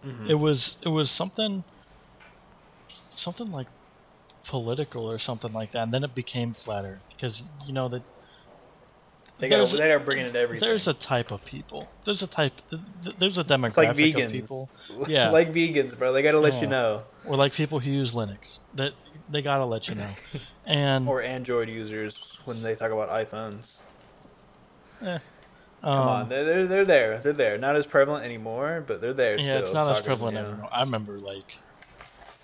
Mhm. 0.06 0.30
It 0.30 0.36
was. 0.36 0.76
It 0.82 0.90
was 0.90 1.10
something. 1.12 1.64
Something 3.16 3.52
like 3.52 3.68
political 4.46 5.10
or 5.10 5.18
something 5.20 5.52
like 5.52 5.72
that, 5.72 5.84
and 5.84 5.94
then 5.94 6.04
it 6.04 6.14
became 6.16 6.54
flat 6.54 6.86
Earth 6.86 7.06
because 7.10 7.42
you 7.66 7.74
know 7.74 7.88
that. 7.90 8.04
they 9.40 9.50
got 9.50 9.68
they 9.70 9.92
are 9.92 10.00
bringing 10.00 10.26
it 10.28 10.36
everything. 10.36 10.68
There's 10.68 10.88
a 10.88 10.94
type 10.94 11.32
of 11.32 11.44
people. 11.44 11.88
There's 12.06 12.22
a 12.22 12.28
type. 12.28 12.54
th- 12.70 12.82
th- 13.04 13.16
There's 13.18 13.38
a 13.40 13.44
demographic 13.44 13.68
it's 13.70 13.78
like 13.78 13.90
of 13.90 13.98
vegans. 13.98 14.32
people. 14.32 14.70
Yeah. 15.08 15.30
like 15.32 15.52
vegans, 15.52 15.98
bro. 15.98 16.14
They 16.14 16.22
got 16.22 16.32
to 16.32 16.40
let 16.40 16.62
you 16.62 16.68
know. 16.68 17.02
or 17.26 17.36
like 17.36 17.54
people 17.54 17.80
who 17.80 17.90
use 17.92 18.14
Linux. 18.14 18.60
That 18.76 18.94
they 19.30 19.42
gotta 19.42 19.66
let 19.66 19.88
you 19.90 19.96
know. 19.96 20.10
And 20.66 21.08
Or 21.08 21.22
Android 21.22 21.70
users 21.70 22.40
when 22.46 22.62
they 22.62 22.76
talk 22.76 22.92
about 22.92 23.10
iPhones. 23.10 23.76
eh, 25.02 25.20
Come 25.82 25.92
um, 25.94 26.08
on, 26.08 26.30
they're, 26.30 26.44
they're 26.44 26.68
they're 26.68 26.86
there. 26.86 27.18
They're 27.20 27.34
there. 27.34 27.58
Not 27.58 27.76
as 27.76 27.86
prevalent 27.86 28.26
anymore, 28.26 28.84
but 28.88 29.00
they're 29.00 29.14
there. 29.14 29.40
Yeah, 29.40 29.60
it's 29.60 29.74
not 29.74 29.88
as 29.88 30.02
prevalent 30.02 30.36
you 30.36 30.42
know. 30.42 30.50
anymore. 30.50 30.70
I 30.72 30.82
remember 30.82 31.20
like 31.20 31.58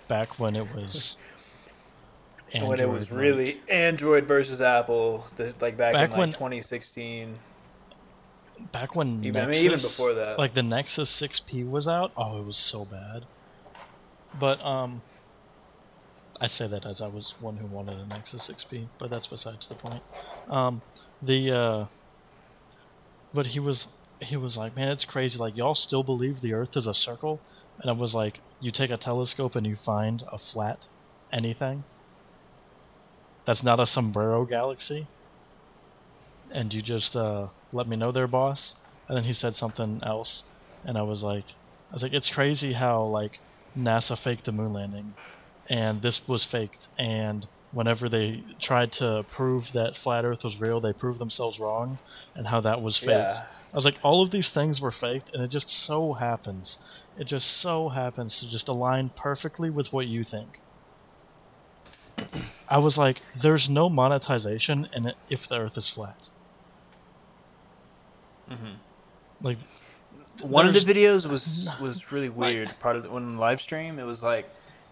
back 0.08 0.38
when 0.38 0.56
it 0.56 0.72
was. 0.74 1.16
when 2.62 2.78
it 2.78 2.88
was 2.88 3.10
Android, 3.10 3.20
really 3.20 3.46
like- 3.46 3.62
Android 3.68 4.26
versus 4.26 4.62
Apple, 4.62 5.26
the, 5.36 5.52
like 5.60 5.76
back, 5.76 5.94
Back 5.94 6.04
in 6.04 6.10
like 6.10 6.18
when- 6.18 6.32
2016. 6.32 7.36
back 8.70 8.94
when 8.94 9.24
Even- 9.24 9.42
I 9.42 9.46
mean, 9.46 9.64
even 9.64 9.80
before 9.80 10.14
that. 10.14 10.38
like 10.38 10.54
the 10.54 10.62
Nexus 10.62 11.10
6P 11.10 11.68
was 11.68 11.88
out. 11.88 12.12
Oh, 12.16 12.38
it 12.38 12.44
was 12.44 12.56
so 12.56 12.84
bad. 12.84 13.24
But 14.38 14.64
um, 14.64 15.02
I 16.40 16.46
say 16.46 16.66
that 16.68 16.86
as 16.86 17.00
I 17.00 17.08
was 17.08 17.34
one 17.40 17.56
who 17.56 17.66
wanted 17.66 17.98
an 17.98 18.08
Nexus 18.08 18.48
6P, 18.48 18.86
but 18.98 19.10
that's 19.10 19.26
besides 19.26 19.68
the 19.68 19.74
point. 19.74 20.02
Um, 20.48 20.80
the 21.22 21.50
uh, 21.50 21.84
but 23.34 23.48
he 23.48 23.60
was 23.60 23.88
he 24.20 24.36
was 24.36 24.56
like, 24.56 24.76
man, 24.76 24.88
it's 24.88 25.04
crazy. 25.04 25.38
Like 25.38 25.56
y'all 25.56 25.74
still 25.74 26.02
believe 26.02 26.40
the 26.40 26.54
Earth 26.54 26.76
is 26.76 26.86
a 26.86 26.94
circle, 26.94 27.40
and 27.80 27.90
I 27.90 27.92
was 27.92 28.14
like, 28.14 28.40
you 28.60 28.70
take 28.70 28.90
a 28.90 28.96
telescope 28.96 29.56
and 29.56 29.66
you 29.66 29.76
find 29.76 30.22
a 30.32 30.38
flat 30.38 30.86
anything 31.32 31.84
that's 33.44 33.62
not 33.62 33.80
a 33.80 33.86
sombrero 33.86 34.44
galaxy, 34.44 35.06
and 36.50 36.72
you 36.72 36.80
just 36.80 37.16
uh, 37.16 37.48
let 37.72 37.86
me 37.86 37.96
know 37.96 38.12
there, 38.12 38.26
boss. 38.26 38.74
And 39.08 39.16
then 39.16 39.24
he 39.24 39.34
said 39.34 39.54
something 39.54 40.00
else, 40.02 40.44
and 40.84 40.96
I 40.96 41.02
was 41.02 41.22
like, 41.22 41.44
I 41.90 41.94
was 41.94 42.02
like, 42.02 42.14
it's 42.14 42.30
crazy 42.30 42.72
how 42.72 43.02
like 43.04 43.40
NASA 43.78 44.16
faked 44.16 44.44
the 44.44 44.52
moon 44.52 44.72
landing, 44.72 45.14
and 45.68 46.00
this 46.00 46.26
was 46.26 46.44
faked, 46.44 46.88
and 46.98 47.46
whenever 47.74 48.08
they 48.08 48.42
tried 48.60 48.92
to 48.92 49.24
prove 49.30 49.72
that 49.72 49.96
flat 49.96 50.24
Earth 50.24 50.44
was 50.44 50.60
real, 50.60 50.80
they 50.80 50.92
proved 50.92 51.18
themselves 51.18 51.58
wrong, 51.58 51.98
and 52.34 52.46
how 52.46 52.60
that 52.60 52.80
was 52.80 52.96
faked. 52.96 53.10
Yeah. 53.18 53.46
I 53.72 53.76
was 53.76 53.84
like, 53.84 53.96
all 54.02 54.22
of 54.22 54.30
these 54.30 54.48
things 54.48 54.80
were 54.80 54.92
faked, 54.92 55.34
and 55.34 55.42
it 55.42 55.48
just 55.48 55.68
so 55.68 56.14
happens, 56.14 56.78
it 57.18 57.24
just 57.24 57.48
so 57.50 57.88
happens 57.90 58.38
to 58.40 58.48
just 58.48 58.68
align 58.68 59.10
perfectly 59.10 59.70
with 59.70 59.92
what 59.92 60.06
you 60.06 60.22
think. 60.24 60.60
I 62.68 62.78
was 62.78 62.96
like, 62.96 63.20
there's 63.36 63.68
no 63.68 63.88
monetization 63.88 64.88
in 64.94 65.06
it 65.06 65.16
if 65.28 65.48
the 65.48 65.58
Earth 65.58 65.76
is 65.76 65.88
flat. 65.88 66.28
Mhm. 68.50 68.76
Like, 69.42 69.58
One 70.42 70.66
of 70.66 70.74
the 70.74 70.80
videos 70.80 71.26
was 71.28 71.74
was 71.80 72.12
really 72.12 72.28
weird. 72.28 72.74
Part 72.78 72.96
of 72.96 73.02
the, 73.02 73.10
when 73.10 73.36
live 73.36 73.60
stream, 73.60 73.98
it 73.98 74.04
was 74.04 74.22
like 74.22 74.48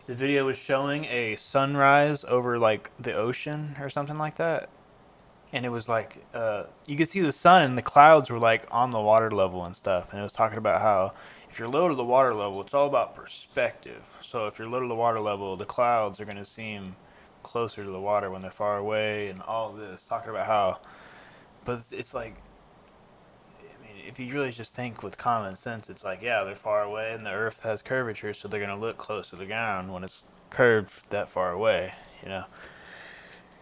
the 0.07 0.15
video 0.15 0.47
was 0.47 0.59
showing 0.59 1.05
a 1.07 1.37
sunrise 1.37 2.25
over 2.25 2.59
like 2.59 2.91
the 2.99 3.15
ocean 3.15 3.77
or 3.81 3.89
something 3.89 4.19
like 4.19 4.35
that, 4.37 4.69
and 5.53 5.65
it 5.67 5.71
was 5.71 5.89
like 5.89 6.25
uh, 6.35 6.65
you 6.87 6.97
could 6.97 7.09
see 7.09 7.21
the 7.21 7.33
sun 7.33 7.63
and 7.65 7.79
the 7.79 7.83
clouds 7.83 8.31
were 8.31 8.39
like 8.39 8.67
on 8.71 8.91
the 8.91 9.01
water 9.01 9.31
level 9.31 9.65
and 9.65 9.77
stuff. 9.77 10.11
And 10.13 10.21
it 10.21 10.23
was 10.23 10.33
talking 10.33 10.59
about 10.59 10.81
how 10.83 11.13
if 11.51 11.59
you're 11.59 11.69
low 11.69 11.89
to 11.89 11.95
the 11.95 12.05
water 12.05 12.35
level, 12.35 12.61
it's 12.63 12.75
all 12.75 12.87
about 12.87 13.15
perspective. 13.15 14.09
So 14.23 14.47
if 14.47 14.59
you're 14.59 14.69
low 14.69 14.81
to 14.81 14.89
the 14.89 14.95
water 14.95 15.21
level, 15.21 15.57
the 15.57 15.65
clouds 15.67 16.21
are 16.21 16.25
gonna 16.25 16.45
seem 16.45 16.97
closer 17.43 17.85
to 17.85 17.91
the 17.91 18.01
water 18.01 18.31
when 18.31 18.43
they're 18.43 18.51
far 18.51 18.79
away, 18.79 19.29
and 19.29 19.43
all 19.43 19.71
this 19.73 20.05
talking 20.05 20.31
about 20.31 20.47
how. 20.47 20.81
But 21.65 21.79
it's- 21.93 22.15
like 22.15 22.35
if 24.07 24.19
you 24.21 24.33
really 24.33 24.51
just 24.51 24.75
think 24.75 25.03
with 25.03 25.17
common 25.19 25.57
sense, 25.57 25.89
it's 25.91 26.05
like, 26.05 26.23
yeah, 26.23 26.45
they're 26.45 26.55
far 26.57 26.83
away, 26.83 27.13
and 27.13 27.25
the 27.25 27.31
Earth 27.33 27.61
has 27.63 27.83
curvature, 27.83 28.35
so 28.35 28.49
they're 28.49 28.61
gonna 28.61 28.79
look 28.79 28.97
close 28.99 29.31
to 29.31 29.37
the 29.37 29.47
ground 29.47 29.93
when 29.93 30.05
it's 30.05 30.25
curved 30.51 31.09
that 31.11 31.29
far 31.31 31.53
away. 31.53 31.93
You 32.23 32.29
know. 32.29 32.45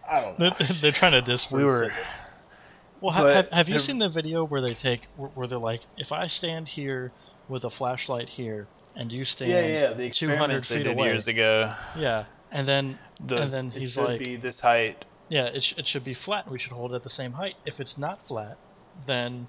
I 0.09 0.21
don't 0.21 0.37
know. 0.39 0.49
they're, 0.57 0.67
they're 0.81 0.91
trying 0.91 1.13
to 1.13 1.21
disprove 1.21 1.59
we 1.59 1.65
were. 1.65 1.83
physics. 1.89 2.05
Well, 2.99 3.13
ha- 3.13 3.25
have, 3.27 3.49
have 3.49 3.69
you 3.69 3.79
seen 3.79 3.97
the 3.99 4.09
video 4.09 4.43
where 4.43 4.61
they 4.61 4.73
take 4.73 5.07
where, 5.15 5.29
where 5.29 5.47
they're 5.47 5.57
like, 5.57 5.81
if 5.97 6.11
I 6.11 6.27
stand 6.27 6.69
here 6.69 7.11
with 7.47 7.63
a 7.63 7.69
flashlight 7.69 8.29
here, 8.29 8.67
and 8.95 9.11
you 9.11 9.25
stand 9.25 9.51
Yeah, 9.51 9.65
yeah, 9.89 9.93
the 9.93 10.09
200 10.09 10.33
experiments 10.35 10.67
they 10.69 10.75
feet 10.77 10.83
did 10.83 10.97
away, 10.97 11.07
years 11.07 11.27
ago. 11.27 11.73
yeah, 11.97 12.25
and 12.51 12.67
then 12.67 12.99
The, 13.25 13.41
and 13.43 13.53
then 13.53 13.67
it 13.67 13.79
he's 13.79 13.93
should 13.93 14.03
like, 14.03 14.19
be 14.19 14.35
this 14.35 14.59
height. 14.59 15.05
yeah, 15.29 15.45
it, 15.45 15.63
sh- 15.63 15.73
it 15.77 15.87
should 15.87 16.03
be 16.03 16.13
flat. 16.13 16.49
We 16.51 16.59
should 16.59 16.73
hold 16.73 16.93
it 16.93 16.97
at 16.97 17.03
the 17.03 17.09
same 17.09 17.33
height. 17.33 17.55
If 17.65 17.79
it's 17.79 17.97
not 17.97 18.25
flat, 18.25 18.57
then 19.07 19.47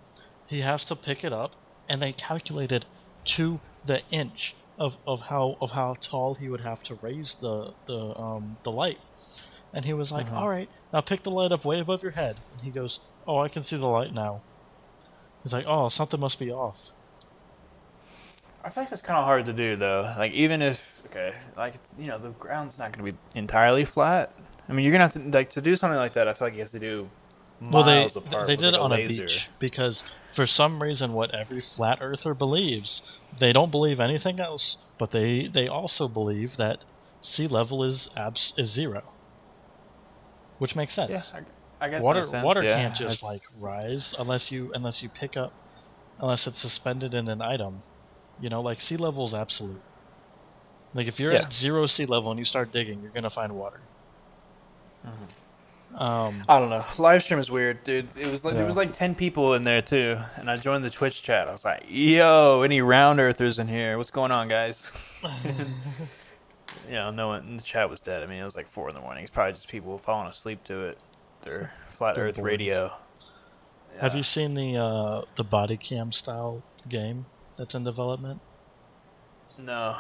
he 0.52 0.60
has 0.60 0.84
to 0.84 0.94
pick 0.94 1.24
it 1.24 1.32
up, 1.32 1.56
and 1.88 2.02
they 2.02 2.12
calculated 2.12 2.84
to 3.24 3.58
the 3.86 4.02
inch 4.10 4.54
of, 4.78 4.98
of 5.06 5.22
how 5.22 5.56
of 5.60 5.70
how 5.72 5.96
tall 6.00 6.34
he 6.34 6.48
would 6.48 6.60
have 6.60 6.82
to 6.84 6.94
raise 7.00 7.34
the 7.34 7.72
the 7.86 8.18
um 8.18 8.58
the 8.62 8.70
light. 8.70 8.98
And 9.72 9.86
he 9.86 9.94
was 9.94 10.12
like, 10.12 10.26
Mhm. 10.26 10.36
"All 10.36 10.48
right, 10.48 10.68
now 10.92 11.00
pick 11.00 11.22
the 11.22 11.30
light 11.30 11.52
up 11.52 11.64
way 11.64 11.80
above 11.80 12.02
your 12.02 12.12
head." 12.12 12.36
And 12.52 12.60
he 12.60 12.70
goes, 12.70 13.00
"Oh, 13.26 13.38
I 13.38 13.48
can 13.48 13.62
see 13.62 13.78
the 13.78 13.86
light 13.86 14.12
now." 14.12 14.42
He's 15.42 15.54
like, 15.54 15.64
"Oh, 15.66 15.88
something 15.88 16.20
must 16.20 16.38
be 16.38 16.52
off." 16.52 16.90
I 18.64 18.68
feel 18.68 18.82
like 18.82 18.90
that's 18.90 19.02
kind 19.02 19.18
of 19.18 19.24
hard 19.24 19.46
to 19.46 19.52
do 19.54 19.74
though. 19.76 20.02
Like 20.18 20.32
even 20.32 20.60
if 20.60 21.02
okay, 21.06 21.32
like 21.56 21.74
you 21.98 22.08
know, 22.08 22.18
the 22.18 22.30
ground's 22.30 22.78
not 22.78 22.92
going 22.92 23.06
to 23.06 23.12
be 23.12 23.18
entirely 23.38 23.86
flat. 23.86 24.32
I 24.68 24.72
mean, 24.74 24.84
you're 24.84 24.92
gonna 24.92 25.04
have 25.04 25.14
to 25.14 25.38
like 25.38 25.50
to 25.50 25.62
do 25.62 25.74
something 25.76 25.96
like 25.96 26.12
that. 26.12 26.28
I 26.28 26.34
feel 26.34 26.46
like 26.46 26.54
you 26.54 26.60
have 26.60 26.70
to 26.70 26.78
do 26.78 27.08
miles 27.08 27.21
Well, 27.70 27.84
they 27.84 28.04
apart. 28.06 28.46
they 28.46 28.54
with, 28.54 28.60
did 28.60 28.72
like, 28.72 28.74
it 28.74 28.80
on 28.80 28.92
a 28.92 28.96
laser. 28.96 29.22
beach 29.22 29.48
because 29.58 30.02
for 30.32 30.46
some 30.46 30.82
reason, 30.82 31.12
what 31.12 31.34
every 31.34 31.60
flat 31.60 31.98
earther 32.00 32.34
believes, 32.34 33.02
they 33.38 33.52
don't 33.52 33.70
believe 33.70 34.00
anything 34.00 34.40
else, 34.40 34.78
but 34.98 35.10
they 35.10 35.46
they 35.46 35.68
also 35.68 36.08
believe 36.08 36.56
that 36.56 36.84
sea 37.20 37.46
level 37.46 37.84
is 37.84 38.08
abs 38.16 38.52
is 38.56 38.70
zero, 38.70 39.02
which 40.58 40.74
makes 40.74 40.94
sense. 40.94 41.30
Yeah, 41.32 41.40
I, 41.80 41.86
I 41.86 41.88
guess 41.90 41.98
in 42.00 42.02
a 42.02 42.06
water 42.06 42.22
sense, 42.22 42.44
water 42.44 42.62
yeah. 42.62 42.76
can't 42.80 42.94
just 42.94 43.22
like 43.22 43.42
rise 43.60 44.14
unless 44.18 44.50
you 44.50 44.72
unless 44.74 45.02
you 45.02 45.08
pick 45.08 45.36
up 45.36 45.52
unless 46.18 46.46
it's 46.46 46.58
suspended 46.58 47.14
in 47.14 47.28
an 47.28 47.42
item. 47.42 47.82
You 48.40 48.48
know, 48.48 48.60
like 48.60 48.80
sea 48.80 48.96
level 48.96 49.24
is 49.24 49.34
absolute. 49.34 49.80
Like 50.94 51.06
if 51.06 51.20
you're 51.20 51.32
Yeah. 51.32 51.42
at 51.42 51.52
zero 51.52 51.86
sea 51.86 52.04
level 52.06 52.30
and 52.30 52.38
you 52.38 52.44
start 52.44 52.72
digging, 52.72 53.02
you're 53.02 53.12
gonna 53.12 53.30
find 53.30 53.52
water. 53.54 53.80
Mhm. 55.06 55.28
Um, 55.94 56.42
I 56.48 56.58
don't 56.58 56.70
know. 56.70 56.84
Live 56.98 57.22
stream 57.22 57.38
is 57.38 57.50
weird, 57.50 57.84
dude. 57.84 58.16
It 58.16 58.26
was 58.28 58.44
like 58.44 58.54
there 58.54 58.64
was 58.64 58.76
like 58.78 58.92
ten 58.94 59.14
people 59.14 59.52
in 59.54 59.64
there 59.64 59.82
too, 59.82 60.18
and 60.36 60.50
I 60.50 60.56
joined 60.56 60.84
the 60.84 60.90
Twitch 60.90 61.22
chat. 61.22 61.48
I 61.48 61.52
was 61.52 61.64
like, 61.66 61.84
"Yo, 61.88 62.62
any 62.62 62.80
round 62.80 63.20
earthers 63.20 63.58
in 63.58 63.68
here? 63.68 63.98
What's 63.98 64.10
going 64.10 64.30
on, 64.32 64.48
guys?" 64.48 64.90
you 66.86 66.92
know, 66.94 67.10
no 67.10 67.28
one. 67.28 67.56
The 67.58 67.62
chat 67.62 67.88
was 67.90 68.00
dead. 68.00 68.22
I 68.22 68.26
mean, 68.26 68.40
it 68.40 68.44
was 68.44 68.56
like 68.56 68.66
four 68.66 68.88
in 68.88 68.94
the 68.94 69.00
morning. 69.00 69.22
It's 69.22 69.30
probably 69.30 69.52
just 69.52 69.68
people 69.68 69.98
falling 69.98 70.28
asleep 70.28 70.64
to 70.64 70.80
it. 70.86 70.98
Their 71.42 71.72
flat 71.88 72.14
They're 72.14 72.24
Earth 72.26 72.36
bored. 72.36 72.46
radio. 72.46 72.92
Have 74.00 74.14
you 74.14 74.22
seen 74.22 74.54
the 74.54 74.76
uh, 74.76 75.22
the 75.36 75.44
body 75.44 75.76
cam 75.76 76.12
style 76.12 76.62
game 76.88 77.26
that's 77.56 77.74
in 77.74 77.84
development? 77.84 78.40
No, 79.58 79.96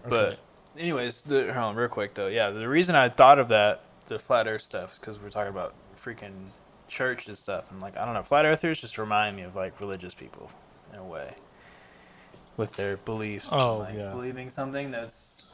Okay. 0.00 0.08
but 0.08 0.38
anyways, 0.76 1.20
the, 1.22 1.44
hold 1.44 1.56
on, 1.56 1.76
real 1.76 1.88
quick 1.88 2.14
though. 2.14 2.26
Yeah, 2.26 2.50
the 2.50 2.68
reason 2.68 2.96
I 2.96 3.08
thought 3.08 3.38
of 3.38 3.48
that, 3.50 3.82
the 4.08 4.18
flat 4.18 4.48
Earth 4.48 4.62
stuff, 4.62 4.98
because 5.00 5.20
we're 5.20 5.30
talking 5.30 5.52
about 5.52 5.74
freaking 5.96 6.50
church 6.88 7.28
and 7.28 7.36
stuff, 7.36 7.70
and 7.70 7.80
like 7.80 7.96
I 7.96 8.04
don't 8.04 8.14
know, 8.14 8.22
flat 8.22 8.46
Earthers 8.46 8.80
just 8.80 8.98
remind 8.98 9.36
me 9.36 9.42
of 9.42 9.54
like 9.54 9.80
religious 9.80 10.14
people 10.14 10.50
in 10.92 10.98
a 10.98 11.04
way, 11.04 11.34
with 12.56 12.72
their 12.72 12.96
beliefs. 12.98 13.48
Oh, 13.52 13.78
like, 13.78 13.94
yeah. 13.94 14.10
believing 14.10 14.50
something 14.50 14.90
that's. 14.90 15.52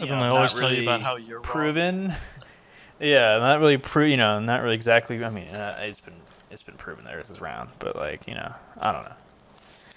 And 0.00 0.08
then 0.08 0.18
know, 0.18 0.24
they 0.24 0.36
always 0.36 0.54
tell 0.54 0.72
you 0.72 0.82
about 0.82 1.02
how 1.02 1.16
you're 1.16 1.40
proven. 1.40 2.12
yeah, 3.00 3.38
not 3.38 3.60
really 3.60 3.78
pro. 3.78 4.04
You 4.04 4.16
know, 4.16 4.40
not 4.40 4.62
really 4.62 4.74
exactly. 4.74 5.24
I 5.24 5.30
mean, 5.30 5.48
uh, 5.48 5.78
it's 5.82 6.00
been 6.00 6.14
it's 6.50 6.62
been 6.62 6.76
proven 6.76 7.04
the 7.04 7.12
Earth 7.12 7.30
is 7.30 7.40
round, 7.40 7.70
but 7.78 7.94
like 7.94 8.26
you 8.26 8.34
know, 8.34 8.52
I 8.80 8.92
don't 8.92 9.04
know. 9.04 9.14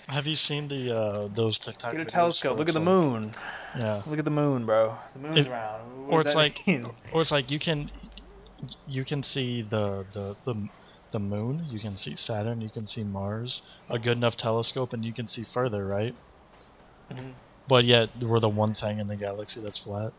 Have 0.08 0.28
you 0.28 0.36
seen 0.36 0.68
the 0.68 0.96
uh, 0.96 1.28
those 1.34 1.58
TikTok? 1.60 1.92
Get 1.92 2.02
a 2.02 2.06
videos 2.06 2.08
telescope. 2.08 2.58
Look 2.58 2.68
at 2.68 2.70
it's 2.70 2.74
the 2.74 2.80
like- 2.80 2.88
moon. 2.88 3.32
Yeah. 3.78 4.02
Look 4.06 4.20
at 4.20 4.26
the 4.26 4.32
moon, 4.32 4.66
bro. 4.66 4.96
The 5.14 5.20
moon's 5.20 5.46
It- 5.48 5.50
round. 5.50 6.08
What 6.08 6.14
or 6.18 6.22
it's 6.28 6.36
like, 6.36 6.68
mean? 6.68 6.86
or 7.14 7.22
it's 7.22 7.32
like 7.32 7.50
you 7.50 7.60
can, 7.60 7.90
you 8.88 9.06
can 9.06 9.24
see 9.24 9.62
the 9.62 10.06
the 10.12 10.36
the 10.44 10.56
the 11.12 11.20
moon. 11.20 11.66
You 11.70 11.80
can 11.80 11.96
see 11.96 12.16
Saturn. 12.16 12.62
You 12.62 12.70
can 12.70 12.86
see 12.88 13.04
Mars. 13.04 13.62
A 13.90 13.98
good 14.00 14.18
enough 14.18 14.36
telescope, 14.36 14.92
and 14.94 15.06
you 15.06 15.14
can 15.14 15.28
see 15.28 15.44
further, 15.44 15.86
right? 15.86 16.16
Mhm. 17.12 17.34
But 17.68 17.86
yet, 17.86 18.10
we're 18.22 18.40
the 18.40 18.50
one 18.50 18.74
thing 18.74 19.00
in 19.00 19.08
the 19.08 19.16
galaxy 19.16 19.62
that's 19.62 19.78
flat. 19.78 20.12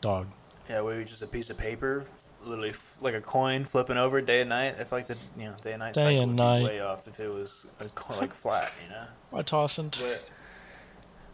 Dog. 0.00 0.28
Yeah, 0.68 0.82
we 0.82 1.04
just 1.04 1.22
a 1.22 1.26
piece 1.26 1.50
of 1.50 1.58
paper, 1.58 2.06
literally 2.42 2.70
f- 2.70 2.96
like 3.00 3.14
a 3.14 3.20
coin 3.20 3.64
flipping 3.64 3.96
over 3.96 4.20
day 4.20 4.40
and 4.40 4.48
night. 4.48 4.74
I 4.78 4.84
feel 4.84 4.98
like 4.98 5.06
the 5.06 5.16
you 5.38 5.44
know 5.44 5.54
day 5.62 5.72
and 5.72 5.80
night 5.80 5.94
Day 5.94 6.00
cycle 6.02 6.20
and 6.22 6.30
would 6.32 6.36
night. 6.36 6.58
be 6.60 6.64
way 6.64 6.80
off 6.80 7.06
if 7.08 7.20
it 7.20 7.28
was 7.28 7.66
a, 7.80 8.12
like 8.14 8.34
flat, 8.34 8.72
you 8.82 8.90
know. 8.90 9.04
Why 9.30 9.42
tossing? 9.42 9.92
But 10.00 10.22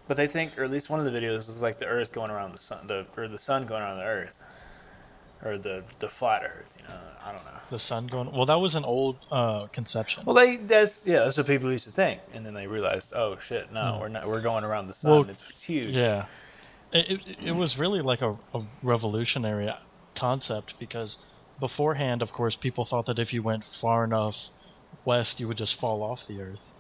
but 0.09 0.17
they 0.17 0.27
think, 0.27 0.57
or 0.59 0.63
at 0.65 0.71
least 0.71 0.89
one 0.91 0.99
of 1.01 1.05
the 1.05 1.11
videos 1.19 1.47
was 1.49 1.61
like 1.63 1.79
the 1.79 1.87
Earth 1.87 2.13
going 2.13 2.31
around 2.31 2.53
the 2.53 2.61
sun, 2.61 2.87
the 2.87 3.07
or 3.17 3.29
the 3.29 3.39
sun 3.39 3.67
going 3.67 3.83
around 3.83 3.97
the 3.99 4.05
Earth, 4.05 4.41
or 5.45 5.59
the 5.59 5.83
the 5.99 6.09
flat 6.09 6.43
Earth. 6.45 6.77
You 6.81 6.87
know, 6.89 7.01
I 7.25 7.33
don't 7.33 7.45
know. 7.45 7.51
The 7.71 7.79
sun 7.81 8.07
going. 8.07 8.31
Well, 8.31 8.47
that 8.47 8.61
was 8.61 8.75
an 8.77 8.85
old 8.85 9.17
uh, 9.33 9.67
conception. 9.69 10.25
Well, 10.25 10.37
they 10.37 10.57
that's 10.57 11.05
yeah, 11.07 11.21
that's 11.21 11.37
what 11.37 11.47
people 11.49 11.73
used 11.73 11.87
to 11.87 11.91
think, 11.91 12.21
and 12.35 12.47
then 12.47 12.55
they 12.55 12.67
realized, 12.69 13.13
oh 13.17 13.37
shit, 13.41 13.73
no, 13.73 13.95
Hmm. 13.95 14.01
we're 14.01 14.09
not, 14.09 14.29
we're 14.29 14.41
going 14.43 14.63
around 14.65 14.87
the 14.87 14.93
sun. 14.95 15.11
Well, 15.11 15.31
it's 15.31 15.63
huge. 15.63 15.95
Yeah, 15.95 16.27
it, 16.93 17.11
it, 17.11 17.21
it 17.47 17.53
was 17.57 17.77
really 17.79 18.01
like 18.01 18.23
a, 18.23 18.37
a 18.55 18.63
revolutionary 18.85 19.73
concept 20.17 20.75
because 20.79 21.19
beforehand, 21.61 22.23
of 22.23 22.33
course, 22.33 22.57
people 22.57 22.85
thought 22.85 23.07
that 23.07 23.19
if 23.19 23.33
you 23.33 23.43
went 23.43 23.65
far 23.65 24.05
enough 24.05 24.51
west, 25.05 25.39
you 25.41 25.47
would 25.49 25.57
just 25.59 25.75
fall 25.75 26.03
off 26.03 26.27
the 26.27 26.41
Earth. 26.41 26.73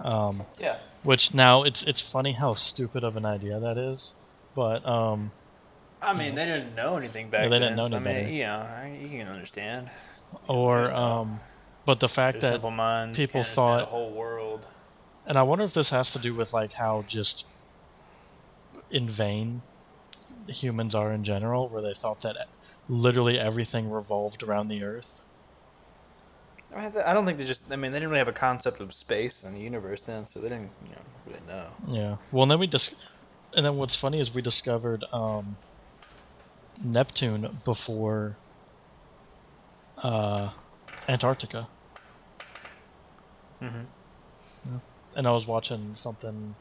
Um, 0.00 0.44
Yeah. 0.58 0.76
which 1.02 1.32
now 1.34 1.62
it's 1.62 1.82
it's 1.82 2.00
funny 2.00 2.32
how 2.32 2.54
stupid 2.54 3.04
of 3.04 3.16
an 3.16 3.24
idea 3.24 3.58
that 3.60 3.78
is, 3.78 4.14
but 4.54 4.84
um, 4.86 5.32
I 6.00 6.12
mean, 6.14 6.34
they 6.34 6.44
didn't 6.44 6.74
know 6.74 6.96
anything 6.96 7.28
back 7.30 7.42
they 7.44 7.58
then. 7.58 7.60
didn't 7.60 7.76
know 7.76 7.88
so, 7.88 7.96
I 7.96 8.00
mean, 8.00 8.28
you 8.34 8.44
know, 8.44 8.56
I- 8.56 8.98
you 9.00 9.08
can 9.18 9.28
understand. 9.28 9.90
or 10.48 10.90
um, 10.92 11.40
but 11.84 12.00
the 12.00 12.08
fact 12.08 12.40
Their 12.40 12.58
that 12.58 12.70
minds 12.70 13.16
people 13.16 13.44
can't 13.44 13.54
the 13.80 13.84
whole 13.86 14.10
world. 14.12 14.66
and 15.26 15.36
I 15.36 15.42
wonder 15.42 15.64
if 15.64 15.74
this 15.74 15.90
has 15.90 16.10
to 16.12 16.18
do 16.18 16.34
with 16.34 16.52
like 16.52 16.72
how 16.72 17.04
just 17.06 17.44
in 18.90 19.08
vain 19.08 19.62
humans 20.48 20.94
are 20.94 21.12
in 21.12 21.22
general, 21.24 21.68
where 21.68 21.82
they 21.82 21.94
thought 21.94 22.20
that 22.22 22.48
literally 22.88 23.38
everything 23.38 23.90
revolved 23.90 24.42
around 24.42 24.68
the 24.68 24.82
Earth. 24.82 25.20
I, 26.74 26.80
mean, 26.80 26.92
I 27.04 27.12
don't 27.12 27.26
think 27.26 27.38
they 27.38 27.44
just. 27.44 27.70
I 27.70 27.76
mean, 27.76 27.92
they 27.92 27.98
didn't 27.98 28.10
really 28.10 28.18
have 28.18 28.28
a 28.28 28.32
concept 28.32 28.80
of 28.80 28.94
space 28.94 29.44
and 29.44 29.54
the 29.54 29.60
universe 29.60 30.00
then, 30.00 30.24
so 30.26 30.40
they 30.40 30.48
didn't, 30.48 30.70
you 30.84 30.90
know, 30.90 31.02
really 31.26 31.40
know. 31.46 31.66
Yeah. 31.88 32.16
Well, 32.30 32.42
and 32.42 32.50
then 32.50 32.58
we 32.58 32.66
dis- 32.66 32.94
and 33.54 33.64
then 33.66 33.76
what's 33.76 33.94
funny 33.94 34.20
is 34.20 34.32
we 34.32 34.40
discovered 34.40 35.04
um, 35.12 35.56
Neptune 36.82 37.58
before 37.64 38.36
uh, 39.98 40.50
Antarctica. 41.08 41.68
Mm-hmm. 43.62 44.76
and 45.14 45.26
I 45.26 45.30
was 45.30 45.46
watching 45.46 45.94
something 45.94 46.56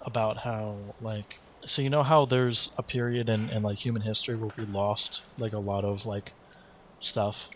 about 0.00 0.38
how 0.38 0.76
like 1.02 1.38
so 1.66 1.82
you 1.82 1.90
know 1.90 2.02
how 2.02 2.24
there's 2.24 2.70
a 2.78 2.82
period 2.82 3.28
in, 3.28 3.48
in 3.50 3.62
like 3.62 3.78
human 3.78 4.02
history 4.02 4.36
where 4.36 4.50
we 4.58 4.64
lost 4.66 5.22
like 5.38 5.52
a 5.52 5.58
lot 5.58 5.84
of 5.84 6.06
like 6.06 6.32
stuff 7.00 7.48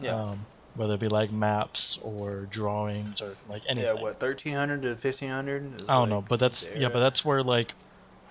Yeah. 0.00 0.14
um, 0.16 0.46
whether 0.74 0.94
it 0.94 1.00
be 1.00 1.08
like 1.08 1.30
maps 1.32 1.98
or 2.02 2.46
drawings 2.50 3.20
or 3.20 3.36
like 3.48 3.62
anything 3.68 3.94
yeah. 3.96 4.00
What? 4.02 4.20
Thirteen 4.20 4.54
hundred 4.54 4.82
to 4.82 4.96
fifteen 4.96 5.30
hundred? 5.30 5.82
I 5.88 5.94
don't 5.94 6.08
know 6.08 6.22
but 6.28 6.38
that's 6.40 6.68
yeah 6.76 6.88
but 6.88 7.00
that's 7.00 7.24
where 7.24 7.42
like 7.42 7.74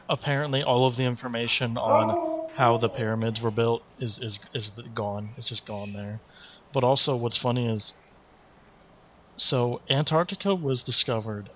apparently 0.10 0.64
all 0.64 0.86
of 0.86 0.96
the 0.98 1.04
information 1.04 1.78
on 1.78 2.50
how 2.56 2.78
the 2.78 2.90
pyramids 2.90 3.42
were 3.42 3.52
built 3.52 3.84
is 4.00 4.20
is 4.20 4.40
is 4.54 4.72
gone 4.96 5.30
it's 5.38 5.50
just 5.50 5.66
gone 5.66 5.94
there 5.94 6.20
but 6.74 6.84
also 6.84 7.16
what's 7.16 7.38
funny 7.38 7.68
is 7.72 7.94
so 9.38 9.80
Antarctica 9.90 10.54
was 10.54 10.84
discovered 10.84 11.50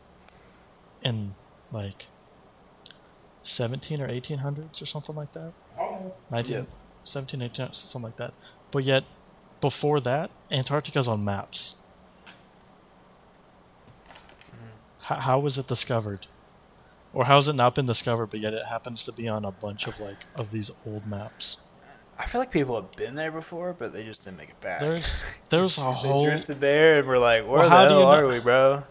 in 1.04 1.36
like 1.72 2.08
17 3.44 4.02
or 4.02 4.08
1800s 4.08 4.82
or 4.82 4.86
something 4.86 5.16
like 5.16 5.32
that 5.34 5.52
19 6.32 6.56
Yeah. 6.56 6.64
17 7.04 7.42
18 7.42 7.74
something 7.74 8.02
like 8.04 8.18
that 8.18 8.34
but 8.72 8.84
yet 8.84 9.04
before 9.62 10.00
that 10.02 10.32
Antarctica's 10.50 11.08
on 11.08 11.24
maps 11.24 11.76
hmm. 14.50 14.56
how, 15.02 15.16
how 15.16 15.40
was 15.40 15.58
it 15.58 15.68
discovered 15.68 16.28
or 17.14 17.26
how 17.26 17.36
has 17.36 17.48
it 17.50 17.54
not 17.54 17.76
been 17.76 17.86
discovered 17.86 18.28
but 18.28 18.40
yet 18.40 18.54
it 18.54 18.66
happens 18.66 19.04
to 19.04 19.12
be 19.12 19.28
on 19.28 19.44
a 19.46 19.52
bunch 19.52 19.88
of 19.88 20.00
like 20.00 20.26
of 20.36 20.52
these 20.52 20.72
old 20.86 21.06
maps 21.06 21.58
I 22.18 22.28
feel 22.28 22.40
like 22.40 22.52
people 22.52 22.76
have 22.76 22.92
been 22.96 23.16
there 23.16 23.32
before, 23.32 23.74
but 23.74 23.92
they 23.92 24.04
just 24.04 24.24
didn't 24.24 24.38
make 24.38 24.50
it 24.50 24.62
back. 24.62 24.82
there's 24.82 25.20
there's 25.50 25.80
a 25.80 25.82
they 25.82 25.92
whole 25.94 26.26
drifted 26.26 26.62
there, 26.62 27.00
and 27.00 27.08
we're 27.08 27.18
like, 27.18 27.42
where 27.42 27.62
Well, 27.62 27.70
the 27.72 27.76
hell 27.76 28.04
are 28.04 28.22
know- 28.22 28.28
we, 28.28 28.40
bro? 28.40 28.84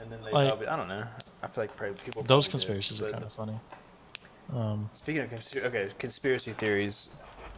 And 0.00 0.12
then 0.12 0.20
they 0.22 0.30
Like- 0.30 0.48
probably, 0.48 0.68
I 0.68 0.76
don't 0.76 0.86
know. 0.86 1.04
I 1.42 1.48
feel 1.48 1.64
like 1.64 1.76
probably 1.76 1.96
people. 2.04 2.22
those 2.22 2.46
probably 2.46 2.60
did, 2.60 2.66
conspiracies 2.68 3.02
are 3.02 3.10
kind 3.10 3.24
of 3.24 3.32
funny 3.32 3.58
um 4.52 4.90
Speaking 4.92 5.22
of 5.22 5.30
conspiracy, 5.30 5.66
okay, 5.68 5.88
conspiracy 5.98 6.52
theories. 6.52 7.08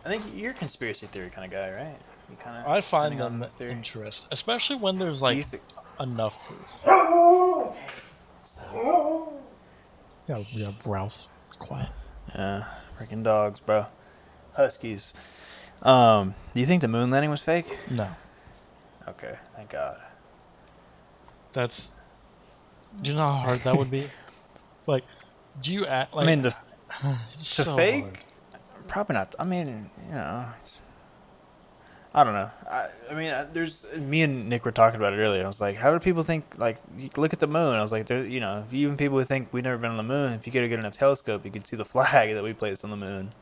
I 0.05 0.09
think 0.09 0.23
you're 0.35 0.51
a 0.51 0.55
conspiracy 0.55 1.07
theory 1.07 1.31
kind 1.31 1.45
of 1.47 1.51
guy, 1.51 1.71
right? 1.73 1.97
You 2.31 2.37
kind 2.37 2.65
of. 2.65 2.71
I 2.71 2.81
find 2.81 3.19
them 3.19 3.45
interesting, 3.61 4.29
especially 4.31 4.77
when 4.77 4.99
there's 4.99 5.23
like 5.23 5.45
think? 5.45 5.63
enough 6.01 6.39
proof. 6.47 6.85
Yeah, 10.27 10.43
yeah, 10.53 10.73
Ralph, 10.87 11.29
quiet. 11.59 11.91
Yeah, 12.35 12.65
freaking 12.99 13.23
dogs, 13.23 13.61
bro. 13.61 13.85
Huskies. 14.55 15.13
Um, 15.83 16.35
do 16.55 16.61
you 16.61 16.67
think 16.67 16.81
the 16.81 16.89
moon 16.89 17.11
landing 17.11 17.31
was 17.31 17.43
fake? 17.43 17.79
No, 17.91 18.09
Okay, 19.07 19.37
thank 19.55 19.71
God. 19.71 20.01
that's. 21.53 21.93
Do 23.03 23.11
you 23.11 23.17
know 23.17 23.27
how 23.33 23.39
hard 23.41 23.59
that 23.61 23.77
would 23.77 23.91
be? 23.91 24.09
Like, 24.87 25.05
do 25.63 25.73
you 25.73 25.87
act 25.87 26.15
like? 26.15 26.25
I 26.25 26.27
mean, 26.27 26.43
the 26.43 26.49
it's 26.49 26.57
to 27.33 27.65
so 27.65 27.77
fake, 27.77 28.05
hard. 28.05 28.19
probably 28.89 29.15
not. 29.15 29.35
I 29.39 29.45
mean, 29.45 29.91
you 30.09 30.15
know, 30.15 30.47
I 32.17 32.23
don't 32.25 32.35
know. 32.35 32.51
I, 32.71 32.89
I 33.11 33.15
mean, 33.15 33.29
uh, 33.31 33.49
there's 33.53 33.85
me 33.97 34.23
and 34.23 34.49
Nick 34.49 34.65
were 34.65 34.71
talking 34.73 34.99
about 35.01 35.13
it 35.15 35.17
earlier. 35.17 35.43
I 35.45 35.49
was 35.49 35.61
like, 35.61 35.77
how 35.77 35.93
do 35.93 35.99
people 35.99 36.23
think? 36.23 36.45
Like, 36.59 36.79
look 37.17 37.33
at 37.33 37.41
the 37.41 37.49
moon. 37.49 37.75
I 37.75 37.83
was 37.83 37.91
like, 37.91 38.07
there, 38.07 38.25
you 38.25 38.39
know, 38.41 38.65
even 38.71 38.97
people 38.97 39.19
who 39.19 39.25
think 39.25 39.49
we've 39.53 39.65
never 39.65 39.79
been 39.79 39.91
on 39.91 39.97
the 39.97 40.03
moon, 40.05 40.33
if 40.35 40.47
you 40.47 40.53
get 40.53 40.63
a 40.65 40.69
good 40.69 40.79
enough 40.79 40.97
telescope, 40.97 41.45
you 41.45 41.51
can 41.51 41.65
see 41.65 41.77
the 41.77 41.85
flag 41.95 42.33
that 42.35 42.45
we 42.45 42.53
placed 42.53 42.85
on 42.85 42.91
the 42.91 42.97
moon. 42.97 43.33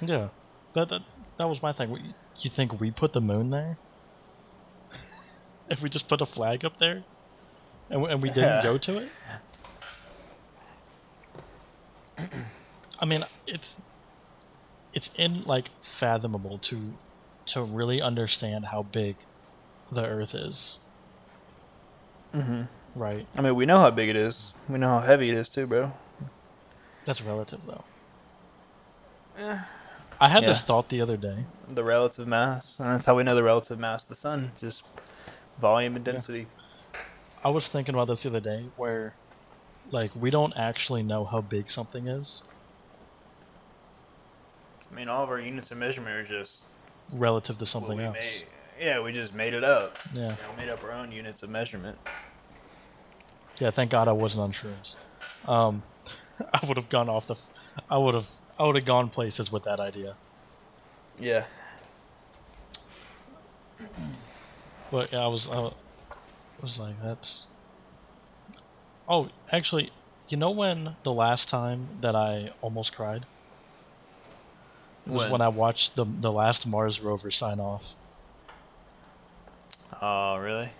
Yeah, 0.00 0.28
that 0.74 0.88
that 0.88 1.02
that 1.38 1.48
was 1.48 1.62
my 1.62 1.72
thing. 1.72 1.90
What, 1.90 2.00
You 2.40 2.50
think 2.50 2.80
we 2.80 2.90
put 2.90 3.12
the 3.12 3.20
moon 3.20 3.50
there? 3.50 3.76
if 5.68 5.80
we 5.80 5.88
just 5.88 6.08
put 6.08 6.20
a 6.20 6.26
flag 6.26 6.64
up 6.64 6.76
there, 6.78 7.04
and 7.90 8.02
we, 8.02 8.10
and 8.10 8.22
we 8.22 8.28
didn't 8.30 8.42
Yeah. 8.42 8.62
go 8.62 8.78
to 8.78 8.96
it. 8.98 9.12
I 13.02 13.04
mean, 13.04 13.24
it's 13.48 13.78
it's 14.94 15.10
in 15.16 15.42
like 15.42 15.70
fathomable 15.80 16.58
to 16.58 16.94
to 17.46 17.62
really 17.62 18.00
understand 18.00 18.66
how 18.66 18.84
big 18.84 19.16
the 19.90 20.04
Earth 20.06 20.34
is, 20.34 20.76
Mm-hmm. 22.32 22.62
right? 22.94 23.26
I 23.36 23.42
mean, 23.42 23.56
we 23.56 23.66
know 23.66 23.78
how 23.80 23.90
big 23.90 24.08
it 24.08 24.16
is. 24.16 24.54
We 24.68 24.78
know 24.78 24.88
how 24.88 25.00
heavy 25.00 25.28
it 25.30 25.34
is 25.34 25.48
too, 25.48 25.66
bro. 25.66 25.92
That's 27.04 27.20
relative, 27.20 27.60
though. 27.66 27.84
Eh. 29.36 29.58
I 30.20 30.28
had 30.28 30.44
this 30.44 30.60
thought 30.62 30.88
the 30.88 31.00
other 31.00 31.16
day. 31.16 31.44
The 31.68 31.82
relative 31.82 32.28
mass, 32.28 32.78
and 32.78 32.88
that's 32.88 33.04
how 33.04 33.16
we 33.16 33.24
know 33.24 33.34
the 33.34 33.42
relative 33.42 33.78
mass 33.80 34.04
of 34.04 34.10
the 34.10 34.14
sun, 34.14 34.52
just 34.56 34.84
volume 35.60 35.96
and 35.96 36.04
density. 36.04 36.46
I 37.44 37.50
was 37.50 37.66
thinking 37.66 37.96
about 37.96 38.06
this 38.06 38.22
the 38.22 38.28
other 38.28 38.40
day, 38.40 38.66
where 38.76 39.14
like 39.90 40.12
we 40.14 40.30
don't 40.30 40.56
actually 40.56 41.02
know 41.02 41.24
how 41.24 41.40
big 41.40 41.68
something 41.70 42.06
is 42.06 42.42
I 44.92 44.94
mean, 44.94 45.08
all 45.08 45.24
of 45.24 45.30
our 45.30 45.40
units 45.40 45.70
of 45.70 45.78
measurement 45.78 46.14
are 46.14 46.22
just 46.22 46.62
relative 47.14 47.58
to 47.58 47.66
something 47.66 47.98
else. 47.98 48.16
made. 48.18 48.44
Yeah, 48.80 49.00
we 49.00 49.12
just 49.12 49.34
made 49.34 49.54
it 49.54 49.64
up. 49.64 49.98
Yeah. 50.12 50.28
Know, 50.28 50.36
made 50.56 50.68
up 50.68 50.84
our 50.84 50.92
own 50.92 51.12
units 51.12 51.42
of 51.42 51.50
measurement. 51.50 51.98
Yeah, 53.58 53.70
thank 53.70 53.90
God 53.90 54.08
I 54.08 54.12
wasn't 54.12 54.42
on 54.42 54.52
shrooms. 54.52 54.96
Um, 55.48 55.82
I 56.52 56.66
would 56.66 56.76
have 56.76 56.88
gone 56.88 57.08
off 57.08 57.26
the. 57.26 57.36
I 57.90 57.96
would 57.96 58.14
have. 58.14 58.28
I 58.58 58.66
would 58.66 58.76
have 58.76 58.84
gone 58.84 59.08
places 59.08 59.50
with 59.50 59.64
that 59.64 59.80
idea. 59.80 60.14
Yeah. 61.18 61.44
But 64.90 65.12
yeah, 65.12 65.20
I 65.20 65.26
was. 65.26 65.48
I 65.48 65.70
was 66.60 66.78
like, 66.78 67.00
that's. 67.02 67.48
Oh, 69.08 69.28
actually, 69.50 69.90
you 70.28 70.36
know 70.36 70.50
when 70.50 70.96
the 71.02 71.12
last 71.12 71.48
time 71.48 71.88
that 72.00 72.14
I 72.14 72.52
almost 72.60 72.94
cried 72.94 73.26
It 75.06 75.10
was 75.12 75.22
When? 75.22 75.30
when 75.32 75.40
I 75.40 75.48
watched 75.48 75.96
the 75.96 76.04
the 76.04 76.30
last 76.32 76.66
Mars 76.66 77.00
rover 77.00 77.30
sign 77.30 77.58
off. 77.60 77.94
Oh, 80.00 80.36
really? 80.38 80.70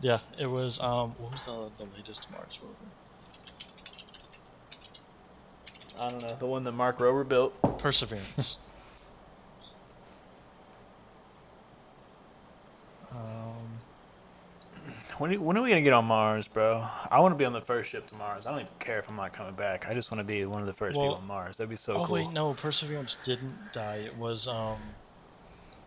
Yeah, 0.00 0.18
it 0.38 0.46
was. 0.46 0.78
Um, 0.80 1.14
what 1.18 1.32
was 1.32 1.44
the 1.44 1.84
the 1.84 1.90
latest 1.96 2.30
Mars 2.30 2.58
rover? 2.62 2.74
I 6.00 6.10
don't 6.10 6.22
know. 6.22 6.36
The 6.36 6.46
one 6.46 6.62
that 6.64 6.72
Mark 6.72 6.98
Rober 6.98 7.26
built. 7.28 7.54
Perseverance. 7.78 8.58
When, 15.18 15.34
are- 15.34 15.40
when 15.40 15.56
are 15.56 15.62
we 15.62 15.68
gonna 15.68 15.82
get 15.82 15.92
on 15.92 16.04
Mars, 16.04 16.46
bro? 16.48 16.86
I 17.10 17.20
want 17.20 17.32
to 17.32 17.36
be 17.36 17.44
on 17.44 17.52
the 17.52 17.60
first 17.60 17.90
ship 17.90 18.06
to 18.08 18.14
Mars. 18.14 18.46
I 18.46 18.50
don't 18.50 18.60
even 18.60 18.72
care 18.78 18.98
if 18.98 19.08
I'm 19.08 19.16
not 19.16 19.32
coming 19.32 19.54
back. 19.54 19.88
I 19.88 19.94
just 19.94 20.10
want 20.12 20.20
to 20.20 20.24
be 20.24 20.44
one 20.46 20.60
of 20.60 20.66
the 20.66 20.72
first 20.72 20.96
Well- 20.96 21.06
people 21.06 21.18
on 21.20 21.26
Mars. 21.26 21.56
That'd 21.56 21.70
be 21.70 21.76
so 21.76 21.94
oh 21.94 22.04
cool. 22.06 22.14
wait, 22.14 22.30
no, 22.30 22.54
Perseverance 22.54 23.16
didn't 23.24 23.56
die. 23.72 23.96
It 23.96 24.16
was 24.16 24.46
um. 24.48 24.78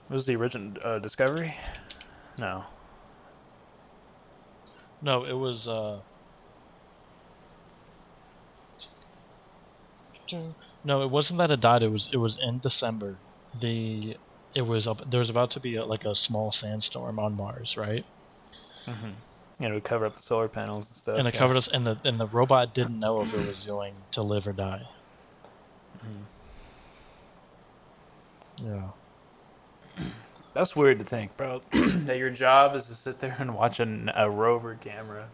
Was 0.09 0.25
the 0.25 0.36
original 0.36 0.73
uh, 0.84 0.99
Discovery? 0.99 1.55
No. 2.38 2.65
No, 5.01 5.23
it 5.23 5.34
was 5.34 5.67
uh. 5.69 5.99
No, 10.84 11.01
it 11.03 11.09
wasn't 11.09 11.38
that 11.39 11.51
it 11.51 11.59
died. 11.59 11.84
It 11.84 11.91
was 11.91 12.09
it 12.11 12.17
was 12.17 12.38
in 12.38 12.59
December. 12.59 13.17
The 13.59 14.17
it 14.55 14.61
was 14.63 14.88
up. 14.88 15.09
There 15.09 15.19
was 15.19 15.29
about 15.29 15.51
to 15.51 15.59
be 15.59 15.75
a, 15.75 15.86
like 15.86 16.05
a 16.05 16.15
small 16.15 16.51
sandstorm 16.51 17.19
on 17.19 17.36
Mars, 17.36 17.75
right? 17.77 18.05
Mm-hmm. 18.86 19.63
You 19.63 19.69
know, 19.69 19.79
cover 19.79 20.05
up 20.05 20.15
the 20.15 20.23
solar 20.23 20.47
panels 20.47 20.88
and 20.88 20.97
stuff. 20.97 21.19
and 21.19 21.27
it 21.27 21.34
yeah. 21.34 21.39
covered 21.39 21.57
us, 21.57 21.67
and 21.67 21.86
the 21.86 21.97
and 22.03 22.19
the 22.19 22.27
robot 22.27 22.73
didn't 22.73 22.99
know 22.99 23.21
if 23.21 23.34
it 23.34 23.45
was 23.47 23.63
going 23.63 23.93
to 24.11 24.21
live 24.23 24.47
or 24.47 24.53
die. 24.53 24.88
Yeah. 28.63 28.89
That's 30.53 30.75
weird 30.75 30.99
to 30.99 31.05
think, 31.05 31.36
bro. 31.38 31.61
that 31.71 32.17
your 32.17 32.29
job 32.29 32.75
is 32.75 32.88
to 32.88 32.95
sit 32.95 33.19
there 33.19 33.36
and 33.39 33.55
watch 33.55 33.79
an, 33.79 34.11
a 34.15 34.29
rover 34.29 34.75
camera. 34.75 35.29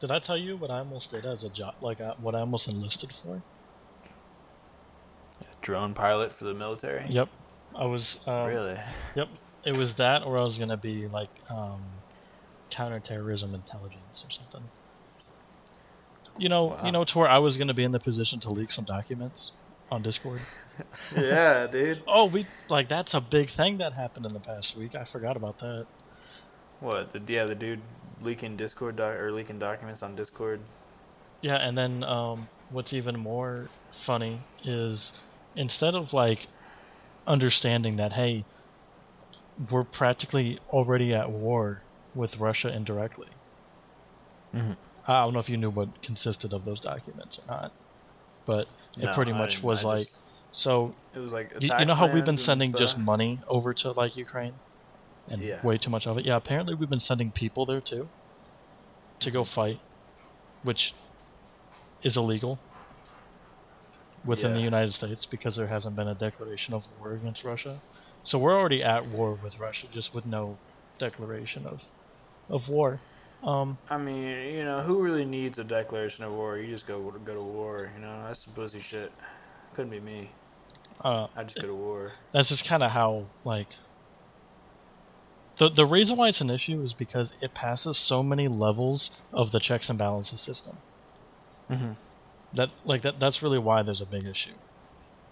Did 0.00 0.10
I 0.10 0.18
tell 0.18 0.36
you 0.36 0.56
what 0.56 0.70
I 0.70 0.78
almost 0.78 1.10
did 1.10 1.26
as 1.26 1.44
a 1.44 1.50
job? 1.50 1.74
Like 1.80 2.00
I, 2.00 2.14
what 2.18 2.34
I 2.34 2.40
almost 2.40 2.68
enlisted 2.68 3.12
for? 3.12 3.42
Drone 5.60 5.92
pilot 5.92 6.32
for 6.32 6.44
the 6.44 6.54
military. 6.54 7.04
Yep. 7.10 7.28
I 7.74 7.84
was. 7.84 8.18
Um, 8.26 8.46
Really? 8.46 8.78
Yep. 9.14 9.28
It 9.66 9.76
was 9.76 9.94
that, 9.94 10.22
or 10.22 10.38
I 10.38 10.42
was 10.42 10.56
gonna 10.56 10.78
be 10.78 11.06
like 11.06 11.28
um, 11.50 11.82
counterterrorism 12.70 13.54
intelligence 13.54 14.24
or 14.26 14.30
something. 14.30 14.62
You 16.38 16.48
know, 16.48 16.66
Wow. 16.66 16.80
you 16.84 16.92
know, 16.92 17.04
to 17.04 17.18
where 17.18 17.28
I 17.28 17.38
was 17.38 17.56
going 17.56 17.68
to 17.68 17.74
be 17.74 17.84
in 17.84 17.92
the 17.92 17.98
position 17.98 18.40
to 18.40 18.50
leak 18.50 18.70
some 18.70 18.84
documents 18.84 19.52
on 19.90 20.02
Discord. 20.02 20.40
yeah, 21.16 21.66
dude. 21.66 22.02
Oh, 22.06 22.26
we 22.26 22.46
like 22.68 22.88
that's 22.88 23.12
a 23.14 23.20
big 23.20 23.50
thing 23.50 23.78
that 23.78 23.94
happened 23.94 24.24
in 24.26 24.32
the 24.32 24.40
past 24.40 24.76
week. 24.76 24.94
I 24.94 25.04
forgot 25.04 25.36
about 25.36 25.58
that. 25.58 25.86
What? 26.80 27.10
The 27.10 27.20
yeah, 27.32 27.44
the 27.44 27.54
dude 27.54 27.80
leaking 28.22 28.56
Discord 28.56 28.96
doc- 28.96 29.16
or 29.16 29.30
leaking 29.32 29.58
documents 29.58 30.02
on 30.02 30.14
Discord. 30.16 30.60
Yeah, 31.42 31.56
and 31.56 31.76
then 31.76 32.04
um, 32.04 32.48
what's 32.70 32.92
even 32.92 33.18
more 33.18 33.68
funny 33.90 34.40
is 34.64 35.12
instead 35.56 35.94
of 35.94 36.12
like 36.14 36.46
understanding 37.26 37.96
that 37.96 38.12
hey, 38.14 38.44
we're 39.70 39.84
practically 39.84 40.58
already 40.70 41.12
at 41.12 41.30
war 41.30 41.82
with 42.14 42.38
Russia 42.38 42.68
indirectly. 42.72 43.28
Mhm. 44.54 44.76
I 45.06 45.24
don't 45.24 45.32
know 45.32 45.40
if 45.40 45.48
you 45.48 45.56
knew 45.56 45.70
what 45.70 46.02
consisted 46.02 46.52
of 46.52 46.64
those 46.64 46.80
documents 46.80 47.38
or 47.38 47.42
not, 47.48 47.72
but 48.46 48.68
it 48.96 49.04
No, 49.04 49.14
pretty 49.14 49.32
much 49.32 49.62
was 49.62 49.84
I 49.84 49.88
like 49.88 49.98
just- 50.00 50.16
so. 50.52 50.94
it 51.14 51.18
was 51.20 51.32
like 51.32 51.52
You, 51.60 51.72
you 51.78 51.84
know 51.84 51.94
how 51.94 52.06
we've 52.12 52.24
been 52.24 52.38
sending 52.38 52.72
just 52.72 52.98
money 52.98 53.40
over 53.48 53.72
to 53.74 53.92
like 53.92 54.16
Ukraine, 54.16 54.54
and 55.28 55.40
Yeah. 55.42 55.62
way 55.64 55.78
too 55.78 55.90
much 55.90 56.06
of 56.06 56.18
it. 56.18 56.24
Yeah, 56.26 56.36
apparently 56.36 56.74
we've 56.74 56.90
been 56.90 57.00
sending 57.00 57.30
people 57.30 57.64
there 57.64 57.80
too, 57.80 58.08
to 59.20 59.30
go 59.30 59.42
Mm-hmm. 59.42 59.48
fight, 59.50 59.80
which 60.62 60.94
is 62.02 62.16
illegal 62.16 62.58
within 64.24 64.52
the 64.54 64.60
United 64.60 64.92
States 64.92 65.24
because 65.26 65.56
there 65.56 65.68
hasn't 65.68 65.96
been 65.96 66.08
a 66.08 66.14
declaration 66.14 66.74
of 66.74 66.88
war 66.98 67.12
against 67.12 67.42
Russia. 67.44 67.78
So 68.22 68.38
we're 68.38 68.58
already 68.58 68.82
at 68.82 69.06
war 69.06 69.32
with 69.34 69.58
Russia, 69.58 69.86
just 69.90 70.12
with 70.14 70.26
no 70.26 70.58
declaration 70.98 71.66
of 71.66 71.84
of 72.50 72.68
war. 72.68 73.00
Um, 73.42 73.78
I 73.88 73.96
mean, 73.96 74.54
you 74.54 74.64
know, 74.64 74.80
who 74.80 75.00
really 75.00 75.24
needs 75.24 75.58
a 75.58 75.64
declaration 75.64 76.24
of 76.24 76.32
war? 76.32 76.58
You 76.58 76.66
just 76.66 76.86
go 76.86 77.10
go 77.24 77.34
to 77.34 77.42
war. 77.42 77.90
You 77.94 78.02
know, 78.02 78.22
that's 78.26 78.40
some 78.44 78.52
pussy 78.52 78.80
shit. 78.80 79.12
Couldn't 79.74 79.90
be 79.90 80.00
me. 80.00 80.30
uh, 81.00 81.28
I 81.34 81.44
just 81.44 81.56
go 81.56 81.68
to 81.68 81.74
war. 81.74 82.12
that's 82.32 82.50
just 82.50 82.64
kind 82.64 82.82
of 82.82 82.90
how 82.90 83.26
like 83.44 83.68
the 85.56 85.70
the 85.70 85.86
reason 85.86 86.16
why 86.16 86.28
it's 86.28 86.40
an 86.40 86.50
issue 86.50 86.82
is 86.82 86.92
because 86.92 87.32
it 87.40 87.54
passes 87.54 87.96
so 87.96 88.22
many 88.22 88.48
levels 88.48 89.10
of 89.32 89.52
the 89.52 89.60
checks 89.60 89.88
and 89.88 89.98
balances 89.98 90.40
system. 90.40 90.76
Mm-hmm. 91.70 91.92
That 92.54 92.70
like 92.84 93.02
that 93.02 93.20
that's 93.20 93.42
really 93.42 93.58
why 93.58 93.82
there's 93.82 94.00
a 94.00 94.06
big 94.06 94.24
issue. 94.24 94.54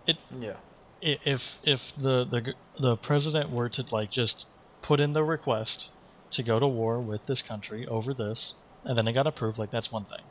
It 0.07 0.17
Yeah. 0.39 0.57
If 1.03 1.59
if 1.63 1.93
the 1.97 2.25
the 2.25 2.55
the 2.79 2.97
president 2.97 3.51
were 3.51 3.69
to 3.69 3.85
like 3.91 4.11
just 4.11 4.47
put 4.81 5.01
in 5.01 5.13
the 5.13 5.25
request 5.25 5.91
to 6.33 6.43
go 6.43 6.59
to 6.59 6.67
war 6.67 7.01
with 7.01 7.27
this 7.27 7.43
country 7.43 7.87
over 7.87 8.13
this, 8.15 8.55
and 8.85 8.97
then 8.99 9.09
it 9.09 9.13
got 9.13 9.27
approved, 9.27 9.59
like 9.59 9.71
that's 9.71 9.91
one 9.91 10.05
thing. 10.05 10.23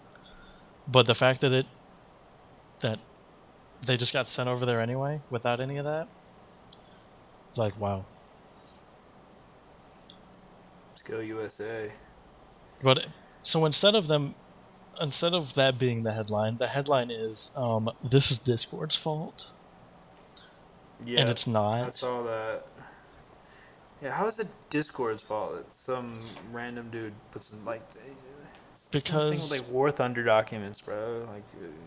But 0.88 1.06
the 1.06 1.16
fact 1.16 1.42
that 1.42 1.54
it 1.54 1.66
that 2.80 3.00
they 3.86 3.98
just 3.98 4.14
got 4.14 4.28
sent 4.28 4.48
over 4.50 4.66
there 4.66 4.80
anyway 4.82 5.22
without 5.30 5.60
any 5.60 5.78
of 5.78 5.86
that, 5.86 6.08
it's 7.50 7.58
like 7.58 7.80
wow. 7.80 8.06
Let's 10.90 11.02
go 11.02 11.20
USA. 11.20 11.92
But 12.82 13.08
so 13.44 13.66
instead 13.66 13.96
of 13.96 14.08
them, 14.08 14.36
instead 15.02 15.34
of 15.34 15.54
that 15.56 15.78
being 15.80 16.04
the 16.04 16.14
headline, 16.14 16.58
the 16.58 16.68
headline 16.68 17.12
is 17.12 17.52
um, 17.56 17.90
"This 18.04 18.32
is 18.32 18.38
Discord's 18.38 18.96
fault," 18.96 19.48
Yeah. 21.06 21.22
and 21.22 21.30
it's 21.30 21.48
not. 21.48 21.86
I 21.86 21.90
saw 21.90 22.24
that. 22.24 22.66
Yeah, 24.02 24.12
how 24.12 24.28
is 24.28 24.40
it 24.40 24.48
Discord's 24.70 25.24
fault? 25.24 25.56
that 25.56 25.72
some 25.72 26.20
random 26.52 26.90
dude 26.92 27.14
put 27.32 27.44
some 27.44 27.64
like 27.66 27.82
Because- 28.92 29.32
with, 29.32 29.52
like 29.60 29.70
War 29.72 29.90
Thunder 29.92 30.24
documents, 30.24 30.82
bro. 30.82 31.26
Like 31.28 31.44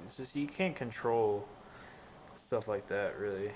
it's 0.06 0.16
just 0.16 0.34
you 0.34 0.46
can't 0.46 0.74
control 0.74 1.46
stuff 2.34 2.66
like 2.68 2.86
that, 2.88 3.18
really. 3.18 3.52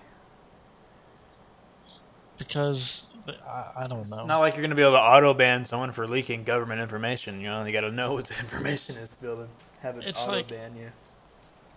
Because 2.39 3.09
I, 3.47 3.85
I 3.85 3.87
don't 3.87 4.09
know. 4.11 4.19
It's 4.19 4.27
not 4.27 4.39
like 4.41 4.55
you're 4.55 4.63
gonna 4.63 4.75
be 4.75 4.83
able 4.83 4.93
to 4.93 5.01
auto 5.01 5.35
ban 5.35 5.65
someone 5.65 5.93
for 5.93 6.07
leaking 6.07 6.45
government 6.45 6.81
information. 6.81 7.41
You 7.41 7.49
know, 7.49 7.65
you 7.65 7.73
got 7.73 7.83
to 7.83 7.93
know 7.93 8.13
what 8.13 8.27
the 8.27 8.39
information 8.41 8.97
is 8.97 9.09
to 9.11 9.21
be 9.21 9.27
able 9.29 9.37
to 9.39 9.49
have 9.81 9.99
it 9.99 10.17
auto 10.17 10.33
like- 10.33 10.49
ban 10.49 10.77
you. 10.77 10.91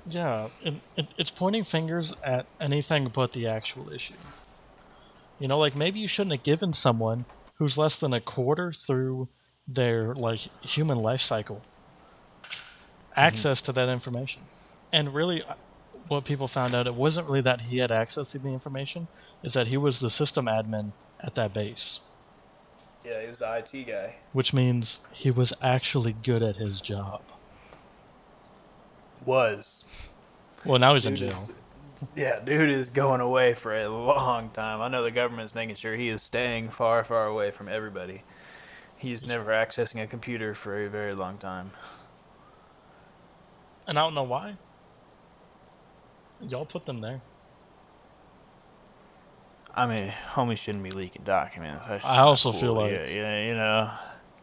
Yeah, 0.09 0.47
it, 0.63 0.73
it, 0.95 1.07
it's 1.17 1.29
pointing 1.31 1.65
fingers 1.65 2.13
at 2.23 2.45
anything 2.61 3.09
but 3.13 3.33
the 3.33 3.47
actual 3.47 3.91
issue. 3.91 4.13
You 5.39 5.47
know, 5.47 5.59
like 5.59 5.75
maybe 5.75 5.99
you 5.99 6.07
shouldn't 6.07 6.31
have 6.33 6.43
given 6.43 6.73
someone 6.73 7.25
who's 7.55 7.77
less 7.77 7.95
than 7.95 8.13
a 8.13 8.21
quarter 8.21 8.71
through 8.71 9.27
their 9.67 10.13
like 10.15 10.39
human 10.61 10.97
life 10.97 11.21
cycle 11.21 11.61
access 13.15 13.61
to 13.61 13.71
that 13.73 13.89
information. 13.89 14.41
And 14.93 15.13
really, 15.13 15.43
uh, 15.43 15.55
what 16.07 16.23
people 16.23 16.47
found 16.47 16.73
out 16.73 16.87
it 16.87 16.93
wasn't 16.95 17.27
really 17.27 17.41
that 17.41 17.61
he 17.61 17.79
had 17.79 17.91
access 17.91 18.31
to 18.31 18.39
the 18.39 18.49
information; 18.49 19.07
is 19.43 19.53
that 19.53 19.67
he 19.67 19.75
was 19.77 19.99
the 19.99 20.09
system 20.09 20.45
admin 20.45 20.91
at 21.19 21.35
that 21.35 21.51
base, 21.53 21.99
Yeah, 23.03 23.21
he 23.21 23.27
was 23.27 23.39
the 23.39 23.51
IT 23.57 23.85
guy. 23.87 24.15
which 24.33 24.53
means 24.53 24.99
he 25.11 25.31
was 25.31 25.51
actually 25.61 26.13
good 26.13 26.41
at 26.43 26.55
his 26.57 26.79
job. 26.79 27.21
Was. 29.25 29.83
Well, 30.63 30.79
now 30.79 30.93
he's 30.93 31.05
in 31.05 31.15
jail. 31.15 31.29
is- 31.49 31.51
yeah, 32.15 32.39
dude 32.39 32.69
is 32.69 32.89
going 32.89 33.21
away 33.21 33.53
for 33.53 33.73
a 33.79 33.87
long 33.87 34.49
time. 34.51 34.81
I 34.81 34.87
know 34.87 35.03
the 35.03 35.11
government's 35.11 35.55
making 35.55 35.75
sure 35.75 35.95
he 35.95 36.09
is 36.09 36.21
staying 36.21 36.69
far, 36.69 37.03
far 37.03 37.27
away 37.27 37.51
from 37.51 37.67
everybody. 37.67 38.23
He's 38.97 39.25
never 39.25 39.51
accessing 39.51 40.01
a 40.03 40.07
computer 40.07 40.53
for 40.55 40.85
a 40.85 40.89
very 40.89 41.13
long 41.13 41.37
time. 41.37 41.71
And 43.87 43.97
I 43.97 44.01
don't 44.01 44.15
know 44.15 44.23
why. 44.23 44.55
Y'all 46.41 46.65
put 46.65 46.85
them 46.85 47.01
there. 47.01 47.21
I 49.75 49.85
mean, 49.85 50.11
homie 50.33 50.57
shouldn't 50.57 50.83
be 50.83 50.89
leaking 50.91 51.21
documents. 51.23 51.83
I 52.03 52.19
also 52.19 52.51
feel 52.51 52.73
like- 52.73 52.91
yeah, 52.91 53.05
yeah, 53.05 53.47
you 53.47 53.53
know, 53.53 53.91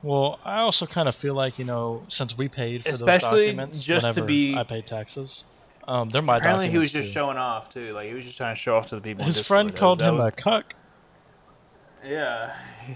Well, 0.02 0.38
I 0.44 0.59
also 0.59 0.86
kind 0.86 1.09
of 1.09 1.14
feel 1.16 1.34
like 1.34 1.59
you 1.59 1.64
know, 1.64 2.05
since 2.09 2.36
we 2.38 2.48
paid 2.48 2.82
for 2.84 2.90
Especially 2.90 3.46
those 3.46 3.57
documents, 3.57 3.82
just 3.82 4.12
to 4.12 4.22
be- 4.22 4.55
I 4.57 4.62
paid 4.62 4.86
taxes, 4.86 5.44
um, 5.87 6.11
they're 6.11 6.22
my 6.22 6.37
apparently 6.37 6.70
he 6.70 6.78
was 6.78 6.93
just 6.93 7.09
too. 7.09 7.12
showing 7.12 7.37
off 7.37 7.68
too. 7.68 7.91
Like 7.91 8.09
he 8.09 8.14
was 8.14 8.24
just 8.24 8.37
trying 8.37 8.55
to 8.55 8.61
show 8.61 8.76
off 8.76 8.87
to 8.89 8.95
the 8.95 9.01
people. 9.01 9.24
His 9.24 9.45
friend 9.45 9.74
called 9.74 10.01
him 10.01 10.16
was- 10.16 10.26
a 10.26 10.30
cuck. 10.30 10.74
Yeah. 12.05 12.55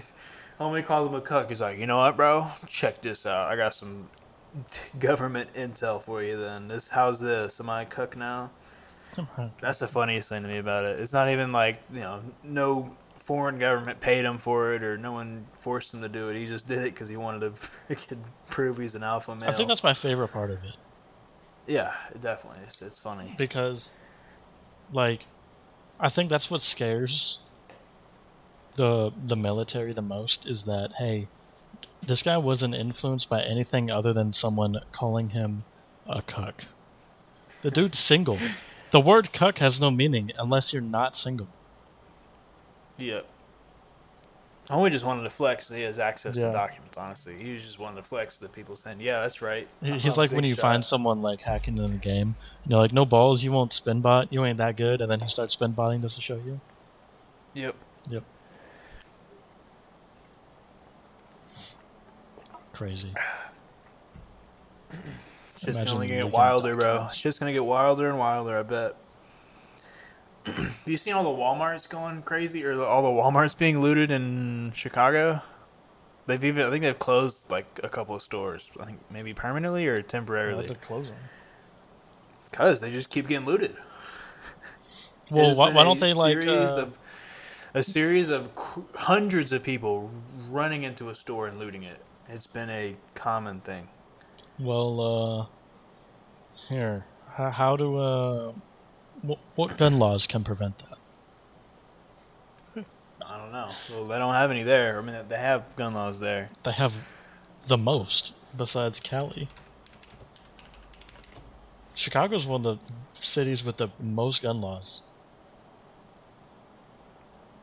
Homie 0.59 0.85
called 0.85 1.09
him 1.09 1.15
a 1.15 1.21
cuck. 1.21 1.47
He's 1.49 1.61
like, 1.61 1.79
you 1.79 1.87
know 1.87 1.97
what, 1.97 2.17
bro? 2.17 2.47
Check 2.67 3.01
this 3.01 3.25
out. 3.25 3.47
I 3.47 3.55
got 3.55 3.73
some 3.73 4.09
government 4.99 5.53
intel 5.53 6.01
for 6.01 6.21
you. 6.21 6.37
Then 6.37 6.67
this, 6.67 6.89
how's 6.89 7.19
this? 7.19 7.59
Am 7.59 7.69
I 7.69 7.83
a 7.83 7.85
cuck 7.85 8.17
now? 8.17 8.51
That's 9.59 9.79
the 9.79 9.87
funniest 9.87 10.29
thing 10.29 10.43
to 10.43 10.47
me 10.47 10.57
about 10.57 10.85
it. 10.85 10.99
It's 10.99 11.13
not 11.13 11.29
even 11.29 11.51
like 11.51 11.81
you 11.91 12.01
know, 12.01 12.21
no 12.43 12.95
foreign 13.15 13.57
government 13.57 13.99
paid 13.99 14.23
him 14.23 14.37
for 14.37 14.73
it, 14.73 14.83
or 14.83 14.97
no 14.97 15.11
one 15.11 15.45
forced 15.53 15.93
him 15.93 16.01
to 16.01 16.09
do 16.09 16.29
it. 16.29 16.37
He 16.37 16.45
just 16.45 16.67
did 16.67 16.79
it 16.79 16.93
because 16.93 17.09
he 17.09 17.17
wanted 17.17 17.39
to 17.41 17.49
freaking 17.89 18.19
prove 18.47 18.77
he's 18.77 18.95
an 18.95 19.03
alpha 19.03 19.35
male. 19.35 19.49
I 19.49 19.53
think 19.53 19.67
that's 19.67 19.83
my 19.83 19.93
favorite 19.93 20.29
part 20.29 20.51
of 20.51 20.63
it 20.63 20.75
yeah, 21.69 21.93
definitely. 22.19 22.59
It's, 22.65 22.81
it's 22.81 22.99
funny. 22.99 23.33
because, 23.37 23.91
like, 24.91 25.27
I 25.99 26.09
think 26.09 26.29
that's 26.29 26.49
what 26.51 26.61
scares 26.61 27.39
the 28.75 29.11
the 29.25 29.35
military 29.35 29.91
the 29.91 30.01
most 30.01 30.45
is 30.45 30.63
that 30.63 30.93
hey, 30.99 31.27
this 32.01 32.23
guy 32.23 32.37
wasn't 32.37 32.73
influenced 32.73 33.27
by 33.29 33.41
anything 33.41 33.91
other 33.91 34.13
than 34.13 34.31
someone 34.31 34.79
calling 34.93 35.31
him 35.31 35.65
a 36.07 36.21
cuck. 36.21 36.65
The 37.61 37.71
dude's 37.71 37.99
single. 37.99 38.37
The 38.91 39.01
word 39.01 39.33
cuck 39.33 39.57
has 39.57 39.81
no 39.81 39.91
meaning 39.91 40.31
unless 40.37 40.71
you're 40.71 40.81
not 40.81 41.15
single. 41.15 41.49
Yeah. 42.97 43.21
Homie 44.69 44.91
just 44.91 45.03
wanted 45.03 45.23
to 45.23 45.31
flex 45.31 45.67
that 45.67 45.75
he 45.77 45.81
has 45.83 45.97
access 45.97 46.35
Yeah. 46.35 46.47
to 46.47 46.51
documents. 46.53 46.95
Honestly, 46.97 47.35
he 47.41 47.53
was 47.53 47.63
just 47.63 47.79
wanted 47.79 47.97
to 47.97 48.03
flex 48.03 48.37
that 48.37 48.51
people 48.53 48.75
saying, 48.75 48.99
"Yeah, 49.01 49.19
that's 49.19 49.41
right." 49.41 49.67
He- 49.81 49.93
I'm 49.93 49.99
He's 49.99 50.15
like 50.15 50.31
when 50.31 50.43
you 50.43 50.53
shot." 50.53 50.61
find 50.61 50.85
someone 50.85 51.23
like 51.23 51.41
hacking 51.41 51.77
in 51.79 51.85
the 51.85 51.97
game, 51.97 52.35
you're 52.67 52.79
like, 52.79 52.93
no 52.93 53.03
balls, 53.03 53.41
you 53.41 53.51
won't 53.51 53.73
spin 53.73 53.99
bot, 54.01 54.31
you 54.31 54.45
ain't 54.45 54.57
that 54.59 54.75
good, 54.75 55.01
and 55.01 55.09
then 55.09 55.21
he 55.21 55.27
starts 55.27 55.53
spin 55.53 55.71
botting 55.71 56.01
just 56.01 56.15
to 56.17 56.21
show 56.21 56.35
you. 56.35 56.61
Yep. 57.55 57.75
Yep. 58.09 58.23
Crazy. 62.73 63.13
It's 64.91 65.61
just 65.65 65.77
Imagine 65.79 65.93
gonna 65.95 66.07
get 66.07 66.31
wilder, 66.31 66.75
bro. 66.75 66.85
documents. 66.85 67.15
It's 67.15 67.23
just 67.23 67.39
gonna 67.39 67.53
get 67.53 67.65
wilder 67.65 68.07
and 68.09 68.17
wilder. 68.19 68.57
I 68.57 68.63
bet. 68.63 68.95
You 70.89 70.97
seen 70.97 71.13
all 71.13 71.23
the 71.23 71.41
WalMarts 71.41 71.87
going 71.89 72.21
crazy, 72.23 72.65
or 72.65 72.81
all 72.83 73.01
the 73.03 73.21
WalMarts 73.21 73.57
being 73.57 73.79
looted 73.79 74.11
in 74.11 74.71
Chicago? 74.73 75.41
They've 76.27 76.43
even, 76.43 76.65
I 76.65 76.69
think 76.69 76.83
they've 76.83 76.97
closed 76.99 77.49
like 77.49 77.79
a 77.83 77.89
couple 77.89 78.15
of 78.15 78.21
stores. 78.21 78.69
I 78.79 78.85
think 78.85 78.99
maybe 79.09 79.33
permanently 79.33 79.87
or 79.87 80.01
temporarily, 80.01 80.67
they're 80.67 80.75
closing. 80.75 81.15
because 82.51 82.79
they 82.79 82.91
just 82.91 83.09
keep 83.09 83.27
getting 83.27 83.45
looted. 83.45 83.75
Well, 85.31 85.55
why, 85.55 85.71
why 85.71 85.83
don't 85.83 85.99
they 85.99 86.13
like? 86.13 86.37
Uh, 86.37 86.81
of, 86.81 86.97
a 87.75 87.83
series 87.83 88.29
of 88.29 88.55
cr- 88.55 88.79
hundreds 88.95 89.51
of 89.51 89.61
people 89.61 90.09
running 90.49 90.83
into 90.83 91.09
a 91.09 91.15
store 91.15 91.47
and 91.47 91.59
looting 91.59 91.83
it? 91.83 91.99
It's 92.27 92.47
been 92.47 92.69
a 92.69 92.95
common 93.13 93.59
thing. 93.61 93.87
well, 94.57 94.99
uh, 94.99 96.67
Here, 96.67 97.05
how, 97.33 97.51
how 97.51 97.75
do 97.75 97.97
uh, 97.97 98.53
what, 99.21 99.39
what 99.55 99.77
gun 99.77 99.99
laws 99.99 100.27
can 100.27 100.43
prevent 100.43 100.79
that? 100.79 100.97
I 103.25 103.37
don't 103.37 103.51
know. 103.51 103.69
Well, 103.91 104.03
they 104.03 104.17
don't 104.17 104.33
have 104.33 104.49
any 104.49 104.63
there. 104.63 104.97
I 104.97 105.01
mean, 105.01 105.15
they 105.27 105.37
have 105.37 105.63
gun 105.75 105.93
laws 105.93 106.19
there. 106.19 106.49
They 106.63 106.71
have 106.71 106.95
the 107.67 107.77
most 107.77 108.33
besides 108.57 108.99
Cali. 108.99 109.47
Chicago's 111.93 112.47
one 112.47 112.65
of 112.65 112.79
the 112.79 112.85
cities 113.19 113.63
with 113.63 113.77
the 113.77 113.89
most 113.99 114.41
gun 114.41 114.61
laws. 114.61 115.01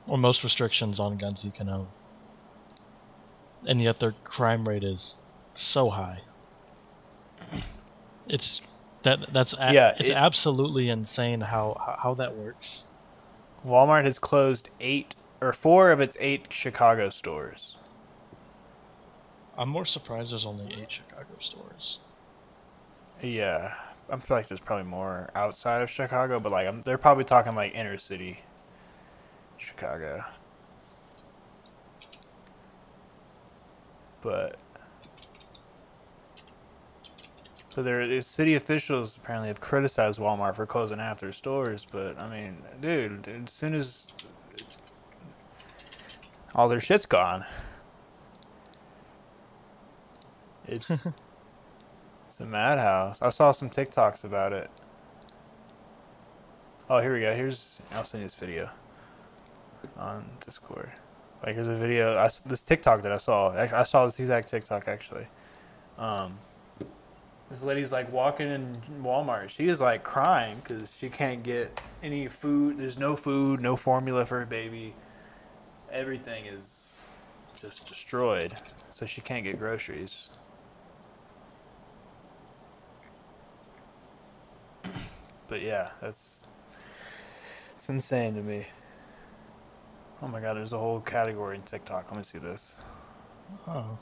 Or 0.07 0.19
most 0.19 0.45
restrictions 0.45 1.01
on 1.01 1.17
guns 1.17 1.45
you 1.45 1.51
can 1.51 1.69
own. 1.69 1.89
And 3.67 3.83
yet 3.83 3.99
their 3.99 4.15
crime 4.23 4.69
rate 4.69 4.85
is 4.85 5.17
so 5.55 5.91
high. 5.91 6.21
It's 8.29 8.61
that 9.07 9.33
that's 9.33 9.55
a, 9.55 9.73
Yeah, 9.73 9.95
it's 9.99 10.11
it- 10.11 10.17
absolutely 10.17 10.89
insane 10.89 11.41
how 11.41 11.97
how, 12.01 12.15
that 12.15 12.37
works. 12.37 12.85
Walmart 13.67 14.05
has 14.05 14.19
closed 14.19 14.69
eight 14.81 15.15
or 15.41 15.53
four 15.53 15.91
of 15.91 16.01
its 16.01 16.17
eight 16.21 16.53
Chicago 16.53 17.09
stores. 17.09 17.77
I'm 19.59 19.69
more 19.71 19.87
surprised 19.87 20.33
there's 20.33 20.45
only 20.47 20.67
eight 20.81 20.91
Chicago 20.91 21.35
stores. 21.39 21.99
Yeah, 23.23 23.75
I 24.11 24.17
feel 24.19 24.37
like 24.37 24.49
there's 24.49 24.61
probably 24.61 24.85
more 24.85 25.31
outside 25.35 25.83
of 25.83 25.89
Chicago, 25.91 26.39
but 26.39 26.53
like 26.53 26.67
I'm, 26.67 26.83
they're 26.83 26.99
probably 26.99 27.25
talking 27.25 27.55
like 27.55 27.75
inner 27.75 27.97
city 27.99 28.41
Chicago. 29.57 30.25
But 34.21 34.57
so 37.77 37.83
there, 37.83 38.07
the 38.07 38.23
city 38.23 38.55
officials 38.55 39.19
apparently 39.19 39.49
have 39.49 39.61
criticized 39.61 40.19
Walmart 40.19 40.57
for 40.57 40.65
closing 40.65 40.99
half 40.99 41.21
their 41.21 41.31
stores. 41.31 41.87
But 41.93 42.19
I 42.19 42.29
mean, 42.29 42.57
dude, 42.81 43.29
as 43.29 43.53
soon 43.53 43.75
as 43.75 44.13
all 46.55 46.69
their 46.69 46.81
shit's 46.81 47.07
gone, 47.07 47.45
it's. 50.67 51.07
It's 52.37 52.43
a 52.43 52.45
madhouse. 52.45 53.23
I 53.23 53.31
saw 53.31 53.51
some 53.51 53.71
TikToks 53.71 54.25
about 54.25 54.53
it. 54.53 54.71
Oh, 56.91 56.99
here 56.99 57.15
we 57.15 57.21
go. 57.21 57.35
Here's 57.35 57.81
I'll 57.93 58.05
send 58.05 58.21
you 58.21 58.27
this 58.27 58.35
video 58.35 58.69
on 59.97 60.23
Discord. 60.45 60.91
Like, 61.43 61.55
here's 61.55 61.67
a 61.67 61.77
video. 61.77 62.15
I 62.19 62.29
this 62.45 62.61
TikTok 62.61 63.01
that 63.05 63.13
I 63.13 63.17
saw. 63.17 63.59
Ac- 63.59 63.73
I 63.73 63.85
saw 63.85 64.05
this 64.05 64.21
exact 64.21 64.51
TikTok 64.51 64.87
actually. 64.87 65.27
Um, 65.97 66.39
this 67.51 67.63
lady's 67.63 67.93
like 67.93 68.13
walking 68.13 68.51
in 68.51 68.67
Walmart. 69.03 69.49
She 69.51 69.69
is 69.69 69.81
like 69.81 70.03
crying 70.03 70.57
because 70.57 70.97
she 70.97 71.09
can't 71.09 71.43
get 71.43 71.81
any 72.03 72.27
food. 72.27 72.79
There's 72.79 72.99
no 72.99 73.15
food, 73.15 73.61
no 73.61 73.77
formula 73.77 74.27
for 74.27 74.41
her 74.41 74.47
baby. 74.47 74.95
Everything 75.93 76.47
is 76.47 76.95
just 77.61 77.87
destroyed, 77.87 78.53
so 78.91 79.07
she 79.07 79.21
can't 79.21 79.45
get 79.45 79.59
groceries. 79.59 80.31
But 85.49 85.63
yeah, 85.63 85.91
that's 86.01 86.43
it's 87.77 87.89
insane 87.89 88.35
to 88.35 88.43
me. 88.43 88.67
Oh 90.21 90.27
my 90.27 90.41
god, 90.41 90.57
there's 90.57 90.73
a 90.73 90.79
whole 90.79 91.01
category 91.01 91.55
in 91.55 91.63
TikTok. 91.63 92.11
Let 92.11 92.17
me 92.17 92.25
see 92.25 92.39
this. 92.39 92.79
Oh. 93.69 93.97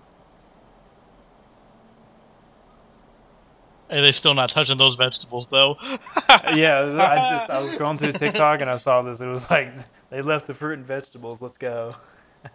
Hey, 3.91 4.01
they 4.01 4.13
still 4.13 4.35
not 4.35 4.49
touching 4.49 4.79
those 4.79 4.95
vegetables 4.97 5.47
though. 5.49 5.77
yeah, 6.55 6.81
I 6.99 7.17
just 7.31 7.51
I 7.51 7.61
was 7.61 7.75
going 7.77 7.99
through 7.99 8.13
TikTok 8.13 8.61
and 8.61 8.71
I 8.71 8.77
saw 8.77 9.03
this. 9.03 9.21
It 9.21 9.27
was 9.27 9.51
like 9.51 9.73
they 10.11 10.23
left 10.23 10.47
the 10.47 10.55
fruit 10.55 10.79
and 10.79 10.87
vegetables. 10.87 11.43
Let's 11.43 11.59
go. 11.59 11.95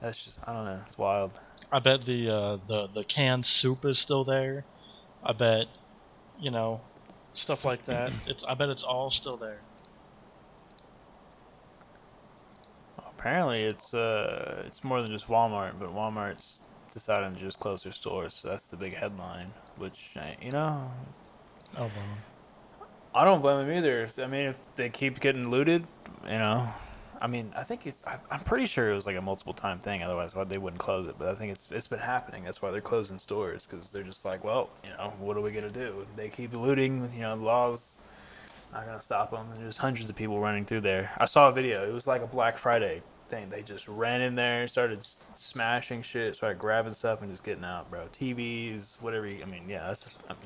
That's 0.00 0.24
just 0.24 0.38
I 0.44 0.52
don't 0.52 0.64
know. 0.66 0.80
It's 0.86 0.98
wild. 0.98 1.32
I 1.70 1.78
bet 1.78 2.02
the 2.04 2.28
uh, 2.28 2.58
the 2.66 2.88
the 2.88 3.04
canned 3.04 3.46
soup 3.46 3.84
is 3.84 3.98
still 3.98 4.24
there. 4.24 4.64
I 5.22 5.32
bet, 5.32 5.68
you 6.38 6.50
know, 6.50 6.80
stuff 7.32 7.64
like 7.64 7.86
that. 7.86 8.12
It's 8.26 8.44
I 8.44 8.54
bet 8.54 8.68
it's 8.68 8.82
all 8.82 9.10
still 9.10 9.36
there. 9.38 9.60
Apparently, 12.98 13.62
it's 13.62 13.94
uh 13.94 14.64
it's 14.66 14.84
more 14.84 15.00
than 15.00 15.10
just 15.10 15.28
Walmart, 15.28 15.78
but 15.78 15.88
Walmart's 15.94 16.60
deciding 16.92 17.34
to 17.34 17.40
just 17.40 17.58
close 17.60 17.82
their 17.82 17.92
stores. 17.92 18.34
So 18.34 18.48
that's 18.48 18.64
the 18.66 18.76
big 18.76 18.94
headline. 18.94 19.52
Which 19.76 20.16
uh, 20.18 20.24
you 20.40 20.52
know, 20.52 20.90
Oh 21.76 21.84
wow. 21.84 21.90
I 23.14 23.24
don't 23.24 23.42
blame 23.42 23.66
them 23.66 23.76
either. 23.76 24.08
I 24.18 24.26
mean, 24.26 24.48
if 24.48 24.74
they 24.74 24.88
keep 24.88 25.20
getting 25.20 25.50
looted, 25.50 25.86
you 26.24 26.38
know, 26.38 26.68
I 27.20 27.26
mean, 27.26 27.52
I 27.56 27.62
think 27.62 27.86
it's. 27.86 28.02
I, 28.06 28.18
I'm 28.30 28.40
pretty 28.40 28.66
sure 28.66 28.90
it 28.90 28.94
was 28.94 29.06
like 29.06 29.16
a 29.16 29.22
multiple 29.22 29.52
time 29.52 29.78
thing. 29.78 30.02
Otherwise, 30.02 30.34
why 30.34 30.44
they 30.44 30.58
wouldn't 30.58 30.80
close 30.80 31.08
it. 31.08 31.16
But 31.18 31.28
I 31.28 31.34
think 31.34 31.52
it's 31.52 31.68
it's 31.70 31.88
been 31.88 31.98
happening. 31.98 32.44
That's 32.44 32.60
why 32.60 32.70
they're 32.70 32.80
closing 32.80 33.18
stores 33.18 33.66
because 33.66 33.90
they're 33.90 34.02
just 34.02 34.24
like, 34.24 34.44
well, 34.44 34.70
you 34.84 34.90
know, 34.90 35.12
what 35.18 35.36
are 35.36 35.40
we 35.40 35.52
gonna 35.52 35.70
do? 35.70 36.06
They 36.16 36.28
keep 36.28 36.54
looting. 36.54 37.10
You 37.14 37.22
know, 37.22 37.36
the 37.36 37.44
laws 37.44 37.96
not 38.72 38.86
gonna 38.86 39.00
stop 39.00 39.30
them. 39.30 39.46
And 39.52 39.62
there's 39.62 39.76
hundreds 39.76 40.08
of 40.08 40.16
people 40.16 40.40
running 40.40 40.64
through 40.64 40.80
there. 40.80 41.10
I 41.18 41.26
saw 41.26 41.48
a 41.48 41.52
video. 41.52 41.86
It 41.86 41.92
was 41.92 42.06
like 42.06 42.22
a 42.22 42.26
Black 42.26 42.58
Friday 42.58 43.02
thing. 43.32 43.48
They 43.48 43.62
just 43.62 43.88
ran 43.88 44.20
in 44.20 44.34
there, 44.34 44.66
started 44.68 45.04
smashing 45.34 46.02
shit, 46.02 46.36
started 46.36 46.58
grabbing 46.58 46.92
stuff 46.92 47.22
and 47.22 47.30
just 47.30 47.42
getting 47.42 47.64
out, 47.64 47.90
bro. 47.90 48.02
TVs, 48.12 49.00
whatever. 49.00 49.26
You, 49.26 49.42
I 49.42 49.46
mean, 49.46 49.64
yeah, 49.68 49.84
that's. 49.86 50.14
I 50.28 50.34
mean, 50.34 50.42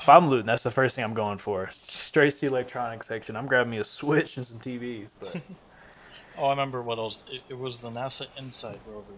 if 0.00 0.08
I'm 0.08 0.28
looting, 0.28 0.46
that's 0.46 0.62
the 0.62 0.70
first 0.70 0.94
thing 0.96 1.04
I'm 1.04 1.14
going 1.14 1.38
for. 1.38 1.68
Straight 1.72 2.32
to 2.34 2.40
the 2.42 2.46
electronics 2.46 3.08
section. 3.08 3.36
I'm 3.36 3.46
grabbing 3.46 3.70
me 3.72 3.78
a 3.78 3.84
Switch 3.84 4.36
and 4.36 4.46
some 4.46 4.58
TVs. 4.60 5.14
But 5.18 5.40
Oh, 6.38 6.46
I 6.46 6.50
remember 6.50 6.80
what 6.82 6.98
else. 6.98 7.24
It, 7.30 7.42
it 7.50 7.58
was 7.58 7.78
the 7.80 7.90
NASA 7.90 8.26
Insight 8.38 8.78
rover 8.86 9.12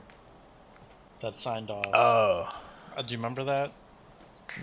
that 1.20 1.34
signed 1.34 1.70
off. 1.70 1.86
oh 1.92 2.48
Uh, 2.96 3.02
do 3.02 3.12
you 3.12 3.18
remember 3.18 3.44
that? 3.44 3.70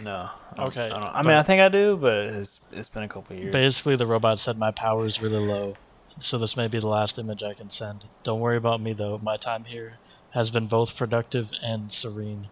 no. 0.04 0.30
I 0.58 0.64
Okay, 0.66 0.86
I, 0.86 0.90
don't, 0.90 1.04
I 1.04 1.12
but- 1.22 1.26
mean, 1.26 1.36
I 1.38 1.44
think 1.44 1.62
I 1.62 1.70
do, 1.70 1.96
but 1.98 2.26
it's 2.26 2.60
it's 2.72 2.90
been 2.90 3.04
a 3.04 3.08
couple 3.08 3.36
of 3.36 3.42
years. 3.42 3.54
Basically, 3.54 3.96
the 3.96 4.06
robot 4.08 4.40
said 4.40 4.58
my 4.58 4.72
power 4.72 5.06
is 5.06 5.22
really 5.22 5.40
low, 5.40 5.76
so 6.20 6.38
this 6.38 6.56
may 6.58 6.68
be 6.68 6.80
the 6.80 6.88
last 6.88 7.18
image 7.20 7.44
I 7.44 7.54
can 7.54 7.70
send. 7.70 8.06
Don't 8.24 8.40
worry 8.40 8.58
about 8.58 8.82
me 8.82 8.94
though. 8.94 9.18
My 9.22 9.38
time 9.38 9.66
here 9.66 9.98
has 10.32 10.52
been 10.52 10.68
both 10.68 10.96
productive 10.96 11.52
and 11.62 11.92
serene. 11.92 12.50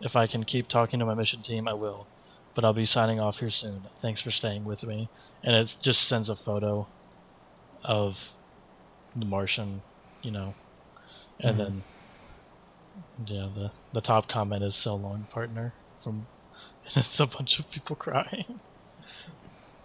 If 0.00 0.16
I 0.16 0.26
can 0.26 0.44
keep 0.44 0.66
talking 0.68 0.98
to 0.98 1.06
my 1.06 1.14
mission 1.14 1.42
team, 1.42 1.68
I 1.68 1.74
will. 1.74 2.06
But 2.54 2.64
I'll 2.64 2.72
be 2.72 2.84
signing 2.86 3.20
off 3.20 3.38
here 3.38 3.50
soon. 3.50 3.84
Thanks 3.96 4.20
for 4.20 4.30
staying 4.30 4.64
with 4.64 4.84
me. 4.84 5.08
And 5.42 5.54
it 5.56 5.76
just 5.80 6.02
sends 6.08 6.28
a 6.28 6.36
photo 6.36 6.86
of 7.84 8.34
the 9.16 9.24
Martian, 9.24 9.82
you 10.22 10.30
know, 10.30 10.54
and 11.40 11.56
Mhm. 11.56 11.58
then 11.58 11.82
yeah, 13.26 13.48
the 13.54 13.70
the 13.92 14.00
top 14.00 14.28
comment 14.28 14.62
is 14.64 14.74
"so 14.74 14.94
long, 14.94 15.24
partner." 15.30 15.72
From 16.00 16.26
and 16.86 16.96
it's 16.98 17.20
a 17.20 17.26
bunch 17.26 17.58
of 17.58 17.70
people 17.70 17.96
crying. 17.96 18.60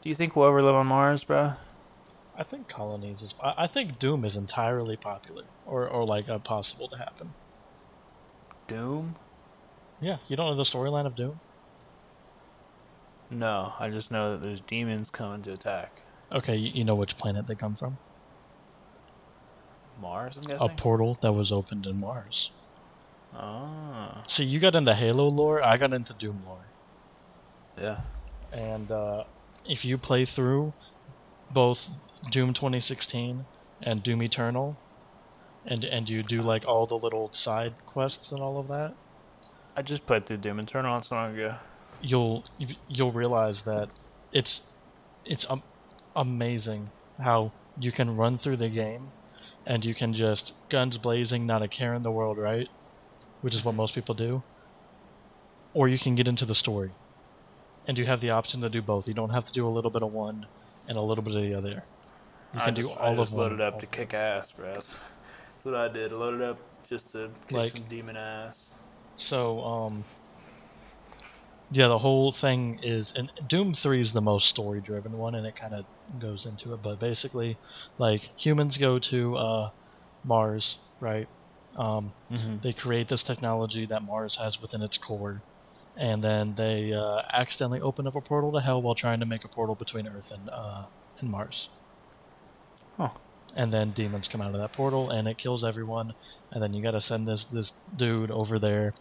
Do 0.02 0.10
you 0.10 0.16
think 0.16 0.36
we'll 0.36 0.48
ever 0.48 0.62
live 0.62 0.76
on 0.76 0.88
Mars, 0.88 1.24
bro? 1.24 1.54
I 2.38 2.44
think 2.44 2.68
colonies 2.68 3.22
is. 3.22 3.34
I, 3.42 3.54
I 3.64 3.68
think 3.68 3.98
Doom 4.00 4.24
is 4.24 4.36
entirely 4.36 4.96
popular, 4.96 5.44
or 5.66 5.88
or 5.88 6.06
like 6.06 6.30
uh, 6.30 6.38
possible 6.40 6.88
to 6.90 6.98
happen. 6.98 7.34
Doom? 8.68 9.16
Yeah, 10.00 10.18
you 10.28 10.36
don't 10.36 10.48
know 10.52 10.56
the 10.56 10.64
storyline 10.64 11.06
of 11.06 11.16
Doom? 11.16 11.40
No, 13.30 13.74
I 13.80 13.90
just 13.90 14.12
know 14.12 14.32
that 14.34 14.42
there's 14.46 14.62
demons 14.62 15.10
coming 15.10 15.42
to 15.44 15.54
attack 15.54 15.92
Okay, 16.32 16.56
you, 16.56 16.72
you 16.76 16.84
know 16.84 16.96
which 16.96 17.18
planet 17.18 17.48
they 17.48 17.56
come 17.56 17.76
from? 17.76 17.98
Mars. 20.02 20.38
I'm 20.38 20.52
A 20.60 20.70
portal 20.76 21.18
that 21.22 21.34
was 21.34 21.52
opened 21.52 21.86
in 21.88 22.00
Mars. 22.00 22.52
oh, 23.36 24.22
See, 24.28 24.44
you 24.46 24.60
got 24.60 24.76
into 24.76 24.94
Halo 24.94 25.28
lore. 25.28 25.64
I 25.64 25.78
got 25.78 25.94
into 25.94 26.14
Doom 26.14 26.44
lore. 26.46 26.66
yeah. 27.80 28.02
And 28.52 28.92
uh, 28.92 29.24
if 29.66 29.84
you 29.84 29.98
play 29.98 30.24
through 30.26 30.74
both 31.52 31.90
Doom 32.32 32.54
2016 32.54 33.46
and 33.82 34.04
Doom 34.04 34.24
Eternal, 34.24 34.78
and 35.66 35.84
and 35.84 36.10
you 36.10 36.24
do 36.24 36.42
like 36.42 36.66
all 36.66 36.86
the 36.86 36.98
little 36.98 37.32
side 37.32 37.74
quests 37.86 38.32
and 38.32 38.42
all 38.42 38.60
of 38.60 38.68
that, 38.68 38.94
I 39.76 39.84
just 39.84 40.06
played 40.06 40.26
through 40.26 40.38
Doom 40.38 40.60
Eternal 40.60 40.92
not 40.92 41.06
so 41.06 41.16
long 41.16 41.34
ago. 41.34 41.56
you'll 42.02 42.44
you'll 42.88 43.12
realize 43.12 43.62
that 43.64 43.90
it's 44.32 44.62
it's 45.26 45.46
um, 45.50 45.62
amazing 46.16 46.90
how 47.20 47.52
you 47.80 47.92
can 47.92 48.18
run 48.18 48.38
through 48.38 48.58
the 48.58 48.70
game 48.70 49.12
and 49.68 49.86
you 49.86 49.94
can 49.94 50.14
just 50.14 50.54
guns 50.70 50.98
blazing, 50.98 51.46
not 51.46 51.62
a 51.62 51.68
care 51.68 51.94
in 51.94 52.02
the 52.02 52.12
world, 52.12 52.38
right? 52.38 52.70
Which 53.42 53.54
is 53.54 53.66
what 53.66 53.76
most 53.76 53.94
people 53.94 54.16
do. 54.16 54.42
Or 55.74 55.88
you 55.90 56.00
can 56.00 56.16
get 56.16 56.28
into 56.28 56.46
the 56.46 56.56
story. 56.56 56.92
And 57.86 57.98
you 57.98 58.06
have 58.06 58.22
the 58.22 58.32
option 58.32 58.62
to 58.62 58.70
do 58.70 58.82
both. 58.82 59.08
You 59.08 59.14
don't 59.14 59.30
have 59.30 59.44
to 59.44 59.52
do 59.52 59.68
a 59.68 59.70
little 59.70 59.92
bit 59.92 60.04
of 60.04 60.12
one 60.12 60.48
and 60.88 60.98
a 60.98 61.02
little 61.02 61.24
bit 61.24 61.36
of 61.36 61.42
the 61.42 61.54
other. 61.54 61.84
You 62.54 62.60
I 62.62 62.66
can 62.66 62.76
just, 62.76 62.88
do 62.88 62.94
I 63.00 63.08
all 63.08 63.16
just 63.16 63.32
of 63.32 63.38
one. 63.38 63.44
loaded 63.50 63.62
up 63.62 63.74
all 63.76 63.80
to 63.80 63.86
kick 63.88 64.14
ass, 64.14 64.52
bro. 64.54 64.74
That's, 64.74 64.98
that's 65.52 65.66
what 65.66 65.76
I 65.76 65.88
did. 65.90 66.12
I 66.12 66.16
loaded 66.16 66.42
up 66.42 66.58
just 66.84 67.12
to 67.12 67.30
kick 67.48 67.58
Like- 67.58 67.72
some 67.72 67.84
demon 67.90 68.16
ass. 68.18 68.74
So, 69.18 69.62
um, 69.64 70.04
yeah, 71.72 71.88
the 71.88 71.98
whole 71.98 72.32
thing 72.32 72.80
is, 72.84 73.12
and 73.16 73.32
Doom 73.48 73.74
Three 73.74 74.00
is 74.00 74.14
the 74.14 74.22
most 74.22 74.48
story-driven 74.48 75.18
one, 75.18 75.36
and 75.36 75.46
it 75.46 75.56
kind 75.56 75.74
of 75.74 75.86
goes 76.20 76.46
into 76.46 76.74
it. 76.74 76.82
But 76.82 77.00
basically, 77.00 77.58
like 77.98 78.30
humans 78.38 78.78
go 78.78 79.00
to 79.00 79.36
uh, 79.38 79.70
Mars, 80.24 80.78
right? 81.02 81.28
Um, 81.76 82.14
Mhm. 82.32 82.62
they 82.62 82.74
create 82.74 83.08
this 83.10 83.22
technology 83.24 83.86
that 83.88 84.02
Mars 84.04 84.38
has 84.38 84.62
within 84.62 84.82
its 84.82 84.98
core, 84.98 85.42
and 85.98 86.24
then 86.24 86.56
they 86.56 86.94
uh, 86.94 87.24
accidentally 87.34 87.82
open 87.82 88.08
up 88.08 88.16
a 88.16 88.22
portal 88.22 88.52
to 88.54 88.62
hell 88.62 88.82
while 88.82 88.96
trying 88.96 89.20
to 89.20 89.26
make 89.26 89.44
a 89.44 89.48
portal 89.50 89.76
between 89.76 90.08
Earth 90.08 90.32
and 90.32 90.50
uh, 90.50 90.84
and 91.20 91.30
Mars. 91.30 91.70
And 93.58 93.74
then 93.74 93.90
demons 93.92 94.28
come 94.28 94.40
out 94.40 94.54
of 94.54 94.60
that 94.62 94.72
portal, 94.72 95.10
and 95.10 95.28
it 95.28 95.38
kills 95.40 95.64
everyone. 95.66 96.14
And 96.52 96.62
then 96.62 96.74
you 96.76 96.82
got 96.84 96.92
to 96.92 97.02
send 97.02 97.28
this 97.28 97.44
this 97.46 97.74
dude 97.96 98.30
over 98.32 98.60
there. 98.60 98.94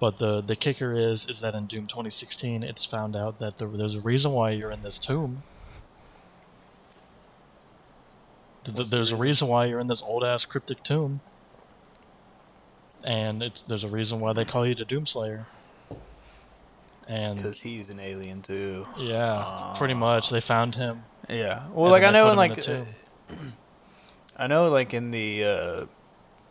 But 0.00 0.18
the 0.18 0.40
the 0.40 0.54
kicker 0.56 0.94
is 0.94 1.26
is 1.26 1.40
that 1.40 1.54
in 1.54 1.66
Doom 1.66 1.86
2016, 1.88 2.62
it's 2.62 2.84
found 2.84 3.16
out 3.16 3.38
that 3.40 3.58
there, 3.58 3.66
there's 3.68 3.96
a 3.96 4.00
reason 4.00 4.30
why 4.32 4.50
you're 4.52 4.70
in 4.70 4.82
this 4.82 4.98
tomb. 5.00 5.42
Th- 8.64 8.76
What's 8.76 8.88
the 8.90 8.96
there's 8.96 9.12
a 9.12 9.16
reason? 9.16 9.20
reason 9.20 9.48
why 9.48 9.64
you're 9.66 9.80
in 9.80 9.88
this 9.88 10.02
old 10.02 10.24
ass 10.24 10.44
cryptic 10.44 10.82
tomb. 10.82 11.20
And 13.02 13.42
it's 13.42 13.62
there's 13.62 13.84
a 13.84 13.88
reason 13.88 14.20
why 14.20 14.32
they 14.32 14.44
call 14.44 14.66
you 14.66 14.74
the 14.74 14.84
Doomslayer. 14.84 15.44
And 17.06 17.36
Because 17.36 17.58
he's 17.60 17.90
an 17.90 18.00
alien 18.00 18.40
too. 18.40 18.86
yeah, 18.96 19.74
pretty 19.76 19.92
much 19.94 20.30
they 20.30 20.40
found 20.40 20.74
him. 20.76 21.02
Yeah. 21.28 21.66
Well, 21.72 21.90
like 21.90 22.02
I 22.02 22.10
know 22.10 22.30
in 22.30 22.36
like 22.36 22.66
uh, 22.66 22.84
I 24.36 24.46
know 24.46 24.68
like 24.68 24.94
in 24.94 25.10
the 25.10 25.44
uh, 25.44 25.86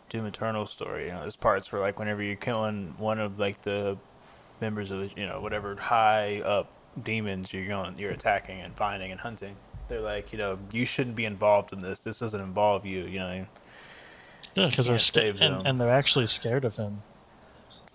Doom 0.08 0.26
Eternal 0.26 0.66
story, 0.66 1.06
you 1.06 1.10
know, 1.10 1.20
there's 1.22 1.36
parts 1.36 1.70
where 1.70 1.80
like 1.80 1.98
whenever 1.98 2.22
you're 2.22 2.36
killing 2.36 2.94
one 2.98 3.18
of 3.18 3.38
like 3.38 3.60
the 3.62 3.96
members 4.60 4.90
of 4.90 5.00
the 5.00 5.10
you 5.20 5.26
know 5.26 5.40
whatever 5.40 5.74
high 5.76 6.40
up 6.44 6.70
demons 7.02 7.52
you're 7.52 7.66
going 7.66 7.98
you're 7.98 8.12
attacking 8.12 8.60
and 8.60 8.74
finding 8.74 9.10
and 9.10 9.20
hunting. 9.20 9.56
They're 9.88 10.00
like 10.00 10.32
you 10.32 10.38
know 10.38 10.58
you 10.72 10.84
shouldn't 10.84 11.16
be 11.16 11.24
involved 11.24 11.72
in 11.72 11.80
this. 11.80 12.00
This 12.00 12.20
doesn't 12.20 12.40
involve 12.40 12.86
you. 12.86 13.04
You 13.04 13.18
know. 13.18 13.46
Yeah, 14.54 14.68
because 14.68 14.86
they're 14.86 14.98
scared, 15.00 15.40
and, 15.40 15.66
and 15.66 15.80
they're 15.80 15.90
actually 15.90 16.28
scared 16.28 16.64
of 16.64 16.76
him. 16.76 17.02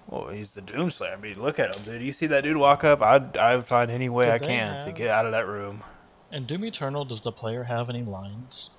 Well, 0.08 0.28
he's 0.28 0.56
the 0.56 0.62
Doomslayer. 0.62 1.18
I 1.18 1.22
mean, 1.22 1.40
look 1.40 1.58
at 1.58 1.74
him, 1.74 1.84
dude. 1.84 2.02
You 2.02 2.12
see 2.12 2.26
that 2.28 2.44
dude 2.44 2.58
walk 2.58 2.84
up? 2.84 3.02
I'd 3.02 3.38
I'd 3.38 3.66
find 3.66 3.90
any 3.90 4.10
way 4.10 4.26
Do 4.26 4.32
I 4.32 4.40
can 4.40 4.86
to 4.86 4.92
get 4.92 5.10
out 5.10 5.26
of 5.26 5.32
that 5.32 5.48
room. 5.48 5.84
In 6.32 6.46
Doom 6.46 6.66
Eternal, 6.66 7.06
does 7.06 7.22
the 7.22 7.32
player 7.32 7.64
have 7.64 7.90
any 7.90 8.04
lines? 8.04 8.72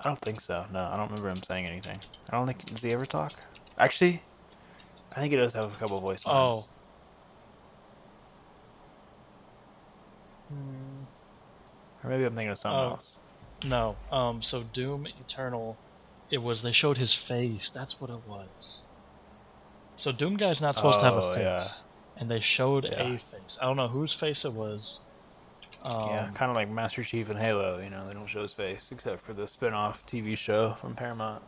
I 0.00 0.04
don't 0.04 0.18
think 0.20 0.40
so. 0.40 0.64
No, 0.72 0.84
I 0.84 0.96
don't 0.96 1.08
remember 1.10 1.28
him 1.28 1.42
saying 1.42 1.66
anything. 1.66 1.98
I 2.30 2.36
don't 2.36 2.46
think 2.46 2.64
does 2.66 2.82
he 2.82 2.92
ever 2.92 3.04
talk. 3.06 3.32
Actually, 3.78 4.22
I 5.16 5.20
think 5.20 5.32
he 5.32 5.36
does 5.36 5.54
have 5.54 5.72
a 5.72 5.76
couple 5.76 6.00
voice 6.00 6.24
lines. 6.24 6.36
Oh. 6.36 6.50
lines. 6.50 6.68
Or 12.04 12.10
maybe 12.10 12.24
I'm 12.24 12.34
thinking 12.34 12.50
of 12.50 12.58
something 12.58 12.78
Oh. 12.78 12.90
else. 12.90 13.16
No. 13.66 13.96
Um. 14.12 14.40
So 14.42 14.62
Doom 14.62 15.06
Eternal, 15.20 15.76
it 16.30 16.38
was 16.38 16.62
they 16.62 16.72
showed 16.72 16.96
his 16.98 17.12
face. 17.14 17.70
That's 17.70 18.00
what 18.00 18.08
it 18.10 18.20
was. 18.26 18.82
So 19.96 20.12
Doom 20.12 20.36
guy's 20.36 20.60
not 20.60 20.76
supposed 20.76 21.00
to 21.00 21.04
have 21.06 21.16
a 21.16 21.22
Oh, 21.22 21.34
face, 21.34 21.42
yeah. 21.42 21.64
and 22.16 22.30
they 22.30 22.38
showed 22.40 22.84
Yeah. 22.84 23.02
a 23.02 23.18
face. 23.18 23.58
I 23.60 23.64
don't 23.64 23.76
know 23.76 23.88
whose 23.88 24.12
face 24.12 24.44
it 24.44 24.52
was. 24.52 25.00
Um, 25.84 26.08
yeah, 26.08 26.28
kind 26.34 26.50
of 26.50 26.56
like 26.56 26.68
Master 26.68 27.02
Chief 27.02 27.30
and 27.30 27.38
Halo. 27.38 27.78
You 27.78 27.90
know, 27.90 28.06
they 28.06 28.12
don't 28.14 28.26
show 28.26 28.42
his 28.42 28.52
face 28.52 28.90
except 28.92 29.22
for 29.22 29.32
the 29.32 29.46
spin-off 29.46 30.04
TV 30.06 30.36
show 30.36 30.74
from 30.74 30.94
Paramount. 30.94 31.42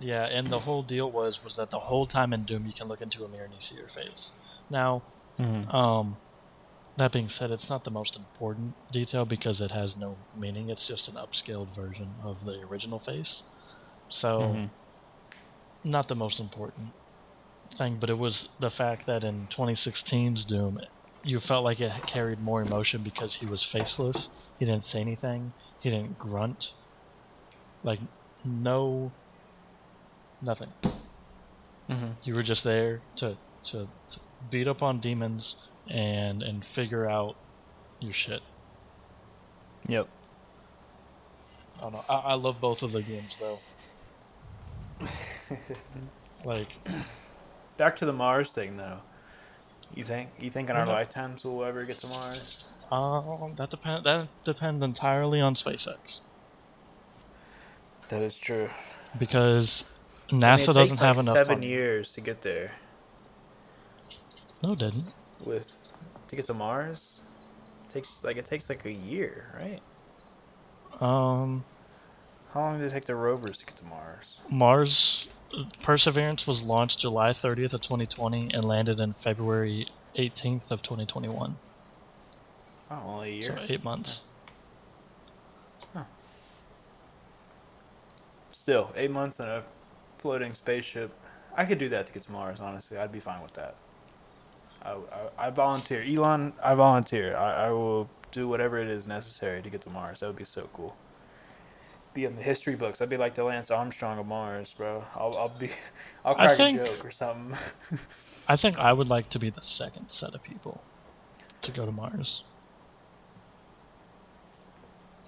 Yeah, 0.00 0.24
and 0.24 0.48
the 0.48 0.60
whole 0.60 0.82
deal 0.82 1.10
was 1.10 1.44
was 1.44 1.56
that 1.56 1.70
the 1.70 1.78
whole 1.78 2.06
time 2.06 2.32
in 2.32 2.44
Doom 2.44 2.66
you 2.66 2.72
can 2.72 2.88
look 2.88 3.00
into 3.00 3.24
a 3.24 3.28
mirror 3.28 3.44
and 3.44 3.54
you 3.54 3.60
see 3.60 3.76
your 3.76 3.88
face. 3.88 4.32
Now, 4.70 5.02
Mm-hmm. 5.38 5.74
um, 5.74 6.16
that 6.98 7.10
being 7.12 7.28
said, 7.30 7.50
it's 7.50 7.70
not 7.70 7.84
the 7.84 7.90
most 7.90 8.16
important 8.16 8.74
detail 8.92 9.24
because 9.24 9.60
it 9.62 9.70
has 9.70 9.96
no 9.96 10.16
meaning. 10.38 10.68
It's 10.68 10.86
just 10.86 11.08
an 11.08 11.14
upscaled 11.14 11.68
version 11.68 12.10
of 12.22 12.44
the 12.44 12.60
original 12.60 12.98
face. 12.98 13.42
So, 14.10 14.40
Mhm. 14.40 14.70
not 15.84 16.08
the 16.08 16.14
most 16.14 16.38
important 16.38 16.92
thing, 17.74 17.96
but 17.98 18.10
it 18.10 18.18
was 18.18 18.48
the 18.60 18.70
fact 18.70 19.06
that 19.06 19.24
in 19.24 19.46
2016's 19.48 20.44
Doom, 20.44 20.80
you 21.24 21.40
felt 21.40 21.64
like 21.64 21.80
it 21.80 21.92
carried 22.06 22.40
more 22.40 22.62
emotion 22.62 23.02
because 23.02 23.36
he 23.36 23.46
was 23.46 23.62
faceless. 23.62 24.28
He 24.58 24.64
didn't 24.64 24.84
say 24.84 25.00
anything. 25.00 25.52
He 25.80 25.90
didn't 25.90 26.18
grunt. 26.18 26.72
Like, 27.84 28.00
no, 28.44 29.12
nothing. 30.40 30.68
Mm-hmm. 31.88 32.06
You 32.22 32.34
were 32.34 32.42
just 32.42 32.64
there 32.64 33.00
to, 33.16 33.36
to, 33.64 33.88
to 34.10 34.20
beat 34.50 34.68
up 34.68 34.82
on 34.82 35.00
demons 35.00 35.56
and 35.88 36.42
and 36.44 36.64
figure 36.64 37.08
out 37.08 37.36
your 38.00 38.12
shit. 38.12 38.40
Yep. 39.88 40.08
I 41.78 41.80
don't 41.82 41.92
know. 41.92 42.04
I, 42.08 42.14
I 42.18 42.34
love 42.34 42.60
both 42.60 42.82
of 42.82 42.92
the 42.92 43.02
games 43.02 43.36
though. 43.40 43.58
like, 46.44 46.76
Back 47.76 47.96
to 47.96 48.06
the 48.06 48.12
Mars 48.12 48.50
thing, 48.50 48.76
though. 48.76 49.00
You 49.94 50.04
think 50.04 50.30
you 50.38 50.50
think 50.50 50.70
in 50.70 50.76
our 50.76 50.86
Yeah. 50.86 50.92
lifetimes 50.92 51.44
we'll 51.44 51.64
ever 51.64 51.84
get 51.84 51.98
to 52.00 52.06
Mars? 52.06 52.68
um, 52.90 53.54
that 53.56 53.70
depend 53.70 54.04
that 54.04 54.28
depends 54.44 54.82
entirely 54.84 55.40
on 55.40 55.54
SpaceX 55.54 56.20
That 58.08 58.22
is 58.22 58.36
true. 58.36 58.68
because 59.18 59.84
NASA 60.30 60.34
I 60.34 60.56
mean, 60.56 60.66
doesn't 60.66 60.76
takes, 60.76 60.98
have 60.98 61.16
like, 61.16 61.22
enough. 61.24 61.34
Seven 61.36 61.54
funding. 61.56 61.70
years 61.70 62.12
to 62.12 62.20
get 62.20 62.42
there. 62.42 62.72
No, 64.62 64.72
it 64.72 64.78
didn't. 64.78 65.12
with 65.44 65.94
to 66.28 66.36
get 66.36 66.46
to 66.46 66.54
Mars 66.54 67.18
it 67.84 67.92
takes 67.92 68.22
like 68.24 68.36
it 68.36 68.44
takes 68.46 68.68
like 68.68 68.84
a 68.86 68.92
year, 68.92 69.46
right? 69.58 69.80
Um, 71.02 71.64
How 72.54 72.60
long 72.60 72.78
did 72.78 72.86
it 72.86 72.90
take 72.94 73.06
the 73.06 73.14
rovers 73.16 73.58
to 73.58 73.66
get 73.66 73.76
to 73.78 73.84
Mars? 73.84 74.38
Mars 74.48 75.28
Perseverance 75.82 76.46
was 76.46 76.62
launched 76.62 77.00
July 77.00 77.30
30th 77.30 77.74
of 77.74 77.80
2020 77.80 78.50
and 78.54 78.64
landed 78.64 79.00
in 79.00 79.12
February 79.12 79.88
18th 80.16 80.70
of 80.70 80.82
2021. 80.82 81.56
Oh, 82.90 83.02
only 83.06 83.30
a 83.30 83.32
year. 83.34 83.58
So 83.58 83.58
eight 83.68 83.84
months. 83.84 84.20
Still, 88.62 88.92
eight 88.94 89.10
months 89.10 89.40
in 89.40 89.46
a 89.46 89.64
floating 90.18 90.52
spaceship. 90.52 91.10
I 91.56 91.64
could 91.64 91.78
do 91.78 91.88
that 91.88 92.06
to 92.06 92.12
get 92.12 92.22
to 92.22 92.32
Mars. 92.32 92.60
Honestly, 92.60 92.96
I'd 92.96 93.10
be 93.10 93.18
fine 93.18 93.42
with 93.42 93.52
that. 93.54 93.74
I, 94.84 94.92
I, 94.92 95.46
I 95.46 95.50
volunteer, 95.50 96.02
Elon. 96.02 96.52
I 96.62 96.74
volunteer. 96.74 97.34
I, 97.36 97.66
I 97.66 97.70
will 97.70 98.08
do 98.30 98.46
whatever 98.46 98.78
it 98.78 98.88
is 98.88 99.06
necessary 99.06 99.62
to 99.62 99.70
get 99.70 99.80
to 99.82 99.90
Mars. 99.90 100.20
That 100.20 100.28
would 100.28 100.36
be 100.36 100.44
so 100.44 100.68
cool. 100.74 100.94
Be 102.14 102.24
in 102.26 102.36
the 102.36 102.42
history 102.42 102.76
books. 102.76 103.00
I'd 103.00 103.08
be 103.08 103.16
like 103.16 103.34
the 103.34 103.44
Lance 103.44 103.70
Armstrong 103.70 104.18
of 104.18 104.26
Mars, 104.26 104.74
bro. 104.76 105.02
I'll, 105.14 105.36
I'll 105.38 105.48
be, 105.48 105.70
I'll 106.24 106.34
I 106.36 106.46
crack 106.46 106.56
think- 106.56 106.80
a 106.80 106.84
joke 106.84 107.04
or 107.04 107.10
something. 107.10 107.56
I 108.48 108.56
think 108.56 108.78
I 108.78 108.92
would 108.92 109.08
like 109.08 109.28
to 109.30 109.38
be 109.38 109.50
the 109.50 109.62
second 109.62 110.10
set 110.10 110.34
of 110.34 110.42
people 110.42 110.82
to 111.62 111.70
go 111.70 111.86
to 111.86 111.92
Mars. 111.92 112.42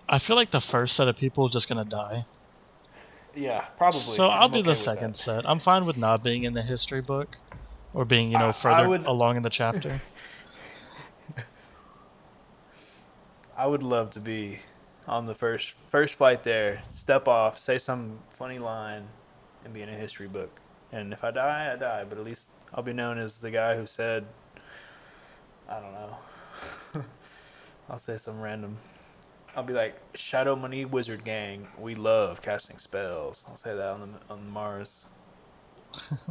I 0.09 0.18
feel 0.18 0.37
like 0.37 0.51
the 0.51 0.61
first 0.61 0.97
set 0.97 1.09
of 1.09 1.16
people 1.16 1.47
is 1.47 1.53
just 1.53 1.68
gonna 1.68 1.85
die. 1.85 2.26
yeah, 3.35 3.62
probably. 3.78 4.01
So 4.16 4.28
I'm 4.28 4.43
I'll 4.43 4.49
be 4.49 4.59
okay 4.59 4.70
the 4.70 4.74
second 4.74 5.16
set. 5.16 5.49
I'm 5.49 5.61
fine 5.61 5.87
with 5.87 5.97
not 5.97 6.22
being 6.22 6.45
in 6.45 6.53
the 6.53 6.62
history 6.62 7.01
book 7.01 7.39
or 7.95 8.05
being, 8.05 8.30
you 8.30 8.39
know, 8.39 8.49
I 8.49 8.53
further 8.53 8.89
would- 8.89 9.07
along 9.07 9.37
in 9.37 9.43
the 9.43 9.51
chapter. 9.51 9.99
I 13.57 13.66
would 13.66 13.82
love 13.82 14.11
to 14.12 14.20
be 14.20 14.59
on 15.07 15.26
the 15.26 15.34
first 15.34 15.76
first 15.88 16.14
flight 16.14 16.42
there, 16.42 16.82
step 16.88 17.28
off, 17.28 17.59
say 17.59 17.78
some 17.78 18.18
funny 18.30 18.59
line, 18.59 19.07
and 19.64 19.74
be 19.74 19.82
in 19.82 19.88
a 19.88 19.94
history 19.94 20.28
book. 20.28 20.61
And 20.92 21.12
if 21.12 21.24
I 21.24 21.30
die, 21.30 21.72
I 21.72 21.76
die. 21.76 22.05
But 22.09 22.18
at 22.18 22.24
least 22.24 22.50
I'll 22.72 22.82
be 22.82 22.92
known 22.92 23.18
as 23.18 23.40
the 23.40 23.50
guy 23.50 23.76
who 23.76 23.86
said, 23.86 24.24
I 25.68 25.80
don't 25.80 25.92
know. 25.92 26.16
I'll 27.90 27.98
say 27.98 28.16
some 28.16 28.40
random. 28.40 28.76
I'll 29.57 29.64
be 29.64 29.74
like 29.74 29.96
Shadow 30.14 30.57
Money 30.57 30.84
Wizard 30.84 31.24
Gang. 31.24 31.66
We 31.78 31.94
love 31.94 32.42
casting 32.42 32.78
spells. 32.78 33.44
I'll 33.48 33.57
say 33.57 33.74
that 33.74 33.90
on 33.90 34.00
the 34.00 34.32
on 34.32 34.50
Mars. 34.50 35.05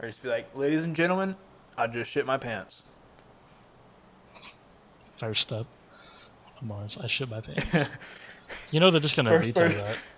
or 0.00 0.06
just 0.06 0.22
be 0.22 0.28
like, 0.28 0.54
ladies 0.54 0.84
and 0.84 0.96
gentlemen, 0.96 1.36
I 1.76 1.86
just 1.86 2.10
shit 2.10 2.24
my 2.26 2.38
pants. 2.38 2.84
First 5.16 5.42
step 5.42 5.66
on 6.60 6.68
Mars. 6.68 6.98
I 7.00 7.06
shit 7.06 7.28
my 7.28 7.40
pants. 7.40 7.90
you 8.70 8.80
know 8.80 8.90
they're 8.90 9.00
just 9.00 9.16
gonna 9.16 9.30
first 9.30 9.54
veto 9.54 9.68
per- 9.68 9.74
that. 9.74 9.98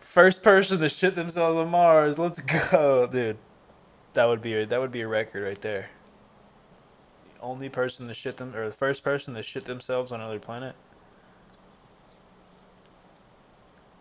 First 0.00 0.42
person 0.42 0.80
to 0.80 0.88
shit 0.88 1.14
themselves 1.14 1.58
on 1.58 1.68
Mars. 1.68 2.18
Let's 2.18 2.40
go, 2.40 3.06
dude. 3.06 3.36
That 4.14 4.24
would 4.26 4.40
be 4.40 4.54
a, 4.54 4.64
that 4.64 4.80
would 4.80 4.90
be 4.90 5.02
a 5.02 5.08
record 5.08 5.44
right 5.44 5.60
there. 5.60 5.90
The 7.34 7.42
only 7.42 7.68
person 7.68 8.08
to 8.08 8.14
shit 8.14 8.38
them 8.38 8.56
or 8.56 8.66
the 8.66 8.74
first 8.74 9.04
person 9.04 9.34
to 9.34 9.42
shit 9.42 9.66
themselves 9.66 10.12
on 10.12 10.20
another 10.20 10.38
planet. 10.38 10.74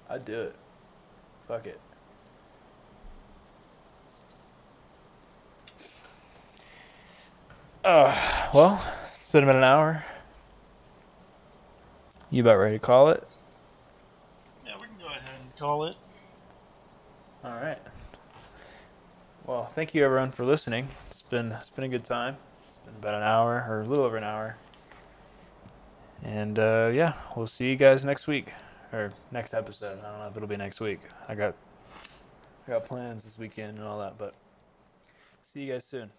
I'd 0.10 0.24
do 0.24 0.40
it. 0.40 0.56
Fuck 1.50 1.68
it. 1.68 1.80
Uh, 7.84 8.50
well, 8.54 8.82
it's 9.18 9.30
been 9.30 9.44
about 9.44 9.58
an 9.58 9.64
hour. 9.64 10.06
You 12.32 12.42
about 12.42 12.58
ready 12.58 12.76
to 12.76 12.80
call 12.80 13.10
it? 13.10 13.24
Yeah, 14.66 14.74
we 14.76 14.88
can 14.88 14.98
go 15.00 15.06
ahead 15.06 15.30
and 15.42 15.56
call 15.58 15.86
it. 15.86 15.96
All 17.44 17.52
right. 17.52 17.78
Well, 19.46 19.66
thank 19.66 19.94
you 19.94 20.04
everyone 20.04 20.32
for 20.32 20.44
listening. 20.44 20.88
It's 21.12 21.22
been 21.22 21.52
it's 21.52 21.70
been 21.70 21.84
a 21.84 21.90
good 21.90 22.04
time. 22.04 22.38
It's 22.66 22.78
been 22.78 22.96
about 22.96 23.14
an 23.14 23.22
hour 23.22 23.64
or 23.70 23.82
a 23.82 23.86
little 23.86 24.04
over 24.04 24.18
an 24.18 24.24
hour. 24.24 24.58
And 26.24 26.58
uh, 26.58 26.92
yeah, 26.94 27.14
we'll 27.36 27.46
see 27.46 27.70
you 27.70 27.76
guys 27.76 28.04
next 28.04 28.26
week 28.26 28.54
or 28.92 29.14
next 29.32 29.54
episode. 29.54 30.00
I 30.00 30.10
don't 30.10 30.20
know 30.20 30.28
if 30.28 30.36
it'll 30.36 30.50
be 30.50 30.58
next 30.58 30.82
week. 30.82 31.02
I 31.28 31.36
got 31.36 31.54
I 32.68 32.72
got 32.72 32.86
plans 32.86 33.24
this 33.24 33.38
weekend 33.38 33.78
and 33.78 33.86
all 33.86 34.00
that, 34.00 34.18
but 34.18 34.34
see 35.54 35.62
you 35.62 35.74
guys 35.74 35.86
soon. 35.86 36.10